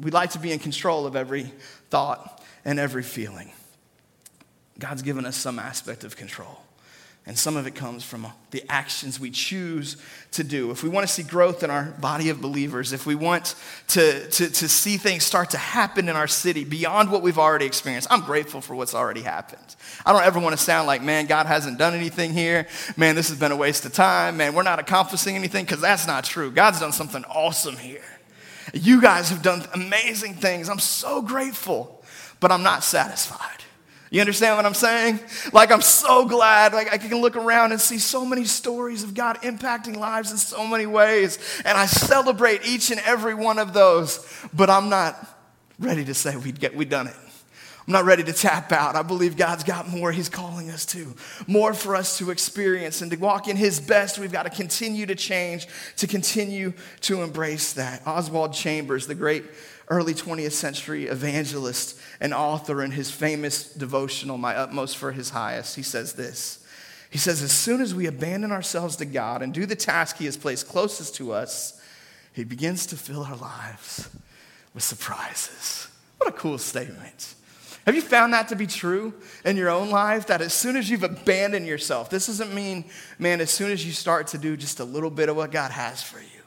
We 0.00 0.12
like 0.12 0.30
to 0.30 0.38
be 0.38 0.52
in 0.52 0.60
control 0.60 1.06
of 1.06 1.16
every 1.16 1.50
thought 1.90 2.40
and 2.64 2.78
every 2.78 3.02
feeling. 3.02 3.50
God's 4.78 5.02
given 5.02 5.26
us 5.26 5.36
some 5.36 5.58
aspect 5.58 6.04
of 6.04 6.16
control. 6.16 6.62
And 7.24 7.38
some 7.38 7.56
of 7.56 7.68
it 7.68 7.76
comes 7.76 8.02
from 8.02 8.24
uh, 8.24 8.30
the 8.50 8.64
actions 8.68 9.20
we 9.20 9.30
choose 9.30 9.96
to 10.32 10.42
do. 10.42 10.72
If 10.72 10.82
we 10.82 10.88
want 10.88 11.06
to 11.06 11.12
see 11.12 11.22
growth 11.22 11.62
in 11.62 11.70
our 11.70 11.84
body 11.84 12.30
of 12.30 12.40
believers, 12.40 12.92
if 12.92 13.06
we 13.06 13.14
want 13.14 13.54
to, 13.88 14.28
to, 14.28 14.50
to 14.50 14.68
see 14.68 14.96
things 14.96 15.22
start 15.22 15.50
to 15.50 15.56
happen 15.56 16.08
in 16.08 16.16
our 16.16 16.26
city 16.26 16.64
beyond 16.64 17.12
what 17.12 17.22
we've 17.22 17.38
already 17.38 17.64
experienced, 17.64 18.08
I'm 18.10 18.22
grateful 18.22 18.60
for 18.60 18.74
what's 18.74 18.92
already 18.92 19.20
happened. 19.20 19.76
I 20.04 20.12
don't 20.12 20.24
ever 20.24 20.40
want 20.40 20.58
to 20.58 20.62
sound 20.62 20.88
like, 20.88 21.00
man, 21.00 21.26
God 21.26 21.46
hasn't 21.46 21.78
done 21.78 21.94
anything 21.94 22.32
here. 22.32 22.66
Man, 22.96 23.14
this 23.14 23.28
has 23.28 23.38
been 23.38 23.52
a 23.52 23.56
waste 23.56 23.86
of 23.86 23.92
time. 23.92 24.36
Man, 24.38 24.52
we're 24.52 24.64
not 24.64 24.80
accomplishing 24.80 25.36
anything 25.36 25.64
because 25.64 25.80
that's 25.80 26.08
not 26.08 26.24
true. 26.24 26.50
God's 26.50 26.80
done 26.80 26.92
something 26.92 27.24
awesome 27.26 27.76
here. 27.76 28.02
You 28.74 29.00
guys 29.00 29.30
have 29.30 29.42
done 29.42 29.64
amazing 29.74 30.34
things. 30.34 30.68
I'm 30.68 30.80
so 30.80 31.22
grateful, 31.22 32.02
but 32.40 32.50
I'm 32.50 32.64
not 32.64 32.82
satisfied. 32.82 33.62
You 34.12 34.20
understand 34.20 34.58
what 34.58 34.66
I'm 34.66 34.74
saying? 34.74 35.20
Like, 35.54 35.72
I'm 35.72 35.80
so 35.80 36.26
glad. 36.26 36.74
Like, 36.74 36.92
I 36.92 36.98
can 36.98 37.18
look 37.22 37.34
around 37.34 37.72
and 37.72 37.80
see 37.80 37.98
so 37.98 38.26
many 38.26 38.44
stories 38.44 39.02
of 39.04 39.14
God 39.14 39.38
impacting 39.40 39.96
lives 39.96 40.30
in 40.30 40.36
so 40.36 40.66
many 40.66 40.84
ways. 40.84 41.38
And 41.64 41.78
I 41.78 41.86
celebrate 41.86 42.68
each 42.68 42.90
and 42.90 43.00
every 43.06 43.34
one 43.34 43.58
of 43.58 43.72
those. 43.72 44.22
But 44.52 44.68
I'm 44.68 44.90
not 44.90 45.16
ready 45.78 46.04
to 46.04 46.12
say 46.12 46.36
we'd 46.36 46.60
get, 46.60 46.76
we 46.76 46.84
done 46.84 47.06
it. 47.06 47.16
I'm 47.86 47.94
not 47.94 48.04
ready 48.04 48.22
to 48.22 48.34
tap 48.34 48.70
out. 48.70 48.96
I 48.96 49.02
believe 49.02 49.38
God's 49.38 49.64
got 49.64 49.88
more 49.88 50.12
He's 50.12 50.28
calling 50.28 50.68
us 50.68 50.84
to, 50.86 51.14
more 51.46 51.72
for 51.72 51.96
us 51.96 52.18
to 52.18 52.30
experience. 52.30 53.00
And 53.00 53.10
to 53.12 53.16
walk 53.16 53.48
in 53.48 53.56
His 53.56 53.80
best, 53.80 54.18
we've 54.18 54.30
got 54.30 54.42
to 54.42 54.50
continue 54.50 55.06
to 55.06 55.14
change, 55.14 55.66
to 55.96 56.06
continue 56.06 56.74
to 57.00 57.22
embrace 57.22 57.72
that. 57.72 58.06
Oswald 58.06 58.52
Chambers, 58.52 59.06
the 59.06 59.14
great 59.14 59.44
early 59.92 60.14
20th 60.14 60.52
century 60.52 61.06
evangelist 61.06 61.98
and 62.18 62.32
author 62.32 62.82
in 62.82 62.90
his 62.90 63.10
famous 63.10 63.70
devotional, 63.74 64.38
My 64.38 64.56
Utmost 64.56 64.96
for 64.96 65.12
His 65.12 65.30
Highest, 65.30 65.76
he 65.76 65.82
says 65.82 66.14
this. 66.14 66.64
He 67.10 67.18
says, 67.18 67.42
As 67.42 67.52
soon 67.52 67.82
as 67.82 67.94
we 67.94 68.06
abandon 68.06 68.52
ourselves 68.52 68.96
to 68.96 69.04
God 69.04 69.42
and 69.42 69.52
do 69.52 69.66
the 69.66 69.76
task 69.76 70.16
He 70.16 70.24
has 70.24 70.38
placed 70.38 70.66
closest 70.66 71.14
to 71.16 71.32
us, 71.32 71.78
He 72.32 72.42
begins 72.42 72.86
to 72.86 72.96
fill 72.96 73.22
our 73.22 73.36
lives 73.36 74.08
with 74.72 74.82
surprises. 74.82 75.88
What 76.16 76.30
a 76.30 76.32
cool 76.32 76.56
statement. 76.56 77.34
Have 77.84 77.94
you 77.94 78.00
found 78.00 78.32
that 78.32 78.48
to 78.48 78.56
be 78.56 78.66
true 78.66 79.12
in 79.44 79.58
your 79.58 79.68
own 79.68 79.90
life? 79.90 80.28
That 80.28 80.40
as 80.40 80.54
soon 80.54 80.76
as 80.76 80.88
you've 80.88 81.02
abandoned 81.02 81.66
yourself, 81.66 82.08
this 82.08 82.28
doesn't 82.28 82.54
mean, 82.54 82.86
man, 83.18 83.42
as 83.42 83.50
soon 83.50 83.70
as 83.70 83.84
you 83.84 83.92
start 83.92 84.28
to 84.28 84.38
do 84.38 84.56
just 84.56 84.80
a 84.80 84.84
little 84.84 85.10
bit 85.10 85.28
of 85.28 85.36
what 85.36 85.50
God 85.50 85.70
has 85.70 86.02
for 86.02 86.20
you 86.20 86.41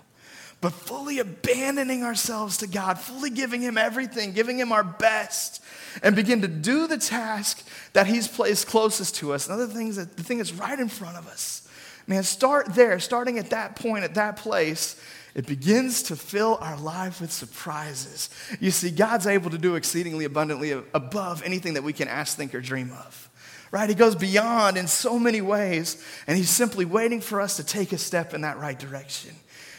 but 0.66 0.74
fully 0.74 1.20
abandoning 1.20 2.04
ourselves 2.04 2.58
to 2.58 2.66
God, 2.66 2.98
fully 2.98 3.30
giving 3.30 3.62
Him 3.62 3.78
everything, 3.78 4.32
giving 4.32 4.58
Him 4.58 4.72
our 4.72 4.84
best, 4.84 5.62
and 6.02 6.16
begin 6.16 6.42
to 6.42 6.48
do 6.48 6.88
the 6.88 6.98
task 6.98 7.64
that 7.94 8.08
He's 8.08 8.28
placed 8.28 8.66
closest 8.66 9.14
to 9.18 9.32
us. 9.32 9.46
Another 9.46 9.68
thing 9.68 9.90
is 9.90 9.98
that 9.98 10.18
the 10.18 10.24
thing 10.24 10.40
that's 10.40 10.54
right 10.54 10.80
in 10.80 10.90
front 10.90 11.18
of 11.18 11.28
us. 11.28 11.70
Man, 12.08 12.24
start 12.24 12.74
there, 12.74 13.00
starting 13.00 13.38
at 13.38 13.52
that 13.52 13.76
point, 13.76 14.06
at 14.06 14.16
that 14.16 14.38
place. 14.38 15.00
It 15.36 15.46
begins 15.46 16.02
to 16.02 16.16
fill 16.16 16.58
our 16.60 16.80
life 16.80 17.22
with 17.22 17.32
surprises. 17.32 18.32
You 18.60 18.72
see, 18.72 18.90
God's 18.90 19.28
able 19.28 19.52
to 19.52 19.60
do 19.60 19.76
exceedingly 19.76 20.26
abundantly 20.26 20.72
above 20.72 21.44
anything 21.44 21.76
that 21.76 21.84
we 21.84 21.94
can 21.94 22.08
ask, 22.08 22.36
think, 22.36 22.56
or 22.56 22.60
dream 22.60 22.92
of. 22.92 23.30
Right? 23.70 23.88
He 23.88 23.94
goes 23.94 24.16
beyond 24.16 24.78
in 24.78 24.88
so 24.88 25.20
many 25.20 25.42
ways, 25.42 26.04
and 26.26 26.36
He's 26.36 26.50
simply 26.50 26.86
waiting 26.86 27.22
for 27.22 27.40
us 27.40 27.58
to 27.58 27.64
take 27.64 27.92
a 27.92 28.00
step 28.00 28.34
in 28.34 28.42
that 28.42 28.58
right 28.58 28.80
direction 28.80 29.36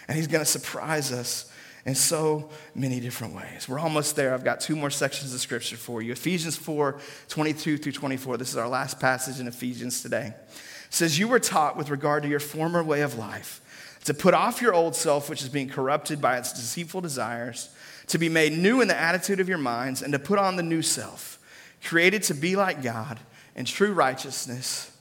and 0.09 0.17
He's 0.17 0.27
going 0.27 0.45
to 0.45 0.51
surprise 0.51 1.13
us 1.13 1.51
in 1.87 1.95
so 1.95 2.51
many 2.75 2.99
different 2.99 3.35
ways. 3.35 3.69
We're 3.69 3.79
almost 3.79 4.17
there. 4.17 4.35
I've 4.35 4.45
got 4.45 4.61
two 4.61 4.75
more 4.75 4.91
sections 4.91 5.33
of 5.33 5.41
scripture 5.41 5.77
for 5.77 6.03
you. 6.03 6.13
Ephesians 6.13 6.57
4 6.57 7.01
22 7.29 7.79
through 7.79 7.93
24. 7.93 8.37
This 8.37 8.51
is 8.51 8.57
our 8.57 8.69
last 8.69 8.99
passage 9.01 9.41
in 9.41 9.47
Ephesians 9.47 10.03
today. 10.03 10.35
It 10.37 10.55
says, 10.91 11.19
You 11.19 11.29
were 11.29 11.39
taught 11.39 11.77
with 11.77 11.91
regard 11.91 12.25
to 12.25 12.29
your 12.29 12.41
former 12.41 12.83
way 12.83 13.03
of 13.03 13.17
life 13.17 13.61
to 14.05 14.15
put 14.15 14.35
off 14.35 14.63
your 14.63 14.75
old 14.75 14.95
self, 14.95 15.31
which 15.31 15.43
is 15.43 15.49
being 15.49 15.69
corrupted 15.69 16.21
by 16.21 16.39
its 16.39 16.53
deceitful 16.53 17.01
desires, 17.01 17.71
to 18.07 18.19
be 18.19 18.29
made 18.29 18.53
new 18.53 18.81
in 18.81 18.87
the 18.87 18.97
attitude 18.97 19.41
of 19.41 19.49
your 19.49 19.59
minds, 19.59 20.03
and 20.03 20.13
to 20.13 20.19
put 20.19 20.39
on 20.39 20.55
the 20.55 20.63
new 20.63 20.83
self, 20.83 21.39
created 21.83 22.23
to 22.23 22.35
be 22.35 22.55
like 22.55 22.83
God 22.83 23.19
in 23.57 23.65
true 23.65 23.93
righteousness 23.93 24.96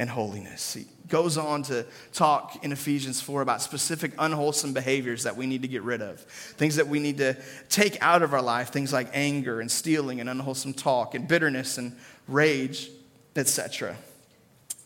and 0.00 0.08
holiness. 0.08 0.72
He 0.72 0.86
goes 1.08 1.36
on 1.36 1.62
to 1.64 1.84
talk 2.14 2.64
in 2.64 2.72
Ephesians 2.72 3.20
4 3.20 3.42
about 3.42 3.60
specific 3.60 4.12
unwholesome 4.18 4.72
behaviors 4.72 5.24
that 5.24 5.36
we 5.36 5.46
need 5.46 5.60
to 5.60 5.68
get 5.68 5.82
rid 5.82 6.00
of, 6.00 6.20
things 6.20 6.76
that 6.76 6.88
we 6.88 7.00
need 7.00 7.18
to 7.18 7.36
take 7.68 7.98
out 8.00 8.22
of 8.22 8.32
our 8.32 8.40
life, 8.40 8.70
things 8.70 8.94
like 8.94 9.10
anger 9.12 9.60
and 9.60 9.70
stealing 9.70 10.18
and 10.18 10.30
unwholesome 10.30 10.72
talk 10.72 11.14
and 11.14 11.28
bitterness 11.28 11.76
and 11.76 11.94
rage, 12.26 12.88
etc. 13.36 13.94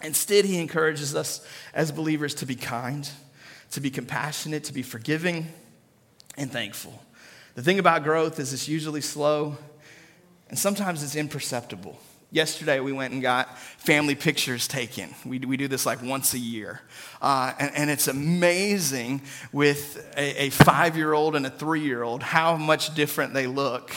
Instead, 0.03 0.45
he 0.45 0.59
encourages 0.59 1.15
us 1.15 1.47
as 1.75 1.93
believers 1.93 2.35
to 2.35 2.45
be 2.45 2.57
kind, 2.57 3.09
to 3.71 3.81
be 3.81 3.91
compassionate, 3.91 4.65
to 4.65 4.73
be 4.73 4.83
forgiving, 4.83 5.47
and 6.37 6.51
thankful. 6.51 7.01
The 7.55 7.63
thing 7.63 7.79
about 7.79 8.03
growth 8.03 8.41
is 8.41 8.53
it's 8.53 8.67
usually 8.67 9.01
slow 9.01 9.59
and 10.49 10.59
sometimes 10.59 11.05
it's 11.05 11.15
imperceptible. 11.15 12.01
Yesterday, 12.35 12.81
we 12.81 12.91
went 12.91 13.13
and 13.13 13.23
got 13.23 13.57
family 13.61 14.17
pictures 14.17 14.67
taken. 14.67 15.15
We, 15.25 15.39
we 15.39 15.57
do 15.57 15.69
this 15.69 15.87
like 15.87 16.03
once 16.03 16.35
a 16.35 16.39
year. 16.39 16.81
Uh, 17.23 17.53
and, 17.61 17.71
and, 17.77 17.91
it's 17.91 18.09
amazing 18.09 19.23
with 19.53 20.05
a, 20.17 20.47
a 20.47 20.51
five 20.51 20.97
year 20.97 21.13
old 21.13 21.37
and 21.37 21.47
a 21.47 21.51
three 21.51 21.83
year 21.83 22.03
old 22.03 22.25
how 22.25 22.57
much 22.57 22.93
different 22.97 23.35
they 23.35 23.47
look 23.47 23.95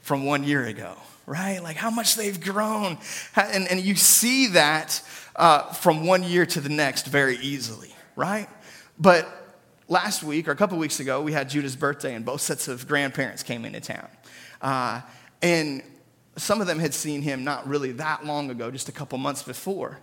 from 0.00 0.24
one 0.24 0.42
year 0.42 0.64
ago, 0.64 0.96
right? 1.26 1.62
Like 1.62 1.76
how 1.76 1.90
much 1.90 2.16
they've 2.16 2.40
grown. 2.40 2.98
And, 3.36 3.68
and 3.68 3.80
you 3.80 3.94
see 3.94 4.48
that 4.48 5.00
uh, 5.36 5.72
from 5.72 6.08
one 6.08 6.24
year 6.24 6.44
to 6.44 6.60
the 6.60 6.68
next 6.68 7.06
very 7.06 7.36
easily, 7.36 7.94
right? 8.16 8.48
But 8.98 9.28
last 9.86 10.24
week 10.24 10.48
or 10.48 10.50
a 10.50 10.56
couple 10.56 10.76
weeks 10.76 10.98
ago, 10.98 11.22
we 11.22 11.30
had 11.30 11.48
Judah's 11.48 11.76
birthday, 11.76 12.16
and 12.16 12.24
both 12.24 12.40
sets 12.40 12.66
of 12.66 12.88
grandparents 12.88 13.44
came 13.44 13.64
into 13.64 13.80
town. 13.80 14.08
Uh, 14.60 15.02
and 15.40 15.84
some 16.36 16.60
of 16.60 16.66
them 16.66 16.78
had 16.78 16.94
seen 16.94 17.22
him 17.22 17.44
not 17.44 17.66
really 17.66 17.92
that 17.92 18.24
long 18.24 18.50
ago, 18.50 18.70
just 18.70 18.88
a 18.88 18.92
couple 18.92 19.18
months 19.18 19.42
before. 19.42 19.98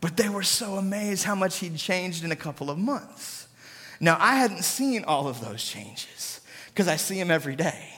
But 0.00 0.16
they 0.16 0.28
were 0.28 0.42
so 0.42 0.74
amazed 0.74 1.24
how 1.24 1.34
much 1.34 1.58
he'd 1.58 1.76
changed 1.76 2.24
in 2.24 2.30
a 2.30 2.36
couple 2.36 2.70
of 2.70 2.78
months. 2.78 3.48
Now, 4.00 4.16
I 4.20 4.36
hadn't 4.36 4.62
seen 4.62 5.04
all 5.04 5.26
of 5.26 5.40
those 5.40 5.64
changes 5.64 6.40
because 6.68 6.86
I 6.86 6.96
see 6.96 7.18
him 7.18 7.30
every 7.30 7.56
day 7.56 7.97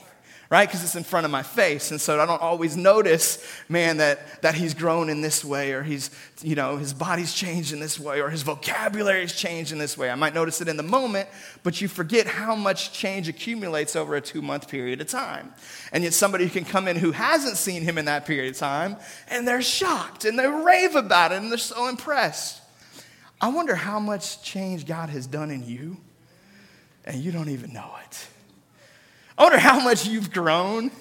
right? 0.51 0.67
Because 0.67 0.83
it's 0.83 0.97
in 0.97 1.03
front 1.05 1.23
of 1.23 1.31
my 1.31 1.43
face. 1.43 1.91
And 1.91 2.01
so 2.01 2.19
I 2.19 2.25
don't 2.25 2.41
always 2.41 2.75
notice, 2.75 3.41
man, 3.69 3.97
that, 3.97 4.41
that 4.41 4.53
he's 4.53 4.73
grown 4.73 5.09
in 5.09 5.21
this 5.21 5.45
way 5.45 5.71
or 5.71 5.81
he's, 5.81 6.11
you 6.41 6.55
know, 6.55 6.75
his 6.75 6.93
body's 6.93 7.33
changed 7.33 7.71
in 7.71 7.79
this 7.79 7.97
way 7.97 8.21
or 8.21 8.29
his 8.29 8.43
vocabulary's 8.43 9.33
changed 9.33 9.71
in 9.71 9.77
this 9.77 9.97
way. 9.97 10.11
I 10.11 10.15
might 10.15 10.33
notice 10.33 10.59
it 10.59 10.67
in 10.67 10.75
the 10.75 10.83
moment, 10.83 11.29
but 11.63 11.79
you 11.79 11.87
forget 11.87 12.27
how 12.27 12.53
much 12.53 12.91
change 12.91 13.29
accumulates 13.29 13.95
over 13.95 14.17
a 14.17 14.21
two 14.21 14.41
month 14.41 14.67
period 14.67 14.99
of 14.99 15.07
time. 15.07 15.53
And 15.93 16.03
yet 16.03 16.13
somebody 16.13 16.49
can 16.49 16.65
come 16.65 16.89
in 16.89 16.97
who 16.97 17.13
hasn't 17.13 17.55
seen 17.55 17.81
him 17.81 17.97
in 17.97 18.03
that 18.05 18.25
period 18.25 18.53
of 18.53 18.59
time 18.59 18.97
and 19.29 19.47
they're 19.47 19.61
shocked 19.61 20.25
and 20.25 20.37
they 20.37 20.47
rave 20.47 20.95
about 20.95 21.31
it 21.31 21.35
and 21.35 21.49
they're 21.49 21.57
so 21.59 21.87
impressed. 21.87 22.61
I 23.39 23.47
wonder 23.47 23.73
how 23.73 24.01
much 24.01 24.43
change 24.43 24.85
God 24.85 25.07
has 25.11 25.27
done 25.27 25.49
in 25.49 25.65
you 25.65 25.95
and 27.05 27.23
you 27.23 27.31
don't 27.31 27.49
even 27.49 27.71
know 27.71 27.89
it. 28.03 28.27
I 29.37 29.43
wonder 29.43 29.59
how 29.59 29.79
much 29.79 30.07
you've 30.07 30.31
grown 30.31 30.91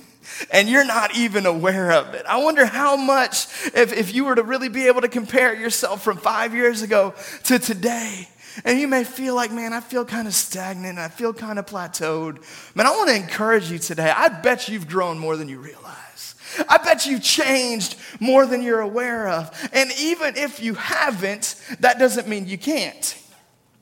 and 0.53 0.69
you're 0.69 0.85
not 0.85 1.17
even 1.17 1.47
aware 1.47 1.93
of 1.93 2.15
it. 2.15 2.25
I 2.27 2.43
wonder 2.43 2.65
how 2.65 2.97
much, 2.97 3.47
if, 3.75 3.93
if 3.93 4.15
you 4.15 4.25
were 4.25 4.35
to 4.35 4.43
really 4.43 4.69
be 4.69 4.87
able 4.87 5.01
to 5.01 5.09
compare 5.09 5.55
yourself 5.55 6.03
from 6.03 6.17
five 6.17 6.55
years 6.55 6.83
ago 6.83 7.15
to 7.45 7.59
today, 7.59 8.29
and 8.65 8.79
you 8.79 8.89
may 8.89 9.05
feel 9.05 9.35
like, 9.35 9.53
man, 9.53 9.73
I 9.73 9.81
feel 9.81 10.05
kind 10.05 10.27
of 10.27 10.35
stagnant, 10.35 10.99
I 10.99 11.09
feel 11.09 11.33
kind 11.33 11.59
of 11.59 11.67
plateaued. 11.67 12.45
Man, 12.75 12.87
I 12.87 12.91
want 12.91 13.09
to 13.09 13.17
encourage 13.17 13.71
you 13.71 13.79
today. 13.79 14.11
I 14.15 14.29
bet 14.29 14.69
you've 14.69 14.89
grown 14.89 15.19
more 15.19 15.37
than 15.37 15.49
you 15.49 15.59
realize. 15.59 16.35
I 16.69 16.79
bet 16.79 17.07
you've 17.07 17.23
changed 17.23 17.97
more 18.19 18.45
than 18.47 18.63
you're 18.63 18.81
aware 18.81 19.29
of. 19.29 19.71
And 19.73 19.91
even 20.01 20.37
if 20.37 20.61
you 20.61 20.75
haven't, 20.75 21.55
that 21.81 21.99
doesn't 21.99 22.27
mean 22.27 22.49
you 22.49 22.59
can't, 22.59 23.17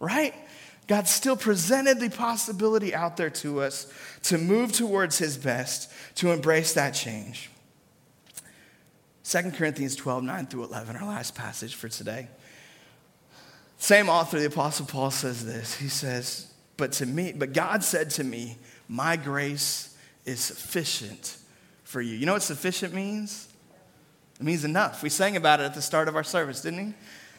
right? 0.01 0.35
God 0.87 1.09
still 1.09 1.37
presented 1.37 1.99
the 2.01 2.11
possibility 2.11 2.95
out 2.95 3.17
there 3.17 3.31
to 3.31 3.61
us 3.61 3.93
to 4.25 4.39
move 4.39 4.73
towards 4.73 5.19
his 5.19 5.37
best, 5.37 5.91
to 6.17 6.33
embrace 6.33 6.75
that 6.75 6.91
change. 6.91 7.51
2 9.25 9.51
Corinthians 9.53 9.95
12, 9.97 10.25
9 10.25 10.47
through 10.47 10.65
11, 10.65 10.97
our 10.97 11.07
last 11.07 11.35
passage 11.35 11.75
for 11.75 11.89
today. 11.89 12.29
Same 13.77 14.09
author, 14.09 14.39
the 14.39 14.47
Apostle 14.47 14.87
Paul 14.87 15.11
says 15.11 15.45
this. 15.45 15.77
He 15.77 15.89
says, 15.89 16.53
But 16.77 16.93
to 16.93 17.07
me, 17.07 17.33
but 17.33 17.53
God 17.53 17.85
said 17.85 18.11
to 18.11 18.25
me, 18.25 18.59
My 18.89 19.17
grace 19.17 19.97
is 20.25 20.41
sufficient 20.41 21.37
for 21.85 22.01
you. 22.01 22.17
You 22.17 22.27
know 22.27 22.33
what 22.33 22.43
sufficient 22.43 22.95
means? 22.95 23.49
It 24.41 24.45
means 24.45 24.65
enough. 24.65 25.03
We 25.03 25.11
sang 25.11 25.37
about 25.37 25.61
it 25.61 25.65
at 25.65 25.75
the 25.75 25.83
start 25.83 26.09
of 26.09 26.17
our 26.17 26.25
service, 26.25 26.63
didn't 26.63 26.87
we? 26.87 26.95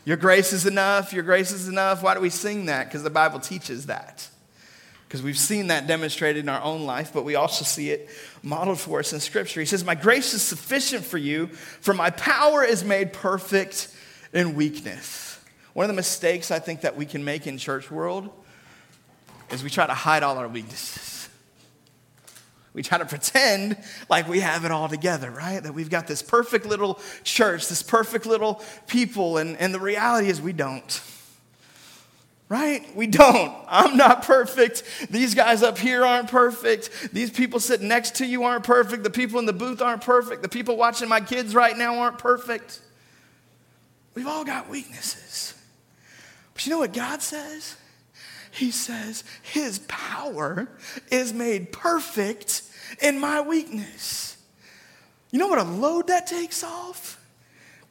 Your 0.06 0.18
grace 0.18 0.54
is 0.54 0.66
enough. 0.66 1.12
Your 1.12 1.24
grace 1.24 1.52
is 1.52 1.68
enough. 1.68 2.04
Why 2.04 2.14
do 2.14 2.20
we 2.20 2.30
sing 2.30 2.66
that? 2.66 2.86
Because 2.86 3.04
the 3.04 3.10
Bible 3.10 3.40
teaches 3.40 3.88
that 3.88 4.30
because 5.10 5.24
we've 5.24 5.40
seen 5.40 5.68
that 5.68 5.88
demonstrated 5.88 6.44
in 6.44 6.50
our 6.50 6.62
own 6.62 6.86
life, 6.86 7.10
but 7.12 7.26
we 7.26 7.34
also 7.34 7.66
see 7.66 7.90
it 7.90 8.10
modeled 8.44 8.80
for 8.80 9.00
us 9.00 9.12
in 9.12 9.20
Scripture. 9.20 9.60
He 9.60 9.66
says, 9.66 9.84
My 9.84 9.96
grace 9.96 10.36
is 10.36 10.44
sufficient 10.44 11.04
for 11.04 11.18
you, 11.18 11.48
for 11.48 11.96
my 11.96 12.12
power 12.12 12.64
is 12.64 12.84
made 12.84 13.12
perfect 13.12 13.92
in 14.34 14.54
weakness. 14.54 15.44
One 15.74 15.86
of 15.86 15.88
the 15.88 15.96
mistakes 15.96 16.52
I 16.52 16.60
think 16.60 16.82
that 16.82 16.96
we 16.96 17.08
can 17.08 17.26
make 17.26 17.48
in 17.48 17.58
church 17.58 17.90
world 17.90 18.30
is 19.50 19.64
we 19.64 19.72
try 19.72 19.88
to 19.88 19.96
hide 19.96 20.22
all 20.22 20.38
our 20.38 20.48
weaknesses. 20.48 21.28
We 22.74 22.84
try 22.84 23.00
to 23.00 23.06
pretend 23.06 23.78
like 24.10 24.28
we 24.28 24.42
have 24.42 24.64
it 24.64 24.70
all 24.70 24.90
together, 24.90 25.32
right? 25.32 25.64
That 25.64 25.74
we've 25.74 25.90
got 25.90 26.06
this 26.06 26.22
perfect 26.22 26.68
little 26.68 27.00
church, 27.24 27.68
this 27.68 27.82
perfect 27.82 28.28
little 28.28 28.62
people, 28.86 29.38
and, 29.38 29.58
and 29.58 29.74
the 29.74 29.80
reality 29.80 30.30
is 30.30 30.40
we 30.40 30.54
don't 30.54 31.02
right? 32.50 32.84
We 32.96 33.06
don't. 33.08 33.56
I'm 33.68 33.96
not 33.96 34.24
perfect. 34.24 34.84
These 35.10 35.36
guys 35.36 35.62
up 35.64 35.78
here 35.78 36.04
aren't 36.04 36.30
perfect. 36.30 37.14
These 37.14 37.30
people 37.30 37.60
sitting 37.60 37.88
next 37.88 38.16
to 38.16 38.26
you 38.26 38.44
aren't 38.44 38.64
perfect. 38.64 39.04
The 39.04 39.12
people 39.12 39.40
in 39.40 39.46
the 39.46 39.54
booth 39.54 39.82
aren't 39.82 40.02
perfect. 40.02 40.42
The 40.42 40.50
people 40.50 40.76
watching 40.76 41.08
my 41.08 41.22
kids 41.22 41.54
right 41.54 41.78
now 41.78 42.00
aren't 42.00 42.18
perfect. 42.18 42.82
We've 44.16 44.28
all 44.28 44.44
got 44.44 44.68
weaknesses. 44.68 45.54
But 46.54 46.66
you 46.66 46.72
know 46.72 46.80
what 46.80 46.92
God 46.92 47.22
says? 47.22 47.78
He 48.52 48.72
says, 48.72 49.24
His 49.44 49.80
power 49.88 50.68
is 51.12 51.32
made 51.32 51.72
perfect 51.72 52.64
in 53.02 53.20
my 53.20 53.42
weakness. 53.42 54.38
You 55.32 55.38
know 55.38 55.48
what 55.48 55.60
a 55.60 55.64
load 55.64 56.08
that 56.08 56.26
takes 56.26 56.64
off? 56.64 57.19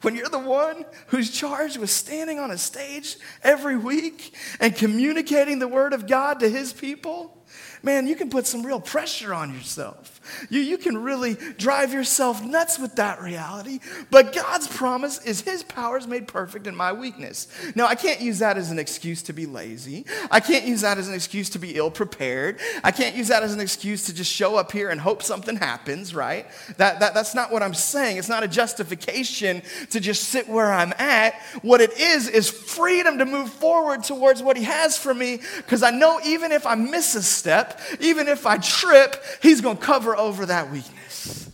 When 0.01 0.15
you're 0.15 0.29
the 0.29 0.39
one 0.39 0.85
who's 1.07 1.29
charged 1.29 1.77
with 1.77 1.89
standing 1.89 2.39
on 2.39 2.51
a 2.51 2.57
stage 2.57 3.17
every 3.43 3.77
week 3.77 4.33
and 4.59 4.75
communicating 4.75 5.59
the 5.59 5.67
word 5.67 5.93
of 5.93 6.07
God 6.07 6.39
to 6.39 6.49
his 6.49 6.71
people, 6.71 7.37
man, 7.83 8.07
you 8.07 8.15
can 8.15 8.29
put 8.29 8.47
some 8.47 8.65
real 8.65 8.79
pressure 8.79 9.33
on 9.33 9.53
yourself. 9.53 10.18
You, 10.49 10.61
you 10.61 10.77
can 10.77 10.97
really 10.97 11.35
drive 11.57 11.93
yourself 11.93 12.43
nuts 12.43 12.79
with 12.79 12.95
that 12.95 13.21
reality. 13.21 13.79
But 14.11 14.33
God's 14.33 14.67
promise 14.67 15.23
is 15.25 15.41
His 15.41 15.63
power 15.63 15.97
is 15.97 16.07
made 16.07 16.27
perfect 16.27 16.67
in 16.67 16.75
my 16.75 16.93
weakness. 16.93 17.47
Now, 17.75 17.87
I 17.87 17.95
can't 17.95 18.21
use 18.21 18.39
that 18.39 18.57
as 18.57 18.71
an 18.71 18.79
excuse 18.79 19.21
to 19.23 19.33
be 19.33 19.45
lazy. 19.45 20.05
I 20.31 20.39
can't 20.39 20.65
use 20.65 20.81
that 20.81 20.97
as 20.97 21.07
an 21.07 21.13
excuse 21.13 21.49
to 21.51 21.59
be 21.59 21.75
ill 21.75 21.91
prepared. 21.91 22.59
I 22.83 22.91
can't 22.91 23.15
use 23.15 23.27
that 23.29 23.43
as 23.43 23.53
an 23.53 23.59
excuse 23.59 24.05
to 24.05 24.13
just 24.13 24.31
show 24.31 24.55
up 24.55 24.71
here 24.71 24.89
and 24.89 24.99
hope 24.99 25.23
something 25.23 25.55
happens, 25.55 26.13
right? 26.13 26.47
That, 26.77 26.99
that, 26.99 27.13
that's 27.13 27.35
not 27.35 27.51
what 27.51 27.63
I'm 27.63 27.73
saying. 27.73 28.17
It's 28.17 28.29
not 28.29 28.43
a 28.43 28.47
justification 28.47 29.61
to 29.91 29.99
just 29.99 30.25
sit 30.25 30.47
where 30.47 30.71
I'm 30.71 30.93
at. 30.97 31.35
What 31.61 31.81
it 31.81 31.97
is, 31.99 32.27
is 32.27 32.49
freedom 32.49 33.17
to 33.17 33.25
move 33.25 33.49
forward 33.49 34.03
towards 34.03 34.41
what 34.41 34.57
He 34.57 34.63
has 34.63 34.97
for 34.97 35.13
me 35.13 35.39
because 35.57 35.83
I 35.83 35.91
know 35.91 36.19
even 36.25 36.51
if 36.51 36.65
I 36.65 36.75
miss 36.75 37.15
a 37.15 37.23
step, 37.23 37.79
even 37.99 38.27
if 38.27 38.45
I 38.45 38.57
trip, 38.57 39.23
He's 39.41 39.61
going 39.61 39.77
to 39.77 39.83
cover 39.83 40.15
over 40.19 40.45
that 40.45 40.71
weakness. 40.71 41.49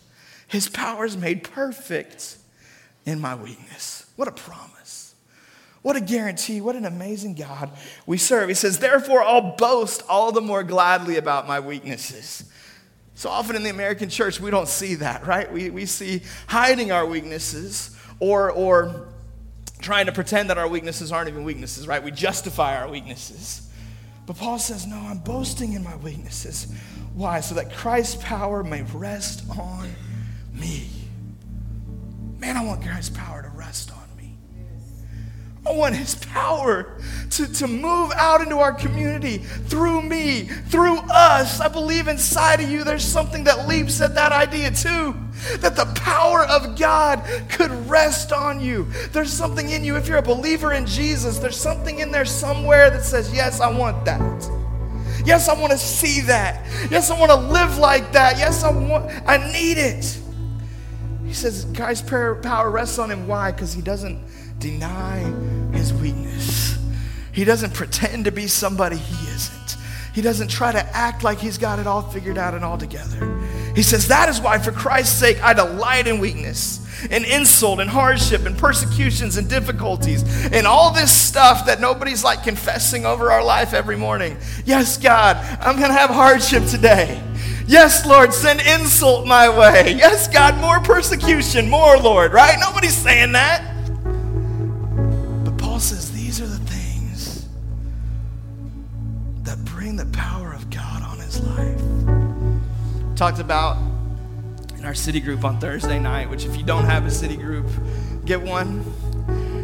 His 0.47 0.67
power 0.67 1.05
is 1.05 1.15
made 1.15 1.43
perfect 1.43 2.37
in 3.05 3.19
my 3.19 3.35
weakness. 3.35 4.09
What 4.15 4.27
a 4.27 4.31
promise. 4.31 5.15
What 5.81 5.95
a 5.95 6.01
guarantee. 6.01 6.61
What 6.61 6.75
an 6.75 6.85
amazing 6.85 7.35
God 7.35 7.69
we 8.05 8.17
serve. 8.17 8.49
He 8.49 8.55
says, 8.55 8.79
Therefore, 8.79 9.23
I'll 9.23 9.55
boast 9.55 10.03
all 10.09 10.31
the 10.31 10.41
more 10.41 10.63
gladly 10.63 11.17
about 11.17 11.47
my 11.47 11.59
weaknesses. 11.59 12.51
So 13.13 13.29
often 13.29 13.55
in 13.55 13.63
the 13.63 13.69
American 13.69 14.09
church, 14.09 14.41
we 14.41 14.51
don't 14.51 14.67
see 14.67 14.95
that, 14.95 15.25
right? 15.25 15.51
We, 15.51 15.69
we 15.69 15.85
see 15.85 16.21
hiding 16.47 16.91
our 16.91 17.05
weaknesses 17.05 17.97
or, 18.19 18.51
or 18.51 19.07
trying 19.79 20.07
to 20.07 20.11
pretend 20.11 20.49
that 20.49 20.57
our 20.57 20.67
weaknesses 20.67 21.11
aren't 21.11 21.29
even 21.29 21.43
weaknesses, 21.43 21.87
right? 21.87 22.03
We 22.03 22.11
justify 22.11 22.77
our 22.77 22.89
weaknesses. 22.89 23.69
But 24.25 24.37
Paul 24.37 24.57
says, 24.57 24.87
No, 24.87 24.97
I'm 24.97 25.19
boasting 25.19 25.73
in 25.73 25.83
my 25.83 25.95
weaknesses. 25.97 26.67
Why? 27.15 27.39
So 27.39 27.55
that 27.55 27.73
Christ's 27.73 28.21
power 28.21 28.61
may 28.61 28.83
rest 28.93 29.43
on 29.57 29.89
me. 30.53 30.89
Man, 32.39 32.57
I 32.57 32.63
want 32.63 32.83
Christ's 32.83 33.15
power 33.15 33.41
to 33.41 33.49
rest 33.57 33.91
on 33.91 34.17
me. 34.17 34.35
I 35.65 35.71
want 35.71 35.95
his 35.95 36.15
power 36.15 36.99
to, 37.31 37.51
to 37.53 37.67
move 37.67 38.11
out 38.15 38.41
into 38.41 38.57
our 38.57 38.73
community 38.73 39.37
through 39.37 40.01
me, 40.01 40.43
through 40.43 40.97
us. 41.09 41.61
I 41.61 41.69
believe 41.69 42.09
inside 42.09 42.59
of 42.59 42.69
you 42.69 42.83
there's 42.83 43.05
something 43.05 43.45
that 43.45 43.65
leaps 43.65 44.01
at 44.01 44.13
that 44.15 44.33
idea 44.33 44.69
too. 44.71 45.15
That 45.59 45.77
the 45.77 45.91
power 45.95 46.45
of 46.45 46.77
God 46.77 47.23
could 47.49 47.71
rest 47.89 48.33
on 48.33 48.59
you. 48.59 48.87
There's 49.11 49.31
something 49.31 49.69
in 49.69 49.85
you, 49.85 49.95
if 49.95 50.09
you're 50.09 50.17
a 50.17 50.21
believer 50.21 50.73
in 50.73 50.85
Jesus, 50.85 51.39
there's 51.39 51.57
something 51.57 51.99
in 51.99 52.11
there 52.11 52.25
somewhere 52.25 52.89
that 52.89 53.03
says, 53.03 53.33
Yes, 53.33 53.61
I 53.61 53.69
want 53.69 54.03
that. 54.03 54.64
Yes, 55.25 55.49
I 55.49 55.59
want 55.59 55.71
to 55.71 55.77
see 55.77 56.21
that. 56.21 56.65
Yes, 56.91 57.09
I 57.09 57.19
want 57.19 57.31
to 57.31 57.37
live 57.37 57.77
like 57.77 58.11
that. 58.11 58.37
Yes, 58.37 58.63
I 58.63 58.71
want 58.71 59.11
I 59.25 59.37
need 59.51 59.77
it. 59.77 60.19
He 61.25 61.33
says 61.33 61.65
Christ's 61.75 62.07
power 62.07 62.69
rests 62.69 62.99
on 62.99 63.11
him. 63.11 63.27
Why? 63.27 63.51
Because 63.51 63.73
he 63.73 63.81
doesn't 63.81 64.19
deny 64.59 65.19
his 65.73 65.93
weakness. 65.93 66.77
He 67.31 67.43
doesn't 67.43 67.73
pretend 67.73 68.25
to 68.25 68.31
be 68.31 68.47
somebody 68.47 68.97
he 68.97 69.27
isn't. 69.33 69.77
He 70.13 70.21
doesn't 70.21 70.47
try 70.47 70.71
to 70.71 70.95
act 70.95 71.23
like 71.23 71.39
he's 71.39 71.57
got 71.57 71.79
it 71.79 71.87
all 71.87 72.01
figured 72.01 72.37
out 72.37 72.53
and 72.53 72.63
all 72.63 72.77
together. 72.77 73.19
He 73.75 73.83
says, 73.83 74.07
That 74.07 74.29
is 74.29 74.39
why, 74.39 74.57
for 74.57 74.71
Christ's 74.71 75.17
sake, 75.19 75.43
I 75.43 75.53
delight 75.53 76.07
in 76.07 76.19
weakness, 76.19 76.79
in 77.11 77.25
insult, 77.25 77.79
and 77.79 77.89
hardship, 77.89 78.45
and 78.45 78.57
persecutions, 78.57 79.37
and 79.37 79.49
difficulties, 79.49 80.23
and 80.51 80.65
all 80.65 80.93
this 80.93 81.11
stuff 81.11 81.65
that 81.65 81.81
nobody's 81.81 82.23
like 82.23 82.43
confessing 82.43 83.05
over 83.05 83.31
our 83.31 83.43
life 83.43 83.73
every 83.73 83.97
morning. 83.97 84.37
Yes, 84.65 84.97
God, 84.97 85.37
I'm 85.59 85.77
going 85.77 85.89
to 85.89 85.97
have 85.97 86.09
hardship 86.09 86.65
today. 86.65 87.21
Yes, 87.67 88.05
Lord, 88.05 88.33
send 88.33 88.61
insult 88.61 89.27
my 89.27 89.49
way. 89.49 89.95
Yes, 89.97 90.27
God, 90.27 90.59
more 90.61 90.79
persecution, 90.79 91.69
more, 91.69 91.97
Lord, 91.97 92.31
right? 92.31 92.57
Nobody's 92.59 92.95
saying 92.95 93.33
that. 93.33 93.74
Talked 103.15 103.39
about 103.39 103.77
in 104.77 104.83
our 104.83 104.93
city 104.93 105.21
group 105.21 105.45
on 105.45 105.57
Thursday 105.57 105.99
night, 105.99 106.29
which 106.29 106.43
if 106.45 106.57
you 106.57 106.63
don't 106.63 106.83
have 106.83 107.05
a 107.05 107.09
city 107.11 107.37
group, 107.37 107.65
get 108.25 108.41
one. 108.41 108.83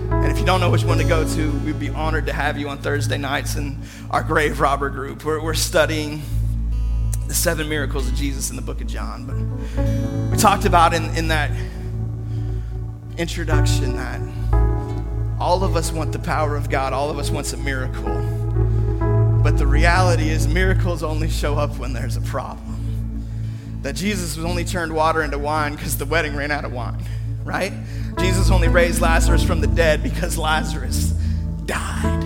And 0.09 0.31
if 0.31 0.39
you 0.39 0.45
don't 0.45 0.61
know 0.61 0.69
which 0.69 0.85
one 0.85 0.97
to 0.99 1.03
go 1.03 1.27
to, 1.27 1.51
we'd 1.59 1.77
be 1.77 1.89
honored 1.89 2.27
to 2.27 2.33
have 2.33 2.57
you 2.57 2.69
on 2.69 2.77
Thursday 2.77 3.17
nights 3.17 3.57
in 3.57 3.77
our 4.09 4.23
grave 4.23 4.61
robber 4.61 4.89
group. 4.89 5.25
We're, 5.25 5.43
we're 5.43 5.53
studying 5.53 6.21
the 7.27 7.33
seven 7.33 7.67
miracles 7.67 8.07
of 8.07 8.15
Jesus 8.15 8.51
in 8.51 8.55
the 8.55 8.61
book 8.61 8.79
of 8.79 8.87
John. 8.87 9.25
But 9.25 10.31
we 10.31 10.37
talked 10.37 10.63
about 10.63 10.93
in, 10.93 11.13
in 11.15 11.27
that 11.27 11.51
introduction 13.17 13.97
that 13.97 14.21
all 15.41 15.65
of 15.65 15.75
us 15.75 15.91
want 15.91 16.13
the 16.13 16.19
power 16.19 16.55
of 16.55 16.69
God, 16.69 16.93
all 16.93 17.09
of 17.09 17.19
us 17.19 17.29
wants 17.29 17.51
a 17.51 17.57
miracle. 17.57 18.15
But 19.43 19.57
the 19.57 19.67
reality 19.67 20.29
is, 20.29 20.47
miracles 20.47 21.03
only 21.03 21.29
show 21.29 21.57
up 21.57 21.77
when 21.77 21.91
there's 21.91 22.15
a 22.15 22.21
problem. 22.21 22.70
That 23.81 23.95
Jesus 23.95 24.35
was 24.37 24.45
only 24.45 24.63
turned 24.63 24.93
water 24.93 25.23
into 25.23 25.37
wine 25.37 25.75
because 25.75 25.97
the 25.97 26.05
wedding 26.05 26.35
ran 26.35 26.51
out 26.51 26.65
of 26.65 26.71
wine, 26.71 27.03
right? 27.43 27.73
Jesus 28.19 28.51
only 28.51 28.67
raised 28.67 29.01
Lazarus 29.01 29.43
from 29.43 29.61
the 29.61 29.67
dead 29.67 30.03
because 30.03 30.37
Lazarus 30.37 31.13
died. 31.65 32.23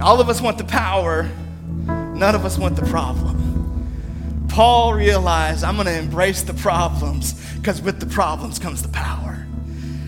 All 0.00 0.20
of 0.20 0.28
us 0.28 0.40
want 0.40 0.58
the 0.58 0.64
power, 0.64 1.28
None 2.16 2.34
of 2.34 2.46
us 2.46 2.56
want 2.56 2.76
the 2.76 2.86
problem. 2.86 4.46
Paul 4.48 4.94
realized 4.94 5.62
I'm 5.62 5.74
going 5.74 5.86
to 5.86 5.98
embrace 5.98 6.42
the 6.42 6.54
problems 6.54 7.34
because 7.56 7.82
with 7.82 8.00
the 8.00 8.06
problems 8.06 8.58
comes 8.58 8.80
the 8.82 8.88
power. 8.88 9.46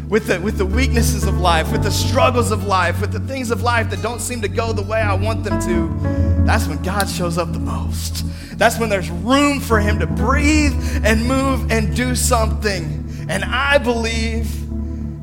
With 0.09 0.27
the, 0.27 0.41
with 0.41 0.57
the 0.57 0.65
weaknesses 0.65 1.25
of 1.25 1.39
life, 1.39 1.71
with 1.71 1.83
the 1.83 1.91
struggles 1.91 2.51
of 2.51 2.65
life, 2.65 3.03
with 3.03 3.13
the 3.13 3.21
things 3.21 3.51
of 3.51 3.63
life 3.63 3.91
that 3.91 4.01
don't 4.01 4.21
seem 4.21 4.41
to 4.41 4.49
go 4.49 4.73
the 4.73 4.81
way 4.81 5.03
I 5.03 5.13
want 5.13 5.45
them 5.45 5.61
to, 5.61 6.28
that's 6.49 6.67
when 6.67 6.83
God 6.83 7.09
shows 7.11 7.37
up 7.37 7.53
the 7.53 7.59
most. 7.59 8.25
That's 8.59 8.79
when 8.79 8.89
there's 8.89 9.11
room 9.11 9.61
for 9.61 9.79
Him 9.81 9.99
to 9.99 10.07
breathe 10.07 10.73
and 11.05 11.27
move 11.27 11.71
and 11.71 11.95
do 11.95 12.15
something. 12.15 13.27
And 13.29 13.45
I 13.45 13.77
believe 13.77 14.51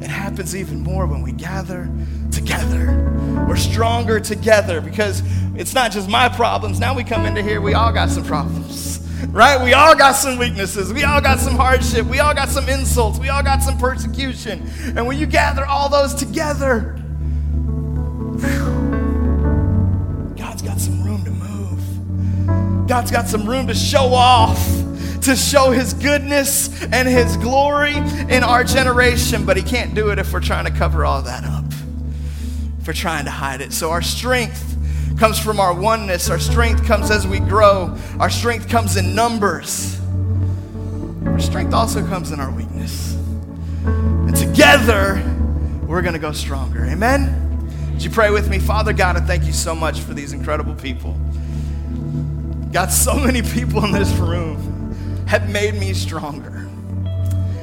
it 0.01 0.09
happens 0.09 0.55
even 0.55 0.81
more 0.81 1.07
when 1.07 1.23
we 1.23 1.31
gather 1.31 1.89
together. 2.31 3.45
We're 3.49 3.55
stronger 3.55 4.19
together 4.19 4.81
because 4.81 5.23
it's 5.55 5.73
not 5.73 5.91
just 5.91 6.07
my 6.07 6.29
problems. 6.29 6.79
Now 6.79 6.93
we 6.93 7.03
come 7.03 7.25
into 7.25 7.41
here, 7.41 7.59
we 7.59 7.73
all 7.73 7.91
got 7.91 8.11
some 8.11 8.23
problems, 8.23 8.99
right? 9.29 9.59
We 9.63 9.73
all 9.73 9.95
got 9.95 10.11
some 10.11 10.37
weaknesses. 10.37 10.93
We 10.93 11.05
all 11.05 11.21
got 11.21 11.39
some 11.39 11.55
hardship. 11.55 12.05
We 12.05 12.19
all 12.19 12.35
got 12.35 12.49
some 12.49 12.69
insults. 12.69 13.17
We 13.17 13.29
all 13.29 13.41
got 13.41 13.63
some 13.63 13.79
persecution. 13.79 14.69
And 14.95 15.07
when 15.07 15.17
you 15.17 15.25
gather 15.25 15.65
all 15.65 15.89
those 15.89 16.13
together, 16.13 17.01
God's 22.87 23.11
got 23.11 23.27
some 23.27 23.47
room 23.47 23.67
to 23.67 23.73
show 23.73 24.13
off 24.13 24.57
to 25.25 25.35
show 25.35 25.71
his 25.71 25.95
goodness 25.95 26.83
and 26.83 27.07
his 27.07 27.35
glory 27.37 27.95
in 27.95 28.43
our 28.43 28.63
generation, 28.63 29.43
but 29.43 29.57
he 29.57 29.63
can't 29.63 29.95
do 29.95 30.09
it 30.09 30.19
if 30.19 30.31
we're 30.31 30.39
trying 30.39 30.65
to 30.65 30.71
cover 30.71 31.03
all 31.03 31.23
that 31.23 31.43
up, 31.43 31.65
if 32.79 32.87
we're 32.87 32.93
trying 32.93 33.25
to 33.25 33.31
hide 33.31 33.59
it. 33.59 33.73
So 33.73 33.89
our 33.89 34.03
strength 34.03 34.77
comes 35.17 35.39
from 35.39 35.59
our 35.59 35.73
oneness. 35.73 36.29
Our 36.29 36.37
strength 36.37 36.85
comes 36.85 37.09
as 37.09 37.25
we 37.25 37.39
grow. 37.39 37.97
Our 38.19 38.29
strength 38.29 38.69
comes 38.69 38.97
in 38.97 39.15
numbers. 39.15 39.99
Our 41.25 41.39
strength 41.39 41.73
also 41.73 42.05
comes 42.05 42.31
in 42.31 42.39
our 42.39 42.51
weakness. 42.51 43.15
And 43.85 44.35
together, 44.35 45.23
we're 45.87 46.03
going 46.03 46.13
to 46.13 46.19
go 46.19 46.33
stronger. 46.33 46.85
Amen? 46.85 47.91
Would 47.93 48.03
you 48.03 48.11
pray 48.11 48.29
with 48.29 48.47
me? 48.47 48.59
Father 48.59 48.93
God, 48.93 49.17
I 49.17 49.21
thank 49.21 49.45
you 49.45 49.53
so 49.53 49.73
much 49.73 50.01
for 50.01 50.13
these 50.13 50.33
incredible 50.33 50.75
people. 50.75 51.19
God, 52.75 52.91
so 52.91 53.15
many 53.15 53.41
people 53.41 53.85
in 53.85 53.93
this 53.93 54.11
room 54.15 54.93
have 55.27 55.49
made 55.49 55.75
me 55.75 55.93
stronger. 55.93 56.67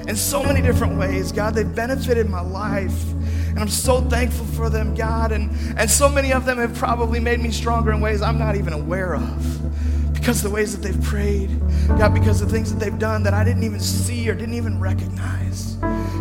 In 0.09 0.17
so 0.17 0.43
many 0.43 0.63
different 0.63 0.99
ways, 0.99 1.33
God, 1.33 1.55
they've 1.55 1.75
benefited 1.75 2.31
my 2.31 2.41
life. 2.41 3.13
And 3.51 3.59
I'm 3.59 3.69
so 3.69 4.01
thankful 4.01 4.47
for 4.47 4.71
them, 4.71 4.95
God. 4.95 5.31
And, 5.31 5.51
and 5.79 5.91
so 5.91 6.09
many 6.09 6.33
of 6.33 6.47
them 6.47 6.57
have 6.57 6.75
probably 6.75 7.21
made 7.21 7.41
me 7.41 7.51
stronger 7.51 7.93
in 7.93 8.01
ways 8.01 8.23
I'm 8.23 8.39
not 8.39 8.57
even 8.57 8.73
aware 8.73 9.15
of. 9.15 10.15
Because 10.15 10.43
of 10.43 10.51
the 10.51 10.55
ways 10.55 10.75
that 10.75 10.81
they've 10.81 11.05
prayed, 11.05 11.61
God, 11.89 12.15
because 12.15 12.41
of 12.41 12.49
the 12.49 12.55
things 12.55 12.73
that 12.73 12.81
they've 12.81 12.99
done 12.99 13.23
that 13.25 13.35
I 13.35 13.45
didn't 13.45 13.65
even 13.65 13.81
see 13.81 14.31
or 14.31 14.35
didn't 14.35 14.55
even 14.55 14.81
recognize. 14.81 15.75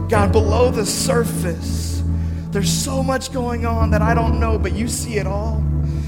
God, 0.10 0.34
below 0.34 0.70
the 0.70 0.86
surface, 0.86 2.04
there's 2.50 2.70
so 2.70 3.02
much 3.02 3.32
going 3.32 3.66
on 3.66 3.92
that 3.92 4.02
I 4.02 4.14
don't 4.14 4.38
know, 4.38 4.60
but 4.60 4.74
you 4.74 4.90
see 4.90 5.16
it 5.16 5.28
all. 5.28 5.64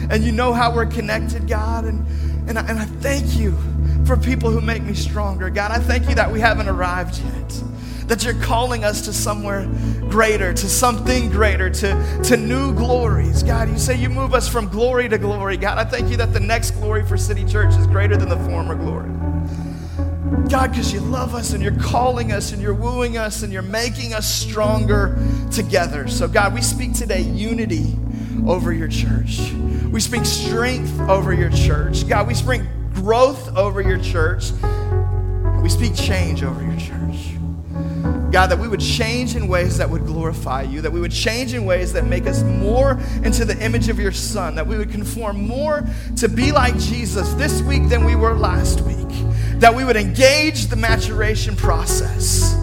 And 0.10 0.22
you 0.22 0.34
know 0.34 0.52
how 0.52 0.76
we're 0.76 0.86
connected, 0.86 1.48
God. 1.48 1.86
And, 1.86 2.06
and, 2.48 2.60
I, 2.60 2.68
and 2.68 2.80
I 2.80 2.86
thank 2.86 3.36
you 3.38 3.58
for 4.06 4.18
people 4.18 4.52
who 4.52 4.62
make 4.62 4.84
me 4.84 4.94
stronger. 4.94 5.50
God, 5.50 5.72
I 5.72 5.80
thank 5.80 6.10
you 6.10 6.16
that 6.16 6.32
we 6.32 6.40
haven't 6.40 6.68
arrived 6.68 7.20
yet 7.20 7.64
that 8.08 8.24
you're 8.24 8.40
calling 8.42 8.84
us 8.84 9.02
to 9.02 9.14
somewhere 9.14 9.66
greater, 10.10 10.54
to 10.54 10.70
something 10.70 11.30
greater, 11.30 11.70
to, 11.70 12.22
to 12.24 12.38
new 12.38 12.74
glories. 12.74 13.44
God, 13.44 13.70
you 13.70 13.78
say 13.78 13.96
you 13.96 14.10
move 14.10 14.34
us 14.34 14.48
from 14.48 14.68
glory 14.68 15.08
to 15.10 15.18
glory. 15.18 15.58
God, 15.58 15.78
I 15.78 15.84
thank 15.84 16.10
you 16.10 16.18
that 16.18 16.34
the 16.34 16.40
next 16.40 16.72
glory 16.72 17.06
for 17.06 17.18
City 17.18 17.46
Church 17.46 17.74
is 17.76 17.88
greater 17.88 18.18
than 18.18 18.30
the 18.30 18.38
former 18.38 18.76
glory. 18.76 19.10
God, 20.50 20.72
because 20.72 20.94
you 20.94 21.00
love 21.00 21.34
us 21.34 21.54
and 21.54 21.64
you're 21.64 21.80
calling 21.80 22.32
us 22.32 22.52
and 22.52 22.62
you're 22.62 22.74
wooing 22.74 23.18
us 23.18 23.44
and 23.44 23.54
you're 23.54 23.62
making 23.62 24.14
us 24.14 24.32
stronger 24.32 25.18
together. 25.52 26.08
So, 26.08 26.28
God, 26.28 26.54
we 26.54 26.62
speak 26.62 26.94
today 26.94 27.22
unity 27.22 27.96
over 28.46 28.74
your 28.74 28.88
church. 28.88 29.40
We 29.94 30.00
speak 30.00 30.26
strength 30.26 31.00
over 31.02 31.34
your 31.34 31.52
church. 31.52 32.08
God, 32.08 32.26
we 32.28 32.34
speak 32.34 32.64
growth 32.96 33.56
over 33.56 33.80
your 33.80 34.00
church. 34.00 34.52
We 35.62 35.70
speak 35.70 35.94
change 35.94 36.42
over 36.42 36.64
your 36.64 36.76
church. 36.80 37.36
God, 38.32 38.48
that 38.48 38.58
we 38.58 38.68
would 38.68 38.80
change 38.80 39.36
in 39.36 39.48
ways 39.48 39.78
that 39.78 39.88
would 39.88 40.08
glorify 40.08 40.64
you, 40.64 40.82
that 40.82 40.92
we 40.92 41.00
would 41.00 41.12
change 41.12 41.54
in 41.54 41.66
ways 41.66 41.94
that 41.94 42.08
make 42.08 42.26
us 42.26 42.42
more 42.42 43.00
into 43.24 43.46
the 43.46 43.56
image 43.64 43.88
of 43.88 44.00
your 44.00 44.12
Son, 44.12 44.56
that 44.56 44.66
we 44.66 44.80
would 44.80 44.90
conform 44.90 45.46
more 45.46 45.84
to 46.18 46.28
be 46.28 46.52
like 46.52 46.76
Jesus 46.80 47.32
this 47.36 47.62
week 47.62 47.88
than 47.88 48.04
we 48.04 48.16
were 48.16 48.34
last 48.34 48.82
week, 48.82 48.98
that 49.60 49.76
we 49.76 49.86
would 49.86 49.96
engage 49.96 50.66
the 50.66 50.76
maturation 50.76 51.56
process. 51.56 52.63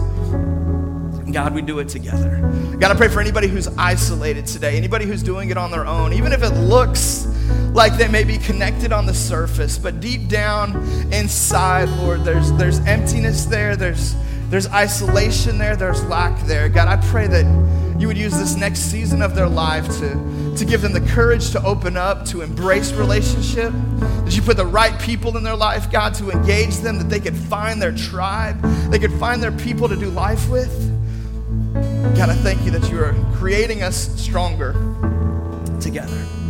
God, 1.31 1.53
we 1.53 1.61
do 1.61 1.79
it 1.79 1.89
together. 1.89 2.39
God, 2.79 2.91
I 2.91 2.95
pray 2.95 3.07
for 3.07 3.21
anybody 3.21 3.47
who's 3.47 3.67
isolated 3.77 4.45
today, 4.45 4.77
anybody 4.77 5.05
who's 5.05 5.23
doing 5.23 5.49
it 5.49 5.57
on 5.57 5.71
their 5.71 5.85
own, 5.85 6.13
even 6.13 6.33
if 6.33 6.43
it 6.43 6.51
looks 6.51 7.25
like 7.73 7.97
they 7.97 8.07
may 8.07 8.23
be 8.23 8.37
connected 8.37 8.91
on 8.91 9.05
the 9.05 9.13
surface, 9.13 9.77
but 9.77 9.99
deep 9.99 10.27
down 10.27 10.75
inside, 11.13 11.89
Lord, 11.99 12.23
there's, 12.23 12.51
there's 12.53 12.79
emptiness 12.79 13.45
there, 13.45 13.75
there's 13.75 14.15
there's 14.51 14.67
isolation 14.67 15.57
there, 15.57 15.77
there's 15.77 16.03
lack 16.07 16.37
there. 16.45 16.67
God, 16.67 16.89
I 16.89 16.97
pray 17.07 17.25
that 17.25 17.45
you 17.97 18.07
would 18.07 18.17
use 18.17 18.37
this 18.37 18.57
next 18.57 18.79
season 18.79 19.21
of 19.21 19.33
their 19.33 19.47
life 19.47 19.87
to, 19.99 20.55
to 20.57 20.65
give 20.65 20.81
them 20.81 20.91
the 20.91 20.99
courage 20.99 21.51
to 21.51 21.63
open 21.63 21.95
up, 21.95 22.25
to 22.25 22.41
embrace 22.41 22.91
relationship. 22.91 23.71
That 23.71 24.35
you 24.35 24.41
put 24.41 24.57
the 24.57 24.65
right 24.65 24.99
people 24.99 25.37
in 25.37 25.43
their 25.43 25.55
life, 25.55 25.89
God, 25.89 26.15
to 26.15 26.31
engage 26.31 26.75
them, 26.79 26.97
that 26.97 27.09
they 27.09 27.21
could 27.21 27.37
find 27.37 27.81
their 27.81 27.93
tribe, 27.93 28.61
they 28.91 28.99
could 28.99 29.13
find 29.13 29.41
their 29.41 29.53
people 29.53 29.87
to 29.87 29.95
do 29.95 30.09
life 30.09 30.49
with. 30.49 30.69
God, 31.73 32.29
I 32.29 32.35
thank 32.35 32.63
you 32.65 32.71
that 32.71 32.91
you 32.91 32.99
are 32.99 33.15
creating 33.33 33.83
us 33.83 34.19
stronger 34.21 34.73
together. 35.79 36.40